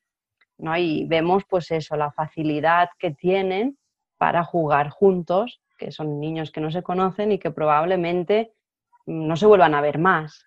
¿no? 0.57 0.77
Y 0.77 1.05
vemos 1.05 1.43
pues 1.49 1.71
eso, 1.71 1.95
la 1.95 2.11
facilidad 2.11 2.89
que 2.97 3.11
tienen 3.11 3.77
para 4.17 4.43
jugar 4.43 4.89
juntos, 4.89 5.61
que 5.77 5.91
son 5.91 6.19
niños 6.19 6.51
que 6.51 6.61
no 6.61 6.71
se 6.71 6.83
conocen 6.83 7.31
y 7.31 7.39
que 7.39 7.51
probablemente 7.51 8.53
no 9.05 9.35
se 9.35 9.47
vuelvan 9.47 9.73
a 9.73 9.81
ver 9.81 9.97
más, 9.97 10.45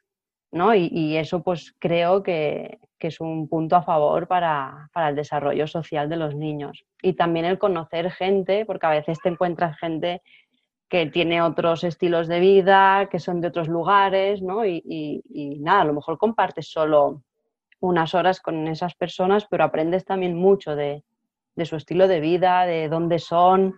y, 0.74 1.16
eso 1.16 1.42
pues 1.42 1.74
creo 1.78 2.22
que, 2.22 2.78
es 3.00 3.20
un 3.20 3.48
punto 3.48 3.76
a 3.76 3.82
favor 3.82 4.26
para, 4.26 4.88
el 4.94 5.14
desarrollo 5.14 5.66
social 5.66 6.08
de 6.08 6.16
los 6.16 6.34
niños. 6.34 6.86
Y 7.02 7.12
también 7.12 7.44
el 7.44 7.58
conocer 7.58 8.10
gente, 8.10 8.64
porque 8.64 8.86
a 8.86 8.90
veces 8.90 9.18
te 9.20 9.28
encuentras 9.28 9.78
gente 9.78 10.22
que 10.88 11.06
tiene 11.06 11.42
otros 11.42 11.84
estilos 11.84 12.28
de 12.28 12.40
vida, 12.40 13.08
que 13.10 13.18
son 13.18 13.42
de 13.42 13.48
otros 13.48 13.68
lugares, 13.68 14.40
¿no? 14.40 14.64
Y, 14.64 15.22
nada, 15.61 15.82
a 15.82 15.84
lo 15.84 15.92
mejor 15.92 16.16
compartes 16.16 16.70
solo 16.70 17.20
unas 17.80 18.14
horas 18.14 18.40
con 18.40 18.68
esas 18.68 18.94
personas, 18.94 19.46
pero 19.50 19.64
aprendes 19.64 20.07
también 20.07 20.34
mucho 20.34 20.74
de, 20.74 21.02
de 21.57 21.66
su 21.66 21.76
estilo 21.76 22.09
de 22.09 22.20
vida, 22.20 22.64
de 22.64 22.88
dónde 22.88 23.18
son. 23.18 23.74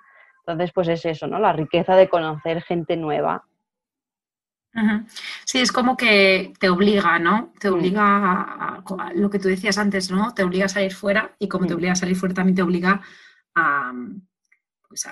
Entonces, 0.47 0.70
pues 0.72 0.87
es 0.87 1.05
eso, 1.05 1.27
¿no? 1.27 1.41
La 1.41 1.53
riqueza 1.53 1.97
de 1.97 2.09
conocer 2.09 2.62
gente 2.62 2.97
nueva 2.97 3.43
Sí, 5.45 5.59
es 5.59 5.72
como 5.72 5.97
que 5.97 6.53
te 6.59 6.68
obliga, 6.68 7.18
¿no? 7.18 7.53
Te 7.59 7.68
obliga 7.68 8.03
a, 8.03 9.12
lo 9.14 9.31
que 9.31 9.39
tú 9.39 9.49
decías 9.49 9.79
antes, 9.79 10.11
¿no? 10.11 10.35
Te 10.35 10.43
obliga 10.43 10.66
a 10.66 10.68
salir 10.68 10.95
fuera 10.95 11.35
y 11.39 11.49
como 11.49 11.66
te 11.66 11.74
obliga 11.74 11.93
a 11.93 11.97
salir 11.97 12.16
fuera 12.16 12.35
también 12.35 12.57
te 12.57 12.62
obliga 12.62 13.01
a, 13.55 13.93
pues 14.89 15.07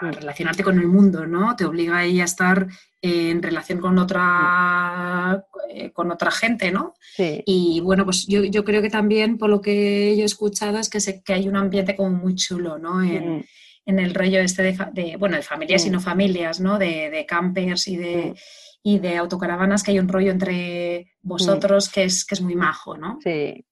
relacionarte 0.00 0.64
con 0.64 0.78
el 0.78 0.88
mundo, 0.88 1.26
¿no? 1.26 1.56
Te 1.56 1.64
obliga 1.64 1.98
a 1.98 2.04
ella 2.04 2.22
a 2.22 2.26
estar 2.26 2.66
en 3.00 3.42
relación 3.42 3.80
con 3.80 3.98
otra, 3.98 5.44
eh, 5.70 5.90
con 5.92 6.10
otra 6.10 6.30
gente, 6.30 6.70
¿no? 6.70 6.94
Sí. 7.16 7.42
Y 7.46 7.80
bueno, 7.80 8.04
pues 8.04 8.26
yo, 8.26 8.64
creo 8.64 8.80
que 8.80 8.90
también 8.90 9.38
por 9.38 9.50
lo 9.50 9.60
que 9.60 10.14
yo 10.16 10.22
he 10.22 10.26
escuchado 10.26 10.78
es 10.78 10.88
que, 10.88 10.98
que 11.22 11.32
hay 11.34 11.48
un 11.48 11.56
ambiente 11.56 11.96
como 11.96 12.10
muy 12.10 12.34
chulo, 12.34 12.78
¿no? 12.78 13.02
En, 13.02 13.44
en 13.86 13.98
el 13.98 14.14
rollo 14.14 14.40
este 14.40 14.62
de, 14.92 15.16
bueno, 15.18 15.36
de 15.36 15.42
familias 15.42 15.86
y 15.86 15.90
no 15.90 16.00
familias, 16.00 16.60
¿no? 16.60 16.78
De, 16.78 17.24
campers 17.28 17.88
y 17.88 17.96
de, 17.96 18.34
y 18.82 18.98
de 18.98 19.16
autocaravanas, 19.16 19.82
que 19.82 19.92
hay 19.92 19.98
un 19.98 20.08
rollo 20.08 20.32
entre 20.32 21.12
vosotros 21.22 21.88
que, 21.88 22.04
es, 22.04 22.24
que 22.24 22.34
es 22.34 22.40
muy 22.40 22.56
majo, 22.56 22.96
¿no? 22.96 23.18
Sí, 23.22 23.64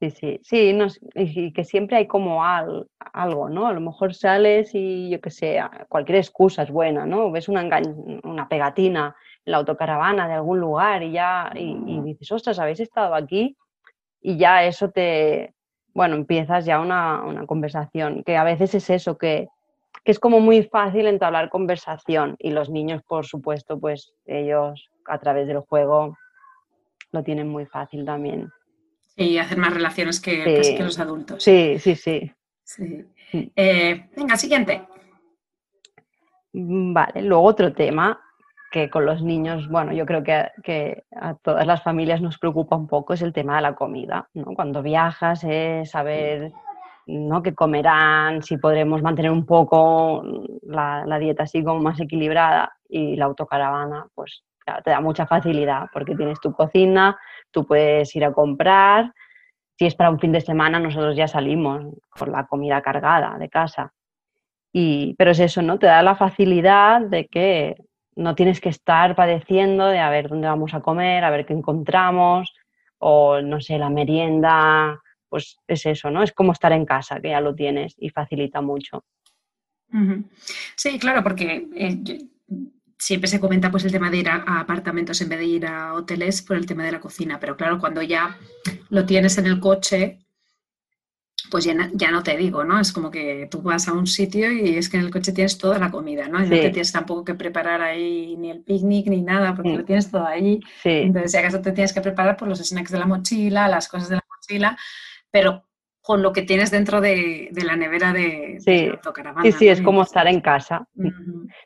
Sí, 0.00 0.10
sí, 0.12 0.40
sí, 0.44 0.78
y 1.16 1.52
que 1.52 1.64
siempre 1.64 1.96
hay 1.96 2.06
como 2.06 2.44
algo, 2.44 3.48
¿no? 3.48 3.66
A 3.66 3.72
lo 3.72 3.80
mejor 3.80 4.14
sales 4.14 4.70
y 4.72 5.10
yo 5.10 5.20
qué 5.20 5.30
sé, 5.30 5.60
cualquier 5.88 6.18
excusa 6.18 6.62
es 6.62 6.70
buena, 6.70 7.04
¿no? 7.04 7.32
Ves 7.32 7.48
una, 7.48 7.68
una 8.22 8.48
pegatina 8.48 9.16
en 9.44 9.50
la 9.50 9.56
autocaravana 9.56 10.28
de 10.28 10.34
algún 10.34 10.60
lugar 10.60 11.02
y 11.02 11.10
ya, 11.10 11.50
y, 11.52 12.00
dices, 12.02 12.30
ostras, 12.30 12.60
habéis 12.60 12.78
estado 12.78 13.12
aquí 13.12 13.56
y 14.20 14.36
ya 14.36 14.62
eso 14.62 14.90
te, 14.90 15.52
bueno, 15.94 16.14
empiezas 16.14 16.64
ya 16.64 16.78
una, 16.78 17.24
una 17.24 17.44
conversación, 17.46 18.22
que 18.22 18.36
a 18.36 18.44
veces 18.44 18.76
es 18.76 18.90
eso, 18.90 19.18
que, 19.18 19.48
que 20.04 20.12
es 20.12 20.18
como 20.18 20.40
muy 20.40 20.62
fácil 20.62 21.06
entablar 21.06 21.50
conversación 21.50 22.36
y 22.38 22.50
los 22.50 22.70
niños, 22.70 23.02
por 23.02 23.26
supuesto, 23.26 23.78
pues 23.78 24.12
ellos 24.26 24.90
a 25.06 25.18
través 25.18 25.46
del 25.46 25.60
juego 25.60 26.16
lo 27.12 27.22
tienen 27.22 27.48
muy 27.48 27.66
fácil 27.66 28.04
también. 28.04 28.50
Y 29.16 29.38
hacer 29.38 29.58
más 29.58 29.74
relaciones 29.74 30.20
que, 30.20 30.76
los 30.78 30.98
adultos. 30.98 31.42
Sí, 31.42 31.78
sí, 31.78 31.94
sí. 31.96 32.32
Eh, 33.56 34.08
venga, 34.16 34.36
siguiente. 34.36 34.86
Mm, 36.52 36.92
vale, 36.92 37.22
luego 37.22 37.42
otro 37.44 37.72
tema 37.72 38.20
que 38.70 38.90
con 38.90 39.06
los 39.06 39.22
niños, 39.22 39.68
bueno, 39.68 39.92
yo 39.92 40.04
creo 40.06 40.22
que, 40.22 41.04
a 41.16 41.34
todas 41.34 41.66
las 41.66 41.82
familias 41.82 42.20
nos 42.20 42.38
preocupa 42.38 42.76
un 42.76 42.86
poco 42.86 43.14
es 43.14 43.22
el 43.22 43.32
tema 43.32 43.56
de 43.56 43.62
la 43.62 43.74
comida, 43.74 44.28
¿no? 44.34 44.54
Cuando 44.54 44.82
viajas 44.82 45.42
es 45.44 45.90
saber 45.90 46.52
¿no? 47.08 47.42
qué 47.42 47.54
comerán, 47.54 48.42
si 48.42 48.58
podremos 48.58 49.02
mantener 49.02 49.30
un 49.30 49.46
poco 49.46 50.22
la, 50.62 51.18
dieta 51.18 51.44
así 51.44 51.64
como 51.64 51.80
más 51.80 51.98
equilibrada 52.00 52.76
y 52.88 53.16
la 53.16 53.24
autocaravana, 53.24 54.06
pues 54.14 54.44
te 54.84 54.90
da 54.90 55.00
mucha 55.00 55.26
facilidad 55.26 55.86
porque 55.92 56.14
tienes 56.14 56.38
tu 56.40 56.52
cocina, 56.52 57.18
tú 57.50 57.66
puedes 57.66 58.14
ir 58.14 58.24
a 58.24 58.32
comprar. 58.32 59.12
Si 59.78 59.86
es 59.86 59.94
para 59.94 60.10
un 60.10 60.20
fin 60.20 60.32
de 60.32 60.42
semana, 60.42 60.78
nosotros 60.78 61.16
ya 61.16 61.26
salimos 61.26 61.86
con 62.10 62.32
la 62.32 62.46
comida 62.46 62.82
cargada 62.82 63.38
de 63.38 63.48
casa. 63.48 63.92
Y, 64.72 65.14
pero 65.16 65.30
es 65.30 65.40
eso, 65.40 65.62
¿no? 65.62 65.78
Te 65.78 65.86
da 65.86 66.02
la 66.02 66.16
facilidad 66.16 67.00
de 67.00 67.26
que 67.26 67.76
no 68.16 68.34
tienes 68.34 68.60
que 68.60 68.68
estar 68.68 69.14
padeciendo 69.14 69.86
de 69.86 70.00
a 70.00 70.10
ver 70.10 70.28
dónde 70.28 70.48
vamos 70.48 70.74
a 70.74 70.80
comer, 70.80 71.24
a 71.24 71.30
ver 71.30 71.46
qué 71.46 71.54
encontramos, 71.54 72.52
o 72.98 73.40
no 73.40 73.60
sé, 73.60 73.78
la 73.78 73.88
merienda, 73.88 75.00
pues 75.28 75.58
es 75.66 75.86
eso, 75.86 76.10
¿no? 76.10 76.22
Es 76.22 76.32
como 76.32 76.52
estar 76.52 76.72
en 76.72 76.86
casa, 76.86 77.20
que 77.20 77.30
ya 77.30 77.40
lo 77.40 77.54
tienes 77.54 77.94
y 77.98 78.10
facilita 78.10 78.60
mucho. 78.60 79.04
Sí, 80.76 80.98
claro, 80.98 81.22
porque 81.22 81.66
eh, 81.74 82.28
siempre 82.98 83.28
se 83.28 83.40
comenta 83.40 83.70
pues 83.70 83.84
el 83.84 83.92
tema 83.92 84.10
de 84.10 84.18
ir 84.18 84.28
a, 84.28 84.60
apartamentos 84.60 85.20
en 85.20 85.28
vez 85.28 85.38
de 85.38 85.44
ir 85.46 85.66
a 85.66 85.94
hoteles 85.94 86.42
por 86.42 86.56
el 86.56 86.66
tema 86.66 86.84
de 86.84 86.92
la 86.92 87.00
cocina, 87.00 87.38
pero 87.40 87.56
claro, 87.56 87.78
cuando 87.78 88.02
ya 88.02 88.36
lo 88.90 89.06
tienes 89.06 89.38
en 89.38 89.46
el 89.46 89.60
coche, 89.60 90.18
pues 91.50 91.64
ya, 91.64 92.10
no 92.10 92.22
te 92.22 92.36
digo, 92.36 92.64
¿no? 92.64 92.78
Es 92.78 92.92
como 92.92 93.10
que 93.10 93.48
tú 93.50 93.62
vas 93.62 93.88
a 93.88 93.92
un 93.92 94.06
sitio 94.06 94.52
y 94.52 94.76
es 94.76 94.88
que 94.88 94.98
en 94.98 95.04
el 95.04 95.10
coche 95.10 95.32
tienes 95.32 95.56
toda 95.56 95.78
la 95.78 95.90
comida, 95.90 96.28
¿no? 96.28 96.40
Y 96.40 96.42
no 96.42 96.50
te 96.50 96.70
tienes 96.70 96.92
tampoco 96.92 97.24
que 97.24 97.34
preparar 97.34 97.80
ahí 97.80 98.36
ni 98.36 98.50
el 98.50 98.60
picnic 98.60 99.06
ni 99.06 99.22
nada, 99.22 99.54
porque 99.54 99.76
lo 99.76 99.84
tienes 99.84 100.10
todo 100.10 100.26
ahí. 100.26 100.60
Entonces, 100.84 101.30
si 101.30 101.36
acaso 101.38 101.60
te 101.60 101.72
tienes 101.72 101.92
que 101.92 102.00
preparar 102.00 102.36
por 102.36 102.48
pues, 102.48 102.58
los 102.58 102.68
snacks 102.68 102.90
de 102.90 102.98
la 102.98 103.06
mochila, 103.06 103.68
las 103.68 103.88
cosas 103.88 104.10
de 104.10 104.16
la 104.16 104.24
mochila, 104.28 104.76
pero 105.30 105.68
con 106.08 106.22
lo 106.22 106.32
que 106.32 106.40
tienes 106.40 106.70
dentro 106.70 107.02
de, 107.02 107.50
la 107.52 107.76
nevera 107.76 108.14
de, 108.14 108.56
sí. 108.60 108.90
Sí, 109.42 109.52
sí, 109.52 109.68
es 109.68 109.82
como 109.82 110.02
estar 110.02 110.26
en 110.26 110.40
casa. 110.40 110.88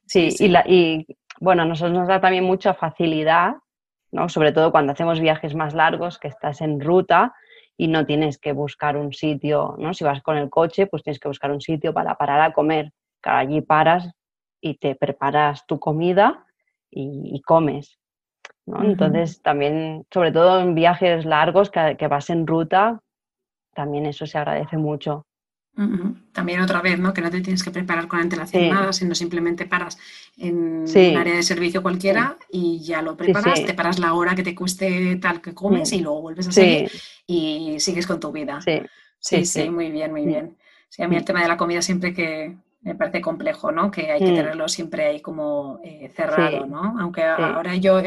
Sí, 0.07 0.31
Y, 0.41 0.49
la, 0.49 0.65
y 0.67 1.07
bueno, 1.39 1.63
a 1.63 1.65
nosotros 1.65 1.97
nos 1.97 2.09
da 2.09 2.21
también 2.21 2.43
mucha 2.43 2.75
facilidad, 2.75 3.55
¿no? 4.11 4.29
sobre 4.29 4.51
todo 4.51 4.73
cuando 4.73 4.93
hacemos 4.93 5.21
viajes 5.21 5.55
más 5.55 5.75
largos, 5.75 6.19
que 6.19 6.27
estás 6.27 6.61
en 6.61 6.81
ruta 6.81 7.33
y 7.77 7.87
no 7.87 8.05
tienes 8.05 8.37
que 8.39 8.53
buscar 8.53 8.97
un 8.97 9.13
sitio, 9.13 9.77
¿no? 9.79 9.95
si 9.95 10.03
vas 10.03 10.21
con 10.23 10.37
el 10.37 10.51
coche, 10.51 10.89
pues 10.89 11.05
tienes 11.05 11.21
que 11.21 11.29
buscar 11.29 11.53
un 11.53 11.61
sitio 11.61 11.95
para 11.95 12.17
parar 12.17 12.41
a 12.41 12.53
comer. 12.53 12.91
Claro, 13.21 13.39
allí 13.39 13.61
paras 13.61 14.11
y 14.61 14.75
te 14.79 14.97
preparas 14.97 15.67
tu 15.67 15.79
comida 15.79 16.45
y, 16.91 17.41
comes. 17.43 17.99
¿no? 18.67 18.83
Entonces, 18.83 19.41
también, 19.41 20.05
sobre 20.13 20.33
todo 20.33 20.61
en 20.61 20.75
viajes 20.75 21.25
largos 21.25 21.71
que, 21.71 21.97
que 21.97 22.09
vas 22.09 22.29
en 22.29 22.45
ruta, 22.45 23.01
también 23.75 24.07
eso 24.07 24.27
se 24.27 24.39
agradece 24.39 24.77
mucho. 24.77 25.27
También 26.33 26.61
otra 26.61 26.83
vez, 26.83 26.99
¿no? 26.99 27.14
Que 27.14 27.23
no 27.23 27.31
te 27.31 27.41
tienes 27.41 27.62
que 27.62 27.70
preparar 27.70 28.07
con 28.07 28.20
antelación 28.20 28.68
nada, 28.68 28.93
sino 28.93 29.14
simplemente 29.14 29.64
paras 29.64 29.99
en 30.37 30.85
un 30.85 31.16
área 31.16 31.35
de 31.35 31.43
servicio 31.43 31.81
cualquiera 31.81 32.37
y 32.51 32.81
ya 32.81 33.01
lo 33.01 33.16
preparas, 33.16 33.64
te 33.64 33.73
paras 33.73 33.99
la 33.99 34.12
hora 34.12 34.35
que 34.35 34.43
te 34.43 34.55
cueste 34.55 35.16
tal 35.16 35.41
que 35.41 35.55
comes 35.55 35.91
y 35.93 36.01
luego 36.01 36.20
vuelves 36.20 36.49
a 36.49 36.53
seguir 36.53 36.91
y 37.27 37.81
sigues 37.81 38.07
con 38.07 38.20
tu 38.20 38.31
vida. 38.33 38.61
Sí, 39.18 39.45
sí, 39.47 39.70
muy 39.70 39.91
bien, 39.91 40.11
muy 40.11 40.27
bien. 40.27 40.57
Sí, 40.91 41.03
a 41.03 41.09
mí 41.09 41.16
el 41.16 41.25
tema 41.25 41.41
de 41.41 41.49
la 41.49 41.57
comida 41.57 41.81
siempre 41.81 42.12
que 42.12 42.55
me 42.83 42.95
parece 42.95 43.23
complejo, 43.23 43.73
¿no? 43.73 43.91
Que 43.91 44.11
hay 44.11 44.20
que 44.20 44.33
tenerlo 44.33 44.68
siempre 44.68 45.07
ahí 45.07 45.20
como 45.20 45.81
eh, 45.83 46.11
cerrado, 46.14 46.66
¿no? 46.66 46.97
Aunque 47.01 47.25
ahora 47.25 47.77
yo 47.77 47.99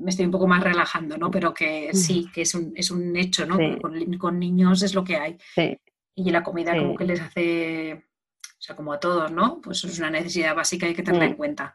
me 0.00 0.10
estoy 0.10 0.24
un 0.26 0.32
poco 0.32 0.46
más 0.46 0.62
relajando, 0.62 1.16
¿no? 1.16 1.30
Pero 1.30 1.54
que 1.54 1.90
sí, 1.92 2.26
que 2.32 2.42
es 2.42 2.54
un, 2.54 2.72
es 2.74 2.90
un 2.90 3.16
hecho, 3.16 3.46
¿no? 3.46 3.56
Con, 3.80 4.18
con, 4.18 4.38
niños 4.38 4.82
es 4.82 4.94
lo 4.94 5.04
que 5.04 5.16
hay. 5.16 5.36
Sí 5.54 5.78
y 6.14 6.30
la 6.30 6.42
comida 6.42 6.76
como 6.76 6.96
que 6.96 7.04
les 7.04 7.20
hace, 7.20 7.94
o 7.94 8.60
sea, 8.60 8.76
como 8.76 8.92
a 8.92 9.00
todos, 9.00 9.30
¿no? 9.30 9.60
Pues 9.62 9.84
es 9.84 9.98
una 9.98 10.10
necesidad 10.10 10.54
básica 10.54 10.86
y 10.86 10.90
hay 10.90 10.94
que 10.94 11.02
tenerla 11.02 11.26
en 11.26 11.34
cuenta. 11.34 11.74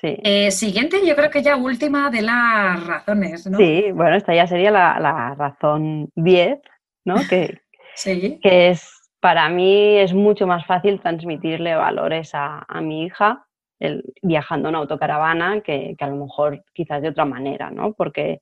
Eh, 0.00 0.50
siguiente, 0.52 1.04
yo 1.04 1.16
creo 1.16 1.30
que 1.30 1.42
ya 1.42 1.56
última 1.56 2.08
de 2.10 2.22
las 2.22 2.86
razones, 2.86 3.46
¿no? 3.46 3.58
Sí, 3.58 3.90
bueno, 3.92 4.16
esta 4.16 4.34
ya 4.34 4.46
sería 4.46 4.70
la, 4.70 5.34
razón 5.36 6.10
10, 6.14 6.58
¿no? 7.04 7.16
Que, 7.28 7.60
que 8.42 8.68
es, 8.68 9.10
para 9.20 9.48
mí 9.48 9.98
es 9.98 10.14
mucho 10.14 10.46
más 10.46 10.64
fácil 10.66 11.00
transmitirle 11.00 11.74
valores 11.74 12.30
a, 12.34 12.64
mi 12.80 13.06
hija 13.06 13.44
el, 13.80 14.04
viajando 14.22 14.68
en 14.68 14.74
autocaravana 14.74 15.60
que, 15.60 15.96
a 15.98 16.06
lo 16.06 16.16
mejor 16.16 16.64
quizás 16.72 17.02
de 17.02 17.08
otra 17.08 17.24
manera, 17.24 17.70
¿no? 17.70 17.92
Porque, 17.92 18.40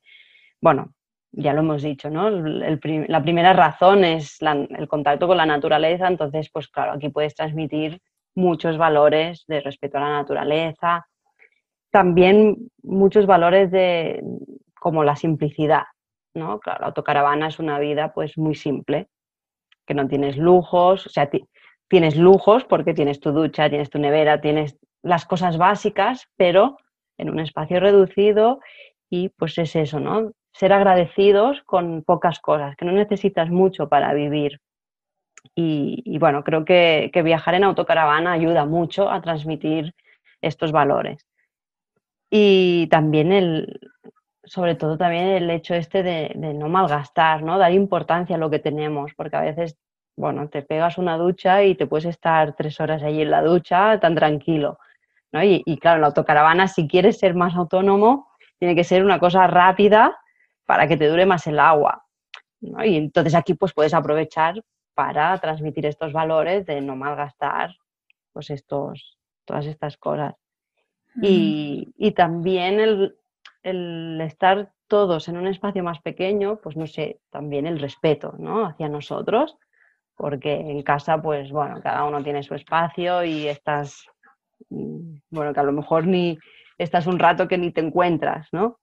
bueno, 0.61 0.93
ya 1.31 1.53
lo 1.53 1.59
hemos 1.59 1.83
dicho, 1.83 2.09
¿no? 2.09 2.29
la 2.29 3.21
primera 3.21 3.53
razón 3.53 4.03
es 4.03 4.37
el 4.41 4.87
contacto 4.87 5.27
con 5.27 5.37
la 5.37 5.45
naturaleza, 5.45 6.07
entonces, 6.07 6.49
pues 6.51 6.67
claro, 6.69 6.93
aquí 6.93 7.09
puedes 7.09 7.35
transmitir 7.35 8.01
muchos 8.33 8.77
valores 8.77 9.43
de 9.47 9.59
respeto 9.61 9.97
a 9.97 10.01
la 10.01 10.09
naturaleza, 10.09 11.05
también 11.91 12.69
muchos 12.81 13.25
valores 13.25 13.71
de 13.71 14.23
como 14.79 15.03
la 15.03 15.15
simplicidad, 15.15 15.83
¿no? 16.33 16.59
Claro, 16.59 16.81
la 16.81 16.87
autocaravana 16.87 17.47
es 17.47 17.59
una 17.59 17.79
vida 17.79 18.13
pues 18.13 18.37
muy 18.37 18.55
simple, 18.55 19.09
que 19.85 19.93
no 19.93 20.07
tienes 20.07 20.37
lujos, 20.37 21.07
o 21.07 21.09
sea, 21.09 21.29
tienes 21.87 22.15
lujos 22.15 22.65
porque 22.65 22.93
tienes 22.93 23.19
tu 23.19 23.31
ducha, 23.31 23.69
tienes 23.69 23.89
tu 23.89 23.99
nevera, 23.99 24.41
tienes 24.41 24.77
las 25.03 25.25
cosas 25.25 25.57
básicas, 25.57 26.27
pero 26.35 26.77
en 27.17 27.29
un 27.29 27.39
espacio 27.39 27.79
reducido 27.79 28.59
y 29.09 29.29
pues 29.29 29.57
es 29.57 29.75
eso, 29.75 29.99
¿no? 29.99 30.31
ser 30.57 30.73
agradecidos 30.73 31.61
con 31.65 32.03
pocas 32.03 32.39
cosas, 32.39 32.75
que 32.75 32.85
no 32.85 32.91
necesitas 32.91 33.49
mucho 33.49 33.87
para 33.89 34.13
vivir. 34.13 34.59
Y, 35.55 36.17
bueno, 36.19 36.43
creo 36.43 36.65
que, 36.65 37.11
viajar 37.23 37.55
en 37.55 37.63
autocaravana 37.63 38.31
ayuda 38.33 38.65
mucho 38.65 39.09
a 39.09 39.21
transmitir 39.21 39.93
estos 40.41 40.71
valores. 40.71 41.25
Y 42.29 42.87
también 42.87 43.31
el, 43.31 43.79
sobre 44.43 44.75
todo 44.75 44.97
también 44.97 45.27
el 45.27 45.49
hecho 45.49 45.75
este 45.75 46.03
de, 46.03 46.33
no 46.35 46.69
malgastar, 46.69 47.43
¿no? 47.43 47.57
Dar 47.59 47.71
importancia 47.71 48.35
a 48.35 48.39
lo 48.39 48.49
que 48.49 48.59
tenemos, 48.59 49.13
porque 49.15 49.37
a 49.37 49.41
veces, 49.41 49.77
bueno, 50.17 50.49
te 50.49 50.63
pegas 50.63 50.97
una 50.97 51.17
ducha 51.17 51.63
y 51.63 51.75
te 51.75 51.87
puedes 51.87 52.05
estar 52.05 52.55
tres 52.55 52.79
horas 52.79 53.03
allí 53.03 53.21
en 53.21 53.31
la 53.31 53.43
ducha 53.43 53.99
tan 53.99 54.15
tranquilo, 54.15 54.79
¿no? 55.31 55.43
Y, 55.43 55.63
y 55.65 55.77
claro, 55.77 55.99
la 55.99 56.07
autocaravana, 56.07 56.67
si 56.67 56.87
quieres 56.87 57.19
ser 57.19 57.35
más 57.35 57.55
autónomo, 57.55 58.27
tiene 58.59 58.75
que 58.75 58.83
ser 58.83 59.03
una 59.03 59.19
cosa 59.19 59.47
rápida 59.47 60.17
para 60.65 60.87
que 60.87 60.97
te 60.97 61.07
dure 61.07 61.25
más 61.25 61.47
el 61.47 61.59
agua. 61.59 62.05
Y 62.61 62.97
entonces 62.97 63.35
aquí 63.35 63.53
pues 63.53 63.73
puedes 63.73 63.93
aprovechar 63.93 64.61
para 64.93 65.37
transmitir 65.37 65.85
estos 65.85 66.11
valores 66.11 66.65
de 66.65 66.81
no 66.81 66.95
malgastar 66.95 67.75
pues 68.33 68.49
estos, 68.49 69.17
todas 69.45 69.65
estas 69.65 69.97
cosas. 69.97 70.35
Y, 71.19 72.11
también 72.15 72.79
el, 73.63 74.21
estar 74.21 74.71
todos 74.87 75.27
en 75.27 75.37
un 75.37 75.47
espacio 75.47 75.83
más 75.83 75.99
pequeño, 76.01 76.59
pues 76.61 76.77
no 76.77 76.85
sé, 76.85 77.19
también 77.31 77.65
el 77.65 77.79
respeto 77.79 78.35
¿no? 78.37 78.65
hacia 78.65 78.87
nosotros, 78.87 79.57
porque 80.15 80.53
en 80.53 80.83
casa, 80.83 81.19
pues 81.19 81.51
bueno, 81.51 81.81
cada 81.81 82.03
uno 82.03 82.23
tiene 82.23 82.43
su 82.43 82.53
espacio 82.53 83.23
y 83.23 83.47
estás, 83.47 84.05
bueno, 84.69 85.53
que 85.53 85.59
a 85.59 85.63
lo 85.63 85.71
mejor 85.71 86.07
ni 86.07 86.37
estás 86.77 87.07
un 87.07 87.19
rato 87.19 87.47
que 87.47 87.57
ni 87.57 87.71
te 87.71 87.81
encuentras, 87.81 88.47
¿no? 88.51 88.79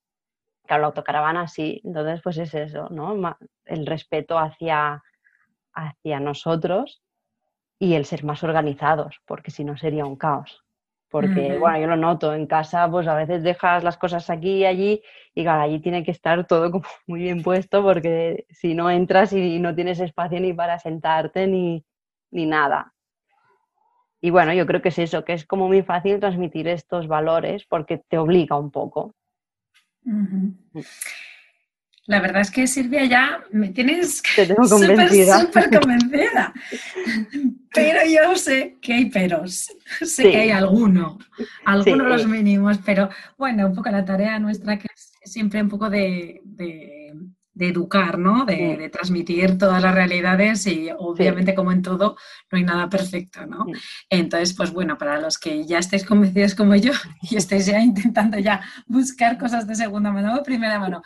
Claro, 0.67 0.83
la 0.83 0.87
autocaravana 0.89 1.47
sí, 1.47 1.81
entonces 1.85 2.21
pues 2.23 2.39
es 2.39 2.55
eso, 2.55 2.89
¿no? 2.91 3.37
El 3.65 3.87
respeto 3.87 4.39
hacia, 4.39 5.03
hacia 5.75 6.21
nosotros 6.21 7.03
y 7.79 7.95
el 7.95 8.07
ser 8.07 8.25
más 8.25 8.43
organizados, 8.43 9.21
porque 9.27 9.51
si 9.51 9.65
no 9.65 9.77
sería 9.77 10.07
un 10.07 10.17
caos. 10.17 10.65
Porque, 11.11 11.59
bueno, 11.59 11.79
yo 11.79 11.87
lo 11.87 11.97
noto, 11.97 12.35
en 12.35 12.47
casa 12.49 12.91
pues 12.91 13.07
a 13.07 13.15
veces 13.15 13.45
dejas 13.45 13.85
las 13.85 13.97
cosas 13.97 14.31
aquí 14.31 14.57
y 14.59 14.65
allí 14.65 15.03
y 15.33 15.45
claro, 15.45 15.63
allí 15.63 15.79
tiene 15.79 16.03
que 16.03 16.11
estar 16.11 16.45
todo 16.45 16.73
como 16.73 16.85
muy 17.07 17.21
bien 17.21 17.43
puesto 17.45 17.85
porque 17.85 18.47
si 18.51 18.75
no 18.75 18.91
entras 18.91 19.33
y 19.33 19.61
no 19.61 19.77
tienes 19.77 20.01
espacio 20.01 20.41
ni 20.41 20.53
para 20.53 20.81
sentarte 20.81 21.47
ni, 21.47 21.85
ni 22.33 22.47
nada. 22.47 22.94
Y 24.25 24.31
bueno, 24.31 24.55
yo 24.55 24.65
creo 24.65 24.81
que 24.81 24.89
es 24.89 24.99
eso, 24.99 25.23
que 25.23 25.35
es 25.35 25.45
como 25.45 25.69
muy 25.69 25.83
fácil 25.83 26.19
transmitir 26.19 26.67
estos 26.67 27.09
valores 27.09 27.67
porque 27.69 27.99
te 27.99 28.17
obliga 28.17 28.59
un 28.59 28.71
poco. 28.71 29.15
La 32.07 32.23
verdad 32.23 32.41
es 32.41 32.51
que 32.51 32.67
Silvia 32.67 33.05
ya 33.05 33.45
me 33.51 33.69
tienes 33.69 34.23
convencida. 34.71 35.41
Súper 35.41 35.79
convencida. 35.79 36.55
Pero 37.75 37.99
yo 38.09 38.35
sé 38.35 38.79
que 38.81 38.95
hay 38.95 39.11
peros, 39.11 39.71
sé 40.01 40.23
que 40.23 40.39
hay 40.39 40.51
alguno, 40.53 41.19
algunos 41.67 42.09
los 42.09 42.27
mínimos, 42.27 42.79
pero 42.79 43.11
bueno, 43.37 43.67
un 43.67 43.75
poco 43.75 43.91
la 43.91 44.05
tarea 44.05 44.39
nuestra 44.39 44.79
que 44.79 44.87
es 44.95 45.13
siempre 45.25 45.61
un 45.61 45.69
poco 45.69 45.91
de, 45.91 46.41
educar, 47.59 48.19
¿no? 48.19 48.45
De, 48.45 48.89
transmitir 48.93 49.59
todas 49.59 49.83
las 49.83 49.95
realidades 49.95 50.67
y 50.67 50.91
obviamente 50.97 51.55
como 51.55 51.73
en 51.73 51.83
todo 51.83 52.17
no 52.51 52.59
hay 52.59 52.65
nada 52.65 52.89
perfecto, 52.89 53.47
¿no? 53.47 53.67
Entonces, 54.11 54.55
pues 54.55 54.73
bueno, 54.73 54.99
para 54.99 55.21
los 55.21 55.39
que 55.39 55.65
ya 55.65 55.79
estéis 55.79 56.05
convencidos 56.05 56.55
como 56.55 56.75
yo 56.75 56.93
y 57.23 57.37
estéis 57.37 57.67
ya 57.67 57.81
intentando 57.81 58.39
ya 58.39 58.61
buscar 58.87 59.39
cosas 59.39 59.67
de 59.67 59.75
segunda 59.75 60.11
mano 60.11 60.37
o 60.37 60.43
primera 60.43 60.79
mano, 60.79 61.03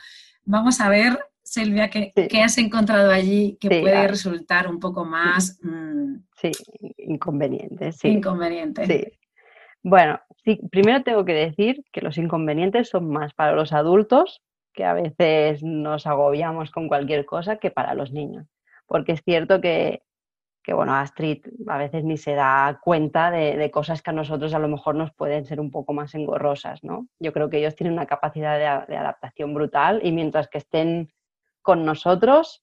Vamos 0.50 0.80
a 0.80 0.88
ver, 0.88 1.18
Silvia, 1.42 1.90
¿qué, 1.90 2.42
has 2.42 2.56
encontrado 2.56 3.10
allí 3.10 3.58
que 3.60 3.68
puede 3.68 4.08
resultar 4.08 4.66
un 4.66 4.80
poco 4.80 5.04
más... 5.04 5.60
Mm, 5.62 6.20
sí, 6.40 6.50
inconveniente. 6.96 7.92
Sí. 7.92 8.08
Inconveniente. 8.08 8.86
Sí. 8.86 9.18
Bueno, 9.82 10.18
sí, 10.42 10.58
primero 10.70 11.02
tengo 11.02 11.26
que 11.26 11.34
decir 11.34 11.84
que 11.92 12.00
los 12.00 12.16
inconvenientes 12.16 12.88
son 12.88 13.10
más 13.10 13.34
para 13.34 13.52
los 13.52 13.74
adultos, 13.74 14.40
que 14.78 14.84
a 14.84 14.92
veces 14.94 15.64
nos 15.64 16.06
agobiamos 16.06 16.70
con 16.70 16.86
cualquier 16.86 17.26
cosa, 17.26 17.56
que 17.56 17.72
para 17.72 17.94
los 17.94 18.12
niños. 18.12 18.46
Porque 18.86 19.10
es 19.10 19.22
cierto 19.24 19.60
que 19.60 20.04
que 20.68 20.74
bueno, 20.74 20.94
Astrid 20.94 21.46
a 21.66 21.78
veces 21.78 22.04
ni 22.04 22.18
se 22.18 22.34
da 22.34 22.78
cuenta 22.84 23.30
de, 23.30 23.70
cosas 23.70 24.02
que 24.02 24.10
a 24.10 24.12
nosotros 24.12 24.52
a 24.52 24.58
lo 24.58 24.68
mejor 24.68 24.96
nos 24.96 25.10
pueden 25.14 25.46
ser 25.46 25.60
un 25.60 25.70
poco 25.70 25.94
más 25.94 26.14
engorrosas, 26.14 26.84
¿no? 26.84 27.08
Yo 27.18 27.32
creo 27.32 27.48
que 27.48 27.56
ellos 27.56 27.74
tienen 27.74 27.94
una 27.94 28.04
capacidad 28.04 28.58
de, 28.58 28.94
adaptación 28.94 29.54
brutal 29.54 30.00
y 30.04 30.12
mientras 30.12 30.46
que 30.48 30.58
estén 30.58 31.10
con 31.62 31.86
nosotros 31.86 32.62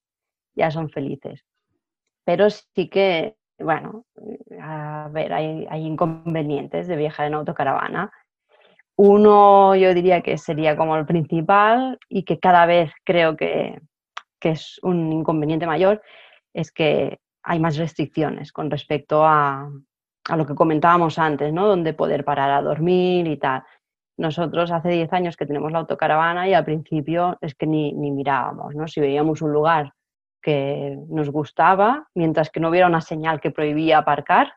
ya 0.53 0.70
son 0.70 0.91
felices. 0.91 1.47
Pero 2.26 2.51
sí 2.51 2.89
que, 2.89 3.38
bueno, 3.57 4.05
a 4.61 5.09
ver, 5.11 5.34
hay, 5.34 5.66
inconvenientes 5.72 6.88
de 6.88 6.97
viajar 6.97 7.26
en 7.26 7.34
autocaravana. 7.34 8.11
Uno 8.98 9.76
yo 9.76 9.93
diría 9.93 10.22
que 10.22 10.38
sería 10.38 10.78
como 10.78 10.96
el 10.96 11.06
principal 11.06 12.00
y 12.08 12.24
que 12.24 12.39
cada 12.39 12.66
vez 12.66 12.91
creo 13.04 13.36
que, 13.36 13.80
que 14.39 14.52
es 14.52 14.80
un 14.84 15.12
inconveniente 15.12 15.68
mayor, 15.68 16.02
es 16.54 16.72
que 16.72 17.20
hay 17.43 17.60
más 17.60 17.78
restricciones 17.78 18.52
con 18.52 18.72
respecto 18.72 19.26
a, 19.26 19.70
lo 20.36 20.46
que 20.46 20.56
comentábamos 20.56 21.20
antes, 21.20 21.54
¿no? 21.54 21.68
Donde 21.68 21.93
poder 21.93 22.26
parar 22.26 22.50
a 22.50 22.62
dormir 22.62 23.28
y 23.28 23.38
tal. 23.38 23.64
Nosotros 24.18 24.72
hace 24.72 24.89
10 24.89 25.14
años 25.14 25.38
que 25.38 25.46
tenemos 25.46 25.72
la 25.72 25.80
autocaravana 25.80 26.48
y 26.48 26.54
al 26.54 26.66
principio 26.66 27.38
es 27.41 27.54
que 27.54 27.68
ni, 27.68 27.93
mirábamos, 27.93 28.74
¿no? 28.74 28.88
Si 28.88 29.00
veíamos 29.00 29.43
un 29.43 29.52
lugar 29.52 29.93
que 30.41 30.98
nos 31.10 31.30
gustaba, 31.30 32.08
mientras 32.16 32.50
que 32.50 32.60
no 32.60 32.70
hubiera 32.70 32.88
una 32.88 33.02
señal 33.02 33.39
que 33.39 33.52
prohibía 33.52 34.00
aparcar, 34.00 34.54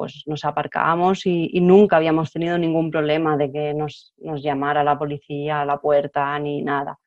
pues 0.00 0.22
nos 0.24 0.46
aparcábamos 0.46 1.26
y, 1.26 1.60
nunca 1.60 1.96
habíamos 1.98 2.32
tenido 2.32 2.56
ningún 2.56 2.90
problema 2.90 3.36
de 3.36 3.52
que 3.52 3.74
nos, 3.74 4.14
nos 4.16 4.42
llamara 4.42 4.82
la 4.82 4.98
policía 4.98 5.60
a 5.60 5.66
la 5.66 5.76
puerta 5.76 6.38
ni 6.38 6.62
nada. 6.62 6.98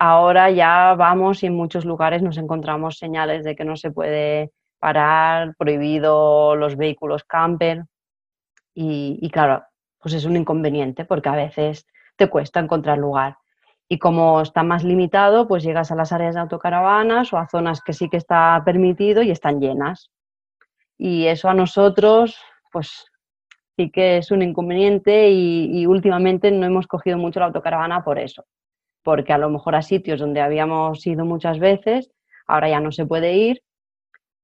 Ahora 0.00 0.50
ya 0.50 0.96
vamos 0.98 1.44
y 1.44 1.46
en 1.46 1.54
muchos 1.54 1.84
lugares 1.84 2.20
nos 2.20 2.36
encontramos 2.36 2.98
señales 2.98 3.44
de 3.44 3.54
que 3.54 3.64
no 3.64 3.76
se 3.76 3.92
puede 3.92 4.50
parar, 4.80 5.54
prohibido 5.56 6.56
los 6.56 6.76
vehículos 6.76 7.22
camper 7.22 7.84
y, 8.74 9.30
claro, 9.30 9.62
pues 10.00 10.14
es 10.14 10.24
un 10.24 10.36
inconveniente 10.36 11.04
porque 11.04 11.28
a 11.28 11.36
veces 11.36 11.86
te 12.16 12.28
cuesta 12.28 12.58
encontrar 12.58 12.98
lugar. 12.98 13.36
Y 13.88 14.00
como 14.00 14.40
está 14.40 14.64
más 14.64 14.82
limitado, 14.82 15.46
pues 15.46 15.62
llegas 15.62 15.92
a 15.92 15.94
las 15.94 16.10
áreas 16.10 16.34
de 16.34 16.40
autocaravanas 16.40 17.32
o 17.32 17.38
a 17.38 17.46
zonas 17.46 17.80
que 17.80 17.92
sí 17.92 18.08
que 18.08 18.16
está 18.16 18.60
permitido 18.64 19.22
y 19.22 19.30
están 19.30 19.60
llenas. 19.60 20.10
Y 20.98 21.26
eso 21.26 21.48
a 21.48 21.54
nosotros, 21.54 22.36
pues 22.72 23.06
sí 23.76 23.90
que 23.90 24.18
es 24.18 24.30
un 24.30 24.42
inconveniente 24.42 25.30
y 25.30 25.86
últimamente 25.86 26.50
no 26.50 26.66
hemos 26.66 26.86
cogido 26.86 27.16
mucho 27.16 27.40
la 27.40 27.46
autocaravana 27.46 28.04
por 28.04 28.18
eso 28.18 28.44
porque 29.08 29.32
a 29.32 29.38
lo 29.38 29.48
mejor 29.48 29.74
a 29.74 29.80
sitios 29.80 30.20
donde 30.20 30.42
habíamos 30.42 31.06
ido 31.06 31.24
muchas 31.24 31.58
veces, 31.58 32.10
ahora 32.46 32.68
ya 32.68 32.78
no 32.78 32.92
se 32.92 33.06
puede 33.06 33.34
ir 33.36 33.62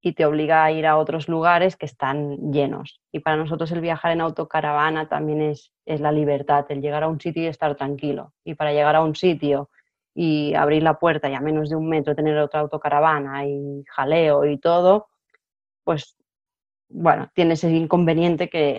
y 0.01 0.15
te 0.15 0.25
obliga 0.25 0.65
a 0.65 0.73
ir 0.73 0.87
a 0.87 0.97
otros 0.97 1.29
lugares 1.29 1.77
que 1.77 1.85
están 1.85 2.51
llenos. 2.51 2.99
Y 3.13 3.21
para 3.21 3.37
nosotros 3.37 3.71
el 3.73 3.83
viajar 3.83 4.13
en 4.13 4.23
autocaravana 4.23 5.07
también 5.07 5.43
es, 5.43 5.71
es 5.85 6.01
la 6.01 6.13
libertad, 6.13 6.65
el 6.71 6.81
llegar 6.81 7.03
a 7.03 7.09
un 7.09 7.21
sitio 7.21 7.43
y 7.43 7.47
estar 7.49 7.75
tranquilo. 7.77 8.33
Y 8.43 8.55
para 8.55 8.73
llegar 8.73 8.97
a 8.97 9.03
un 9.03 9.15
sitio 9.15 9.69
y 10.15 10.55
abrir 10.55 10.83
la 10.83 10.99
puerta 10.99 11.29
y 11.29 11.35
a 11.35 11.41
menos 11.41 11.69
de 11.69 11.77
un 11.77 11.87
metro 11.87 12.15
tener 12.15 12.39
otra 12.39 12.61
autocaravana 12.61 13.47
y 13.47 13.85
jaleo 13.89 14.47
y 14.47 14.57
todo, 14.57 15.09
pues 15.85 16.17
bueno, 16.95 17.29
tiene 17.35 17.55
ese 17.55 17.71
inconveniente 17.71 18.49
que, 18.49 18.79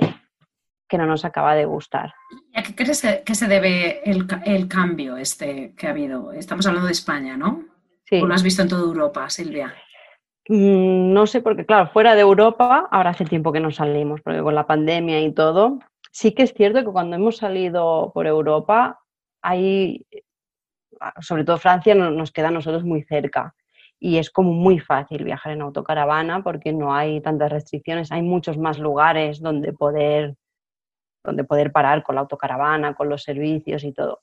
que 0.87 0.97
no 0.97 1.05
nos 1.05 1.25
acaba 1.25 1.53
de 1.53 1.65
gustar. 1.65 2.13
¿A 2.53 2.63
qué 2.63 2.73
crees 2.73 3.05
que 3.25 3.35
se 3.35 3.47
debe 3.47 4.01
el, 4.09 4.67
cambio 4.67 5.17
este 5.17 5.73
que 5.75 5.87
ha 5.87 5.89
habido? 5.89 6.31
Estamos 6.31 6.65
hablando 6.65 6.87
de 6.87 6.93
España, 6.93 7.35
¿no? 7.35 7.65
Sí. 8.05 8.21
¿O 8.21 8.25
lo 8.25 8.33
has 8.33 8.43
visto 8.43 8.61
en 8.61 8.69
toda 8.69 8.83
Europa, 8.83 9.29
Silvia? 9.29 9.73
Mm, 10.47 11.11
no 11.11 11.27
sé, 11.27 11.41
porque 11.41 11.65
claro, 11.65 11.89
fuera 11.91 12.15
de 12.15 12.21
Europa, 12.21 12.87
ahora 12.89 13.09
hace 13.09 13.25
tiempo 13.25 13.51
que 13.51 13.59
no 13.59 13.71
salimos, 13.71 14.21
porque 14.21 14.41
con 14.41 14.55
la 14.55 14.65
pandemia 14.65 15.19
y 15.21 15.33
todo, 15.33 15.79
sí 16.11 16.31
que 16.31 16.43
es 16.43 16.53
cierto 16.53 16.79
que 16.79 16.91
cuando 16.91 17.17
hemos 17.17 17.37
salido 17.37 18.11
por 18.13 18.27
Europa, 18.27 19.01
hay, 19.41 20.07
sobre 21.19 21.43
todo 21.43 21.57
Francia, 21.57 21.95
nos 21.95 22.31
queda 22.31 22.47
a 22.47 22.51
nosotros 22.51 22.85
muy 22.85 23.03
cerca 23.03 23.53
y 23.99 24.17
es 24.17 24.29
como 24.29 24.53
muy 24.53 24.79
fácil 24.79 25.23
viajar 25.23 25.53
en 25.53 25.61
autocaravana 25.61 26.43
porque 26.43 26.73
no 26.73 26.93
hay 26.93 27.21
tantas 27.21 27.51
restricciones, 27.51 28.11
hay 28.11 28.21
muchos 28.21 28.57
más 28.57 28.79
lugares 28.79 29.41
donde 29.41 29.73
poder 29.73 30.35
donde 31.23 31.43
poder 31.43 31.71
parar 31.71 32.03
con 32.03 32.15
la 32.15 32.21
autocaravana, 32.21 32.93
con 32.93 33.09
los 33.09 33.23
servicios 33.23 33.83
y 33.83 33.91
todo. 33.91 34.21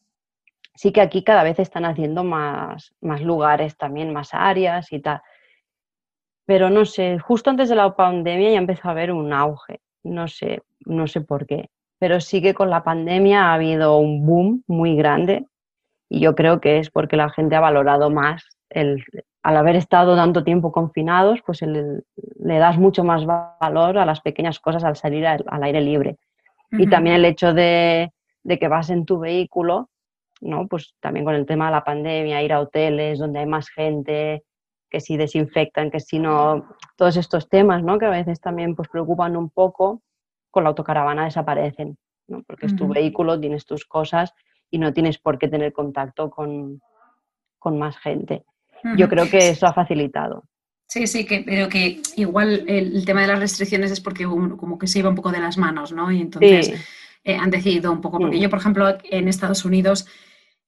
Sí 0.74 0.92
que 0.92 1.00
aquí 1.00 1.22
cada 1.22 1.42
vez 1.42 1.58
están 1.58 1.84
haciendo 1.84 2.24
más, 2.24 2.94
más 3.00 3.20
lugares 3.20 3.76
también, 3.76 4.12
más 4.12 4.32
áreas 4.32 4.92
y 4.92 5.00
tal. 5.00 5.20
Pero 6.46 6.70
no 6.70 6.84
sé, 6.84 7.18
justo 7.18 7.50
antes 7.50 7.68
de 7.68 7.74
la 7.74 7.94
pandemia 7.94 8.52
ya 8.52 8.58
empezó 8.58 8.88
a 8.88 8.92
haber 8.92 9.12
un 9.12 9.32
auge. 9.32 9.80
No 10.04 10.28
sé, 10.28 10.62
no 10.86 11.06
sé 11.06 11.20
por 11.20 11.46
qué. 11.46 11.68
Pero 11.98 12.20
sí 12.20 12.40
que 12.40 12.54
con 12.54 12.70
la 12.70 12.82
pandemia 12.82 13.46
ha 13.46 13.54
habido 13.54 13.98
un 13.98 14.24
boom 14.24 14.64
muy 14.66 14.96
grande 14.96 15.46
y 16.08 16.20
yo 16.20 16.34
creo 16.34 16.60
que 16.60 16.78
es 16.78 16.90
porque 16.90 17.16
la 17.16 17.30
gente 17.30 17.56
ha 17.56 17.60
valorado 17.60 18.10
más 18.10 18.44
el, 18.70 19.04
al 19.42 19.56
haber 19.56 19.76
estado 19.76 20.14
tanto 20.14 20.44
tiempo 20.44 20.70
confinados, 20.70 21.40
pues 21.44 21.62
le 21.62 22.58
das 22.58 22.78
mucho 22.78 23.04
más 23.04 23.24
valor 23.26 23.98
a 23.98 24.06
las 24.06 24.20
pequeñas 24.20 24.60
cosas 24.60 24.84
al 24.84 24.96
salir 24.96 25.26
al 25.26 25.62
aire 25.62 25.80
libre. 25.80 26.18
Y 26.72 26.88
también 26.88 27.16
el 27.16 27.24
hecho 27.24 27.52
de, 27.52 28.12
que 28.48 28.68
vas 28.68 28.90
en 28.90 29.04
tu 29.04 29.18
vehículo, 29.18 29.90
¿no? 30.40 30.66
Pues 30.68 30.94
también 31.00 31.24
con 31.24 31.34
el 31.34 31.46
tema 31.46 31.66
de 31.66 31.72
la 31.72 31.84
pandemia, 31.84 32.42
ir 32.42 32.52
a 32.52 32.60
hoteles 32.60 33.18
donde 33.18 33.40
hay 33.40 33.46
más 33.46 33.68
gente, 33.68 34.44
que 34.88 35.00
si 35.00 35.16
desinfectan, 35.16 35.90
que 35.90 36.00
si 36.00 36.18
no, 36.18 36.68
todos 36.96 37.16
estos 37.16 37.48
temas, 37.48 37.82
¿no? 37.82 37.98
Que 37.98 38.06
a 38.06 38.10
veces 38.10 38.40
también 38.40 38.74
pues 38.74 38.88
preocupan 38.88 39.36
un 39.36 39.50
poco, 39.50 40.02
con 40.50 40.64
la 40.64 40.70
autocaravana 40.70 41.24
desaparecen, 41.24 41.98
¿no? 42.28 42.42
Porque 42.46 42.66
es 42.66 42.76
tu 42.76 42.88
vehículo, 42.88 43.38
tienes 43.40 43.66
tus 43.66 43.84
cosas 43.84 44.34
y 44.70 44.78
no 44.78 44.92
tienes 44.92 45.18
por 45.18 45.38
qué 45.38 45.48
tener 45.48 45.72
contacto 45.72 46.30
con, 46.30 46.80
más 47.64 47.98
gente. 47.98 48.44
Yo 48.96 49.08
creo 49.08 49.28
que 49.28 49.50
eso 49.50 49.66
ha 49.66 49.72
facilitado. 49.72 50.44
Sí, 50.88 51.06
sí, 51.06 51.24
que, 51.24 51.42
pero 51.46 51.68
que 51.68 52.02
igual 52.16 52.64
el, 52.68 53.04
tema 53.06 53.22
de 53.22 53.28
las 53.28 53.38
restricciones 53.38 53.90
es 53.90 54.00
porque 54.00 54.24
como 54.24 54.78
que 54.78 54.86
se 54.86 54.98
iba 54.98 55.08
un 55.08 55.14
poco 55.14 55.32
de 55.32 55.40
las 55.40 55.56
manos, 55.56 55.92
¿no? 55.92 56.12
Y 56.12 56.20
entonces 56.20 56.74
eh, 57.24 57.36
han 57.36 57.50
decidido 57.50 57.90
un 57.90 58.00
poco, 58.00 58.18
porque 58.18 58.38
yo, 58.38 58.50
por 58.50 58.58
ejemplo, 58.58 58.98
en 59.04 59.26
Estados 59.26 59.64
Unidos 59.64 60.06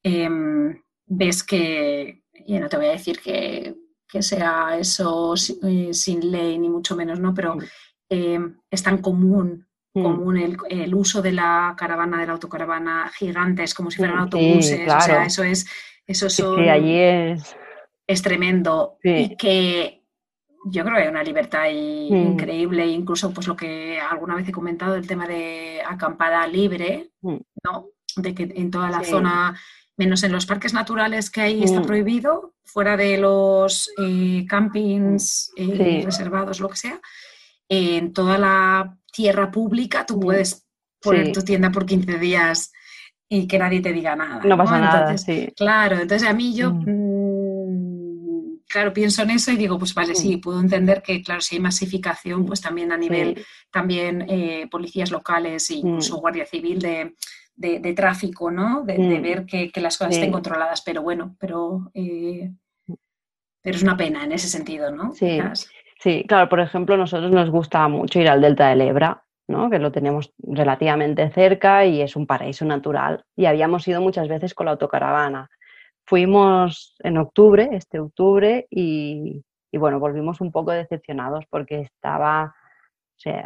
em, 0.02 0.80
ves 1.06 1.42
que, 1.42 2.22
y 2.46 2.58
no 2.58 2.68
te 2.68 2.76
voy 2.78 2.86
a 2.86 2.92
decir 2.92 3.20
que, 3.20 3.74
sea 4.20 4.78
eso 4.78 5.34
eh, 5.64 5.92
sin, 5.92 6.30
ley, 6.30 6.56
ni 6.56 6.68
mucho 6.70 6.94
menos, 6.94 7.18
¿no? 7.18 7.34
Pero 7.34 7.58
em, 8.08 8.56
es 8.70 8.82
tan 8.82 8.98
común 8.98 9.66
común 9.92 10.36
el, 10.68 10.94
uso 10.94 11.22
de 11.22 11.32
la 11.32 11.74
caravana, 11.76 12.18
de 12.18 12.26
la 12.26 12.32
autocaravana 12.32 13.10
gigantes, 13.16 13.74
como 13.74 13.90
si 13.90 13.98
fueran 13.98 14.18
autobuses. 14.18 14.92
O 14.92 15.00
sea, 15.00 15.24
eso 15.24 15.44
es. 15.44 15.66
Eso 16.06 16.26
allí 16.56 16.96
es. 16.98 17.56
Es 18.06 18.22
tremendo. 18.22 18.98
Y 19.02 19.36
que 19.36 20.04
yo 20.64 20.82
creo 20.84 20.96
que 20.96 21.02
hay 21.02 21.08
una 21.08 21.22
libertad 21.22 21.64
mm. 21.64 22.14
increíble, 22.14 22.86
incluso 22.86 23.32
pues 23.32 23.46
lo 23.46 23.56
que 23.56 24.00
alguna 24.00 24.34
vez 24.34 24.48
he 24.48 24.52
comentado, 24.52 24.94
el 24.94 25.06
tema 25.06 25.26
de 25.26 25.82
acampada 25.86 26.46
libre, 26.46 27.10
mm. 27.20 27.36
¿no? 27.64 27.88
De 28.16 28.34
que 28.34 28.52
en 28.54 28.70
toda 28.70 28.90
la 28.90 29.02
zona, 29.02 29.58
menos 29.96 30.22
en 30.22 30.32
los 30.32 30.46
parques 30.46 30.72
naturales 30.72 31.30
que 31.30 31.42
hay 31.42 31.62
está 31.62 31.80
mm. 31.80 31.86
prohibido, 31.86 32.54
fuera 32.64 32.96
de 32.96 33.18
los 33.18 33.90
eh, 33.98 34.46
campings 34.48 35.52
eh, 35.56 36.02
reservados, 36.04 36.60
lo 36.60 36.68
que 36.68 36.76
sea, 36.76 37.00
en 37.68 38.12
toda 38.12 38.38
la 38.38 38.96
tierra 39.12 39.50
pública 39.50 40.04
tú 40.06 40.18
puedes 40.18 40.66
poner 41.00 41.32
tu 41.32 41.42
tienda 41.42 41.70
por 41.70 41.86
15 41.86 42.18
días 42.18 42.72
y 43.28 43.46
que 43.46 43.58
nadie 43.58 43.80
te 43.80 43.92
diga 43.92 44.16
nada. 44.16 44.42
No 44.44 44.56
pasa 44.56 44.78
nada, 44.78 45.16
sí. 45.18 45.52
Claro, 45.56 45.96
entonces 45.96 46.28
a 46.28 46.32
mí 46.32 46.54
yo 46.54 46.72
claro, 48.74 48.92
pienso 48.92 49.22
en 49.22 49.30
eso 49.30 49.52
y 49.52 49.56
digo, 49.56 49.78
pues 49.78 49.94
vale, 49.94 50.16
sí, 50.16 50.38
puedo 50.38 50.58
entender 50.58 51.00
que, 51.00 51.22
claro, 51.22 51.40
si 51.40 51.54
hay 51.54 51.60
masificación, 51.62 52.44
pues 52.44 52.60
también 52.60 52.90
a 52.90 52.96
nivel, 52.96 53.46
también 53.70 54.26
eh, 54.28 54.66
policías 54.68 55.12
locales 55.12 55.70
e 55.70 55.74
incluso 55.74 56.16
Guardia 56.16 56.44
Civil 56.44 56.80
de, 56.80 57.94
tráfico, 57.94 58.50
¿no? 58.50 58.82
De, 58.82 59.20
ver 59.20 59.46
que, 59.46 59.70
las 59.80 59.96
cosas 59.96 60.14
estén 60.14 60.32
controladas, 60.32 60.82
pero 60.82 61.02
bueno, 61.02 61.36
pero, 61.38 61.92
eh, 61.94 62.50
pero 63.62 63.76
es 63.76 63.82
una 63.84 63.96
pena 63.96 64.24
en 64.24 64.32
ese 64.32 64.48
sentido, 64.48 64.90
¿no? 64.90 65.12
Sí. 65.14 65.38
sí, 66.00 66.24
claro, 66.26 66.48
por 66.48 66.58
ejemplo, 66.58 66.96
a 66.96 66.98
nosotros 66.98 67.30
nos 67.30 67.50
gusta 67.50 67.86
mucho 67.86 68.18
ir 68.18 68.28
al 68.28 68.40
Delta 68.40 68.70
del 68.70 68.80
Ebra, 68.80 69.22
¿no? 69.46 69.70
que 69.70 69.78
lo 69.78 69.92
tenemos 69.92 70.32
relativamente 70.38 71.30
cerca 71.30 71.86
y 71.86 72.02
es 72.02 72.16
un 72.16 72.26
paraíso 72.26 72.64
natural. 72.64 73.24
Y 73.36 73.44
habíamos 73.46 73.86
ido 73.86 74.00
muchas 74.00 74.26
veces 74.26 74.52
con 74.52 74.66
la 74.66 74.72
autocaravana. 74.72 75.48
Fuimos 76.06 76.96
en 77.00 77.16
octubre, 77.18 77.70
este 77.72 77.98
octubre, 77.98 78.66
y, 78.70 79.42
bueno, 79.72 79.98
volvimos 79.98 80.40
un 80.40 80.52
poco 80.52 80.70
decepcionados 80.70 81.44
porque 81.48 81.80
estaba 81.80 82.54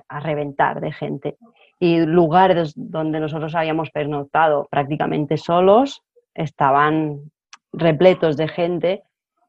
a 0.09 0.21
reventar 0.21 0.81
de 0.81 0.93
gente. 0.93 1.37
Y 1.79 2.01
lugares 2.01 2.73
donde 2.75 3.21
nosotros 3.21 3.55
habíamos 3.55 3.91
pernoctado 3.91 4.67
prácticamente 4.71 5.37
solos 5.37 6.03
estaban 6.35 7.31
repletos 7.73 8.37
de 8.37 8.49
gente 8.49 9.03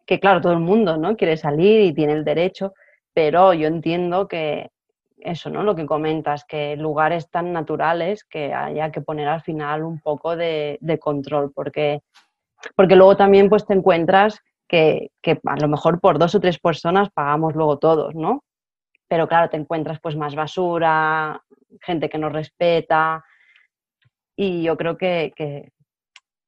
que, 0.05 0.19
claro, 0.19 0.41
todo 0.41 0.53
el 0.53 0.59
mundo 0.59 0.97
¿no? 0.97 1.15
quiere 1.15 1.37
salir 1.37 1.81
y 1.81 1.93
tiene 1.93 2.13
el 2.13 2.25
derecho, 2.25 2.73
pero 3.13 3.53
yo 3.53 3.67
entiendo 3.67 4.27
que 4.27 4.69
eso, 5.17 5.49
¿no? 5.49 5.63
Lo 5.63 5.75
que 5.75 5.85
comentas, 5.85 6.45
que 6.45 6.75
lugares 6.75 7.29
tan 7.29 7.53
naturales 7.53 8.23
que 8.23 8.53
haya 8.53 8.91
que 8.91 9.01
poner 9.01 9.27
al 9.27 9.41
final 9.41 9.83
un 9.83 9.99
poco 9.99 10.35
de, 10.35 10.77
de 10.81 10.99
control, 10.99 11.51
porque 11.53 12.01
porque 12.75 12.95
luego 12.95 13.15
también 13.17 13.49
pues 13.49 13.65
te 13.65 13.73
encuentras 13.73 14.41
que, 14.67 15.11
a 15.45 15.55
lo 15.57 15.67
mejor 15.67 15.99
por 15.99 16.19
dos 16.19 16.35
o 16.35 16.39
tres 16.39 16.59
personas 16.59 17.09
pagamos 17.09 17.55
luego 17.55 17.79
todos, 17.79 18.15
¿no? 18.15 18.43
Pero 19.07 19.27
claro, 19.27 19.49
te 19.49 19.57
encuentras 19.57 19.99
pues 19.99 20.15
más 20.15 20.35
basura, 20.35 21.41
gente 21.81 22.09
que 22.09 22.19
no 22.19 22.29
respeta 22.29 23.25
y 24.35 24.63
yo 24.63 24.77
creo 24.77 24.97
que, 24.97 25.33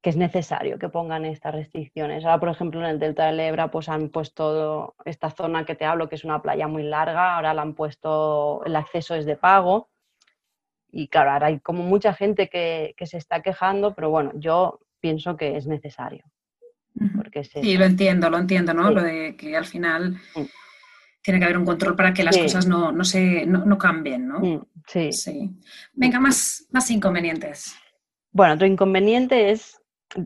es 0.03 0.17
necesario 0.17 0.79
que 0.79 0.89
pongan 0.89 1.25
estas 1.25 1.53
restricciones. 1.53 2.23
Ahora, 2.23 2.39
por 2.39 2.49
ejemplo, 2.49 2.79
en 2.79 2.87
el 2.87 2.99
Delta 2.99 3.27
del 3.27 3.39
Ebra 3.39 3.69
pues 3.69 3.89
han 3.89 4.09
puesto 4.09 4.95
esta 5.05 5.29
zona 5.29 5.65
que 5.65 5.75
te 5.75 5.85
hablo, 5.85 6.09
que 6.09 6.15
es 6.15 6.23
una 6.23 6.41
playa 6.41 6.67
muy 6.67 6.83
larga, 6.83 7.35
ahora 7.35 7.53
la 7.53 7.61
han 7.63 7.75
puesto, 7.75 8.63
el 8.65 8.75
acceso 8.75 9.15
es 9.15 9.25
de 9.25 9.35
pago 9.35 9.89
y 10.91 11.07
claro, 11.07 11.31
ahora 11.31 11.47
hay 11.47 11.59
como 11.59 11.83
mucha 11.83 12.13
gente 12.13 12.49
que, 12.49 12.93
que 12.97 13.05
se 13.05 13.17
está 13.17 13.41
quejando, 13.41 13.93
pero 13.95 14.09
bueno, 14.09 14.31
yo 14.35 14.79
pienso 15.01 15.35
que 15.35 15.57
es 15.57 15.67
necesario. 15.67 16.23
Porque 17.15 17.43
sí, 17.43 17.77
lo 17.77 17.85
entiendo, 17.85 18.29
lo 18.29 18.37
entiendo, 18.37 18.73
¿no? 18.73 18.91
Lo 18.91 19.01
de 19.01 19.35
que 19.35 19.55
al 19.55 19.65
final 19.65 20.17
tiene 21.21 21.39
que 21.39 21.45
haber 21.45 21.57
un 21.57 21.65
control 21.65 21.95
para 21.95 22.13
que 22.13 22.23
las 22.23 22.37
cosas 22.37 22.67
no, 22.67 22.91
no, 22.91 23.03
se, 23.03 23.45
no, 23.45 23.77
cambien, 23.77 24.27
¿no? 24.27 24.39
Mm, 24.39 24.65
sí. 24.87 25.11
sí. 25.11 25.49
Venga, 25.93 26.19
más, 26.19 26.67
más 26.71 26.89
inconvenientes. 26.91 27.75
Bueno, 28.31 28.55
otro 28.55 28.67
inconveniente 28.67 29.51
es, 29.51 29.81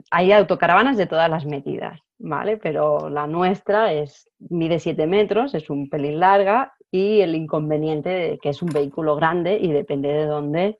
hay 0.09 0.31
autocaravanas 0.31 0.97
de 0.97 1.05
todas 1.05 1.29
las 1.29 1.45
medidas, 1.45 1.99
¿vale? 2.17 2.57
Pero 2.57 3.09
la 3.09 3.27
nuestra 3.27 3.93
es, 3.93 4.29
mide 4.39 4.79
7 4.79 5.05
metros, 5.05 5.53
es 5.53 5.69
un 5.69 5.89
pelín 5.89 6.19
larga 6.19 6.73
y 6.89 7.21
el 7.21 7.35
inconveniente 7.35 8.09
de 8.09 8.39
que 8.39 8.49
es 8.49 8.61
un 8.61 8.69
vehículo 8.69 9.15
grande 9.15 9.57
y 9.61 9.71
depende 9.71 10.09
de 10.09 10.25
dónde, 10.25 10.79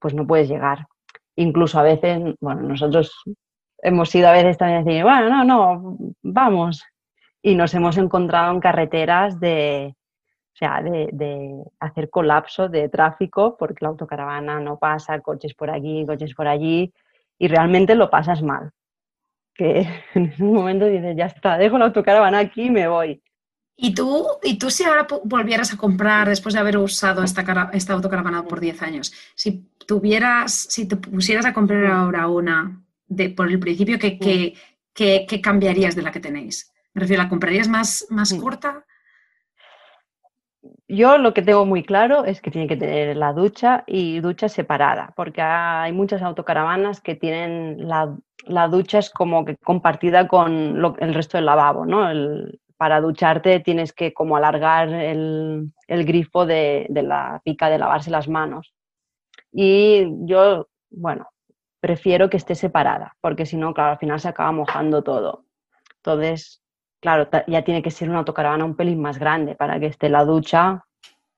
pues 0.00 0.14
no 0.14 0.26
puedes 0.26 0.48
llegar 0.48 0.88
incluso 1.40 1.78
a 1.78 1.82
veces, 1.82 2.20
bueno, 2.40 2.62
nosotros 2.62 3.12
hemos 3.82 4.14
ido 4.14 4.28
a 4.28 4.32
veces 4.32 4.58
también 4.58 4.80
a 4.80 4.84
decir, 4.84 5.02
bueno, 5.02 5.28
no, 5.28 5.44
no, 5.44 5.96
vamos. 6.22 6.84
Y 7.42 7.54
nos 7.54 7.74
hemos 7.74 7.96
encontrado 7.96 8.52
en 8.52 8.60
carreteras 8.60 9.40
de, 9.40 9.94
o 10.54 10.56
sea, 10.56 10.82
de, 10.82 11.64
hacer 11.80 12.10
colapso 12.10 12.68
de 12.68 12.88
tráfico 12.88 13.56
porque 13.58 13.78
la 13.80 13.88
autocaravana 13.88 14.60
no 14.60 14.78
pasa, 14.78 15.20
coches 15.20 15.54
por 15.54 15.70
aquí, 15.70 16.04
coches 16.06 16.34
por 16.34 16.46
allí, 16.46 16.92
y 17.38 17.48
realmente 17.48 17.94
lo 17.94 18.10
pasas 18.10 18.42
mal. 18.42 18.70
Que 19.54 19.88
en 20.14 20.26
ese 20.26 20.44
momento 20.44 20.86
dices, 20.86 21.16
ya 21.16 21.26
está, 21.26 21.56
dejo 21.56 21.78
la 21.78 21.86
autocaravana 21.86 22.38
aquí 22.38 22.64
y 22.64 22.70
me 22.70 22.88
voy. 22.88 23.22
¿Y 23.82 23.94
tú, 23.94 24.26
¿Y 24.42 24.58
tú 24.58 24.68
si 24.68 24.84
ahora 24.84 25.06
volvieras 25.24 25.72
a 25.72 25.78
comprar, 25.78 26.28
después 26.28 26.52
de 26.52 26.60
haber 26.60 26.76
usado 26.76 27.22
esta, 27.22 27.70
esta 27.72 27.94
autocaravana 27.94 28.44
por 28.44 28.60
10 28.60 28.82
años, 28.82 29.10
si 29.34 29.70
tuvieras, 29.90 30.52
si 30.70 30.86
te 30.86 30.94
pusieras 30.94 31.44
a 31.46 31.52
comprar 31.52 31.84
ahora 31.86 32.28
una 32.28 32.80
de, 33.08 33.30
por 33.30 33.50
el 33.50 33.58
principio, 33.58 33.98
¿qué, 33.98 34.54
qué, 34.94 35.40
cambiarías 35.42 35.96
de 35.96 36.02
la 36.02 36.12
que 36.12 36.20
tenéis? 36.20 36.72
Me 36.94 37.00
refiero, 37.00 37.24
¿la 37.24 37.28
comprarías 37.28 37.66
más, 37.66 38.06
más 38.08 38.32
corta? 38.34 38.84
Yo 40.86 41.18
lo 41.18 41.34
que 41.34 41.42
tengo 41.42 41.66
muy 41.66 41.82
claro 41.82 42.24
es 42.24 42.40
que 42.40 42.52
tiene 42.52 42.68
que 42.68 42.76
tener 42.76 43.16
la 43.16 43.32
ducha 43.32 43.82
y 43.88 44.20
ducha 44.20 44.48
separada, 44.48 45.12
porque 45.16 45.42
hay 45.42 45.90
muchas 45.90 46.22
autocaravanas 46.22 47.00
que 47.00 47.16
tienen 47.16 47.88
la, 47.88 48.16
la 48.46 48.68
ducha 48.68 49.00
es 49.00 49.10
como 49.10 49.44
que 49.44 49.56
compartida 49.56 50.28
con 50.28 50.80
el 51.00 51.14
resto 51.14 51.36
del 51.36 51.46
lavabo, 51.46 51.84
¿no? 51.84 52.08
El, 52.08 52.60
para 52.76 53.00
ducharte 53.00 53.58
tienes 53.58 53.92
que 53.92 54.14
como 54.14 54.36
alargar 54.36 54.88
el, 54.88 55.72
grifo 55.88 56.46
de, 56.46 56.86
la 56.90 57.42
pica 57.44 57.68
de 57.68 57.78
lavarse 57.78 58.12
las 58.12 58.28
manos. 58.28 58.72
Y 59.52 60.06
yo, 60.26 60.68
bueno, 60.90 61.28
prefiero 61.80 62.28
que 62.30 62.36
esté 62.36 62.54
separada, 62.54 63.16
porque 63.20 63.46
si 63.46 63.56
no, 63.56 63.74
claro, 63.74 63.92
al 63.92 63.98
final 63.98 64.20
se 64.20 64.28
acaba 64.28 64.52
mojando 64.52 65.02
todo. 65.02 65.44
Entonces, 65.96 66.62
claro, 67.00 67.28
ya 67.46 67.62
tiene 67.62 67.82
que 67.82 67.90
ser 67.90 68.08
una 68.08 68.20
autocaravana 68.20 68.64
un 68.64 68.76
pelín 68.76 69.00
más 69.00 69.18
grande 69.18 69.54
para 69.54 69.80
que 69.80 69.86
esté 69.86 70.08
la 70.08 70.24
ducha 70.24 70.84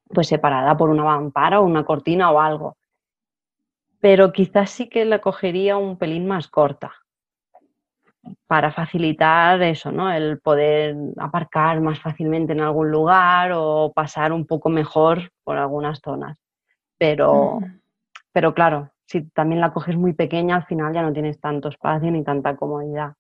pues 0.09 0.29
separada 0.29 0.77
por 0.77 0.91
una 0.91 1.05
mampara 1.05 1.61
o 1.61 1.65
una 1.65 1.85
cortina 1.85 2.31
o 2.31 2.41
algo. 2.41 2.77
Pero 4.01 4.33
quizás 4.33 4.71
sí 4.71 4.89
que 4.89 5.05
la 5.05 5.21
cogería 5.21 5.77
un 5.77 5.97
pelín 5.97 6.27
más 6.27 6.49
corta 6.49 6.93
para 8.47 8.73
facilitar 8.73 9.63
eso, 9.63 9.91
¿no? 9.91 10.13
El 10.13 10.41
poder 10.41 10.95
aparcar 11.19 11.81
más 11.81 12.01
fácilmente 12.01 12.53
en 12.53 12.61
algún 12.61 12.91
lugar 12.91 13.53
o 13.55 13.93
pasar 13.95 14.33
un 14.33 14.47
poco 14.47 14.69
mejor 14.69 15.33
por 15.45 15.57
algunas 15.57 16.01
zonas. 16.01 16.37
Pero, 16.99 17.59
pero 18.33 18.55
claro, 18.55 18.93
si 19.07 19.23
también 19.31 19.61
la 19.61 19.73
coges 19.73 19.97
muy 19.97 20.15
pequeña, 20.15 20.57
al 20.57 20.67
final 20.67 20.93
ya 20.93 21.03
no 21.03 21.13
tienes 21.13 21.39
tanto 21.41 21.69
espacio 21.69 22.11
ni 22.11 22.25
tanta 22.25 22.57
comodidad. 22.57 23.13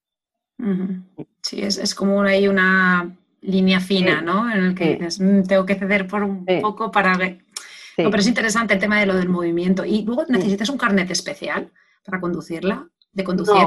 Sí, 1.43 1.63
es, 1.63 1.95
como 1.95 2.23
hay 2.23 2.49
una 2.49 3.17
línea 3.41 3.81
fina, 3.81 4.21
¿no? 4.21 4.51
En 4.51 4.65
el 4.65 4.75
que 4.75 4.95
dices, 4.95 5.21
mm, 5.21 5.43
tengo 5.43 5.67
que 5.67 5.75
ceder 5.75 6.07
por 6.07 6.23
un 6.23 6.47
poco 6.61 6.91
para... 6.91 7.19
pero 7.97 8.17
es 8.17 8.27
interesante 8.27 8.75
el 8.75 8.81
tema 8.81 9.01
de 9.01 9.07
lo 9.07 9.17
del 9.17 9.29
movimiento. 9.29 9.85
¿Y 9.85 10.03
luego 10.05 10.25
necesitas 10.29 10.69
un 10.69 10.79
carnet 10.79 11.11
especial 11.11 11.71
para 12.05 12.21
conducirla? 12.21 12.89
¿De 13.13 13.25
conducir? 13.25 13.67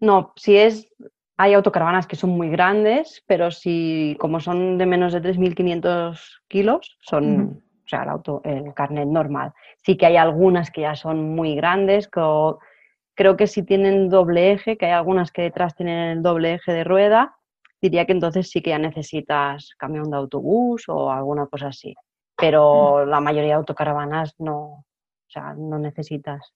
No, 0.00 0.32
si 0.36 0.56
es, 0.56 0.88
hay 1.36 1.54
autocaravanas 1.54 2.06
que 2.06 2.16
son 2.16 2.30
muy 2.30 2.48
grandes, 2.50 3.22
pero 3.26 3.50
si 3.50 4.16
como 4.20 4.40
son 4.40 4.78
de 4.78 4.86
menos 4.86 5.12
de 5.12 5.22
3.500 5.22 6.18
kilos, 6.46 6.98
son, 7.00 7.62
o 7.88 7.90
sea, 7.90 8.02
el, 8.02 8.10
auto, 8.10 8.42
el 8.44 8.74
carnet 8.74 9.08
normal. 9.08 9.54
Sí 9.82 9.96
que 9.96 10.04
hay 10.04 10.18
algunas 10.18 10.70
que 10.70 10.82
ya 10.82 10.94
son 10.94 11.34
muy 11.34 11.56
grandes, 11.56 12.06
creo 12.08 13.36
que 13.38 13.46
si 13.46 13.62
tienen 13.62 14.10
doble 14.10 14.52
eje, 14.52 14.76
que 14.76 14.86
hay 14.86 14.92
algunas 14.92 15.32
que 15.32 15.42
detrás 15.42 15.74
tienen 15.74 16.10
el 16.18 16.22
doble 16.22 16.54
eje 16.54 16.72
de 16.72 16.84
rueda, 16.84 17.34
diría 17.80 18.04
que 18.04 18.12
entonces 18.12 18.50
sí 18.50 18.60
que 18.60 18.70
ya 18.70 18.78
necesitas 18.78 19.70
camión 19.78 20.10
de 20.10 20.18
autobús 20.18 20.84
o 20.88 21.10
alguna 21.10 21.46
cosa 21.46 21.68
así. 21.68 21.94
Pero 22.36 23.06
la 23.06 23.20
mayoría 23.20 23.52
de 23.52 23.54
autocaravanas 23.54 24.34
no, 24.38 24.58
o 24.58 24.84
sea, 25.26 25.54
no 25.54 25.78
necesitas. 25.78 26.52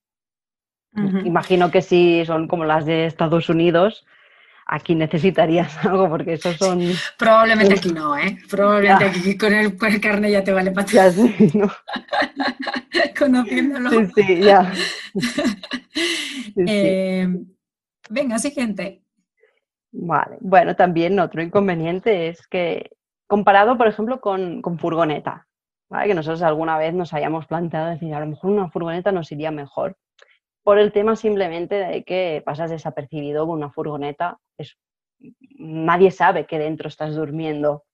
Imagino 0.94 1.70
que 1.70 1.80
si 1.80 2.26
son 2.26 2.46
como 2.46 2.66
las 2.66 2.84
de 2.84 3.06
Estados 3.06 3.48
Unidos, 3.48 4.06
aquí 4.66 4.94
necesitarías 4.94 5.76
algo 5.84 6.08
porque 6.08 6.34
esos 6.34 6.56
son... 6.56 6.80
Probablemente 7.18 7.74
aquí 7.74 7.92
no, 7.92 8.16
¿eh? 8.16 8.38
Probablemente 8.50 9.04
aquí 9.04 9.36
con 9.36 9.52
el, 9.52 9.76
con 9.76 9.98
carne 9.98 10.30
ya 10.30 10.44
te 10.44 10.52
vale 10.52 10.70
para 10.70 10.86
Ya 10.86 11.10
sí, 11.10 11.50
¿no? 11.54 11.70
Conociéndolo. 13.18 13.90
Sí, 13.90 14.06
sí, 14.14 14.40
ya. 14.40 14.72
Eh, 16.66 17.28
venga, 18.10 18.38
siguiente. 18.38 19.02
Vale. 19.92 20.38
Bueno, 20.40 20.74
también 20.74 21.18
otro 21.20 21.42
inconveniente 21.42 22.28
es 22.28 22.46
que 22.46 22.90
comparado, 23.26 23.76
por 23.76 23.88
ejemplo, 23.88 24.20
con, 24.20 24.62
furgoneta, 24.78 25.46
que 26.04 26.14
nosotros 26.14 26.42
alguna 26.42 26.78
vez 26.78 26.94
nos 26.94 27.12
hayamos 27.12 27.46
planteado 27.46 27.90
decir, 27.90 28.14
a 28.14 28.20
lo 28.20 28.26
mejor 28.26 28.50
una 28.50 28.70
furgoneta 28.70 29.12
nos 29.12 29.30
iría 29.32 29.50
mejor, 29.50 29.96
por 30.62 30.78
el 30.78 30.92
tema 30.92 31.16
simplemente 31.16 31.74
de 31.74 32.04
que 32.04 32.42
pasas 32.44 32.70
desapercibido 32.70 33.46
con 33.46 33.58
una 33.58 33.70
furgoneta, 33.70 34.38
es, 34.58 34.76
nadie 35.58 36.10
sabe 36.10 36.46
que 36.46 36.58
dentro 36.58 36.88
estás 36.88 37.14
durmiendo. 37.14 37.84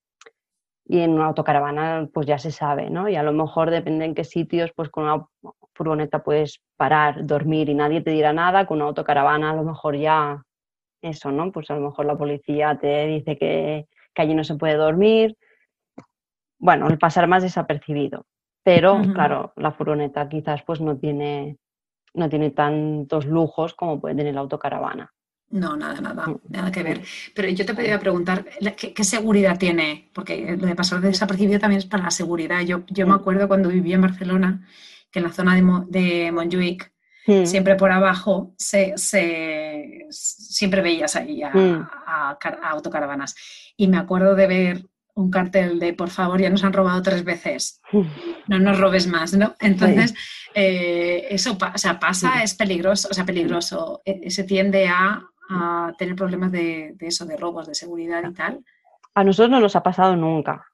Y 0.85 1.01
en 1.01 1.11
una 1.11 1.27
autocaravana 1.27 2.09
pues 2.11 2.25
ya 2.25 2.39
se 2.39 2.51
sabe, 2.51 2.89
¿no? 2.89 3.07
Y 3.09 3.15
a 3.15 3.21
lo 3.21 3.31
mejor 3.31 3.69
depende 3.69 4.05
en 4.05 4.15
qué 4.15 4.23
sitios, 4.23 4.71
pues 4.75 4.89
con 4.89 5.03
una 5.03 5.27
furgoneta 5.75 6.23
puedes 6.23 6.61
parar, 6.77 7.25
dormir 7.27 7.69
y 7.69 7.75
nadie 7.75 8.01
te 8.01 8.09
dirá 8.09 8.33
nada, 8.33 8.65
con 8.65 8.77
una 8.77 8.87
autocaravana 8.87 9.51
a 9.51 9.55
lo 9.55 9.63
mejor 9.63 9.95
ya 9.95 10.41
eso, 11.01 11.31
¿no? 11.31 11.51
Pues 11.51 11.69
a 11.69 11.75
lo 11.75 11.81
mejor 11.81 12.05
la 12.05 12.17
policía 12.17 12.77
te 12.79 13.05
dice 13.05 13.37
que, 13.37 13.85
que 14.13 14.21
allí 14.21 14.33
no 14.33 14.43
se 14.43 14.55
puede 14.55 14.75
dormir. 14.75 15.37
Bueno, 16.57 16.87
el 16.87 16.97
pasar 16.97 17.27
más 17.27 17.43
desapercibido. 17.43 18.25
Pero, 18.63 19.01
claro, 19.13 19.53
la 19.55 19.71
furgoneta 19.71 20.27
quizás 20.27 20.63
pues 20.63 20.81
no 20.81 20.97
tiene, 20.97 21.57
no 22.13 22.29
tiene 22.29 22.51
tantos 22.51 23.25
lujos 23.25 23.73
como 23.73 23.99
puede 23.99 24.15
tener 24.15 24.33
la 24.33 24.41
autocaravana. 24.41 25.13
No, 25.51 25.75
nada, 25.75 25.99
nada, 25.99 26.27
mm. 26.27 26.39
nada 26.49 26.71
que 26.71 26.83
ver. 26.83 27.01
Pero 27.33 27.49
yo 27.49 27.65
te 27.65 27.73
podría 27.73 27.99
preguntar, 27.99 28.45
¿qué, 28.75 29.03
seguridad 29.03 29.57
tiene? 29.57 30.09
Porque 30.13 30.55
lo 30.57 30.67
de 30.67 30.75
pasar 30.75 31.01
desapercibido 31.01 31.59
también 31.59 31.79
es 31.79 31.85
para 31.85 32.03
la 32.03 32.11
seguridad. 32.11 32.61
Yo, 32.61 32.83
yo 32.87 33.07
me 33.07 33.13
mm. 33.13 33.15
acuerdo 33.15 33.47
cuando 33.47 33.69
vivía 33.69 33.95
en 33.95 34.01
Barcelona, 34.01 34.67
que 35.11 35.19
en 35.19 35.25
la 35.25 35.31
zona 35.31 35.55
de, 35.55 35.61
de 35.87 36.31
Montjuic, 36.31 36.91
mm. 37.25 37.45
siempre 37.45 37.75
por 37.75 37.91
abajo, 37.91 38.53
se, 38.57 38.93
siempre 38.97 40.81
veías 40.81 41.15
ahí 41.15 41.41
a, 41.41 41.51
a, 41.51 42.37
autocaravanas. 42.69 43.35
Y 43.75 43.87
me 43.87 43.97
acuerdo 43.97 44.35
de 44.35 44.47
ver 44.47 44.88
un 45.19 45.29
cartel 45.29 45.79
de 45.79 45.93
por 45.93 46.09
favor, 46.09 46.39
ya 46.39 46.49
nos 46.49 46.63
han 46.63 46.73
robado 46.73 47.01
tres 47.01 47.23
veces, 47.23 47.81
no 48.47 48.59
nos 48.59 48.79
robes 48.79 49.07
más, 49.07 49.33
¿no? 49.33 49.55
Entonces, 49.59 50.13
eh, 50.53 51.27
eso 51.29 51.57
pasa, 51.57 52.43
es 52.43 52.55
peligroso, 52.55 53.09
o 53.11 53.13
sea, 53.13 53.25
peligroso, 53.25 54.01
e, 54.05 54.29
se 54.29 54.43
tiende 54.43 54.87
a, 54.87 55.25
tener 55.97 56.15
problemas 56.15 56.51
de, 56.51 56.95
eso, 56.99 57.25
de 57.25 57.35
robos, 57.35 57.65
de 57.67 57.73
seguridad 57.73 58.21
y 58.23 58.33
tal. 58.35 58.63
A 59.15 59.23
nosotros 59.23 59.49
no 59.49 59.59
nos 59.59 59.75
ha 59.75 59.81
pasado 59.81 60.15
nunca. 60.15 60.67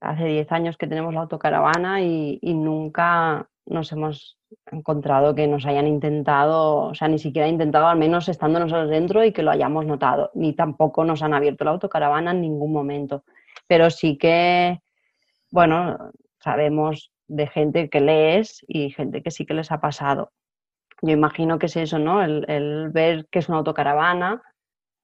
Hace 0.00 0.24
10 0.24 0.50
años 0.50 0.76
que 0.76 0.88
tenemos 0.88 1.14
la 1.14 1.20
autocaravana 1.20 2.02
y, 2.02 2.40
y 2.42 2.54
nunca 2.54 3.48
nos 3.66 3.92
hemos 3.92 4.36
encontrado 4.72 5.32
que 5.32 5.46
nos 5.46 5.64
hayan 5.64 5.86
intentado, 5.86 6.86
o 6.86 6.94
sea, 6.96 7.06
ni 7.06 7.20
siquiera 7.20 7.46
intentado, 7.46 7.86
al 7.86 7.98
menos 7.98 8.28
estando 8.28 8.58
nosotros 8.58 8.90
dentro 8.90 9.24
y 9.24 9.32
que 9.32 9.44
lo 9.44 9.52
hayamos 9.52 9.86
notado, 9.86 10.32
ni 10.34 10.54
tampoco 10.54 11.04
nos 11.04 11.22
han 11.22 11.32
abierto 11.32 11.62
la 11.62 11.70
autocaravana 11.70 12.32
en 12.32 12.40
ningún 12.40 12.72
momento. 12.72 13.22
Pero 13.66 13.90
sí 13.90 14.16
que, 14.18 14.80
bueno, 15.50 16.12
sabemos 16.40 17.10
de 17.28 17.46
gente 17.46 17.88
que 17.88 18.00
lees 18.00 18.64
y 18.68 18.90
gente 18.90 19.22
que 19.22 19.30
sí 19.30 19.46
que 19.46 19.54
les 19.54 19.72
ha 19.72 19.80
pasado. 19.80 20.32
Yo 21.02 21.12
imagino 21.12 21.58
que 21.58 21.66
es 21.66 21.76
eso, 21.76 21.98
¿no? 21.98 22.22
El, 22.22 22.90
ver 22.90 23.26
que 23.30 23.40
es 23.40 23.48
una 23.48 23.58
autocaravana, 23.58 24.42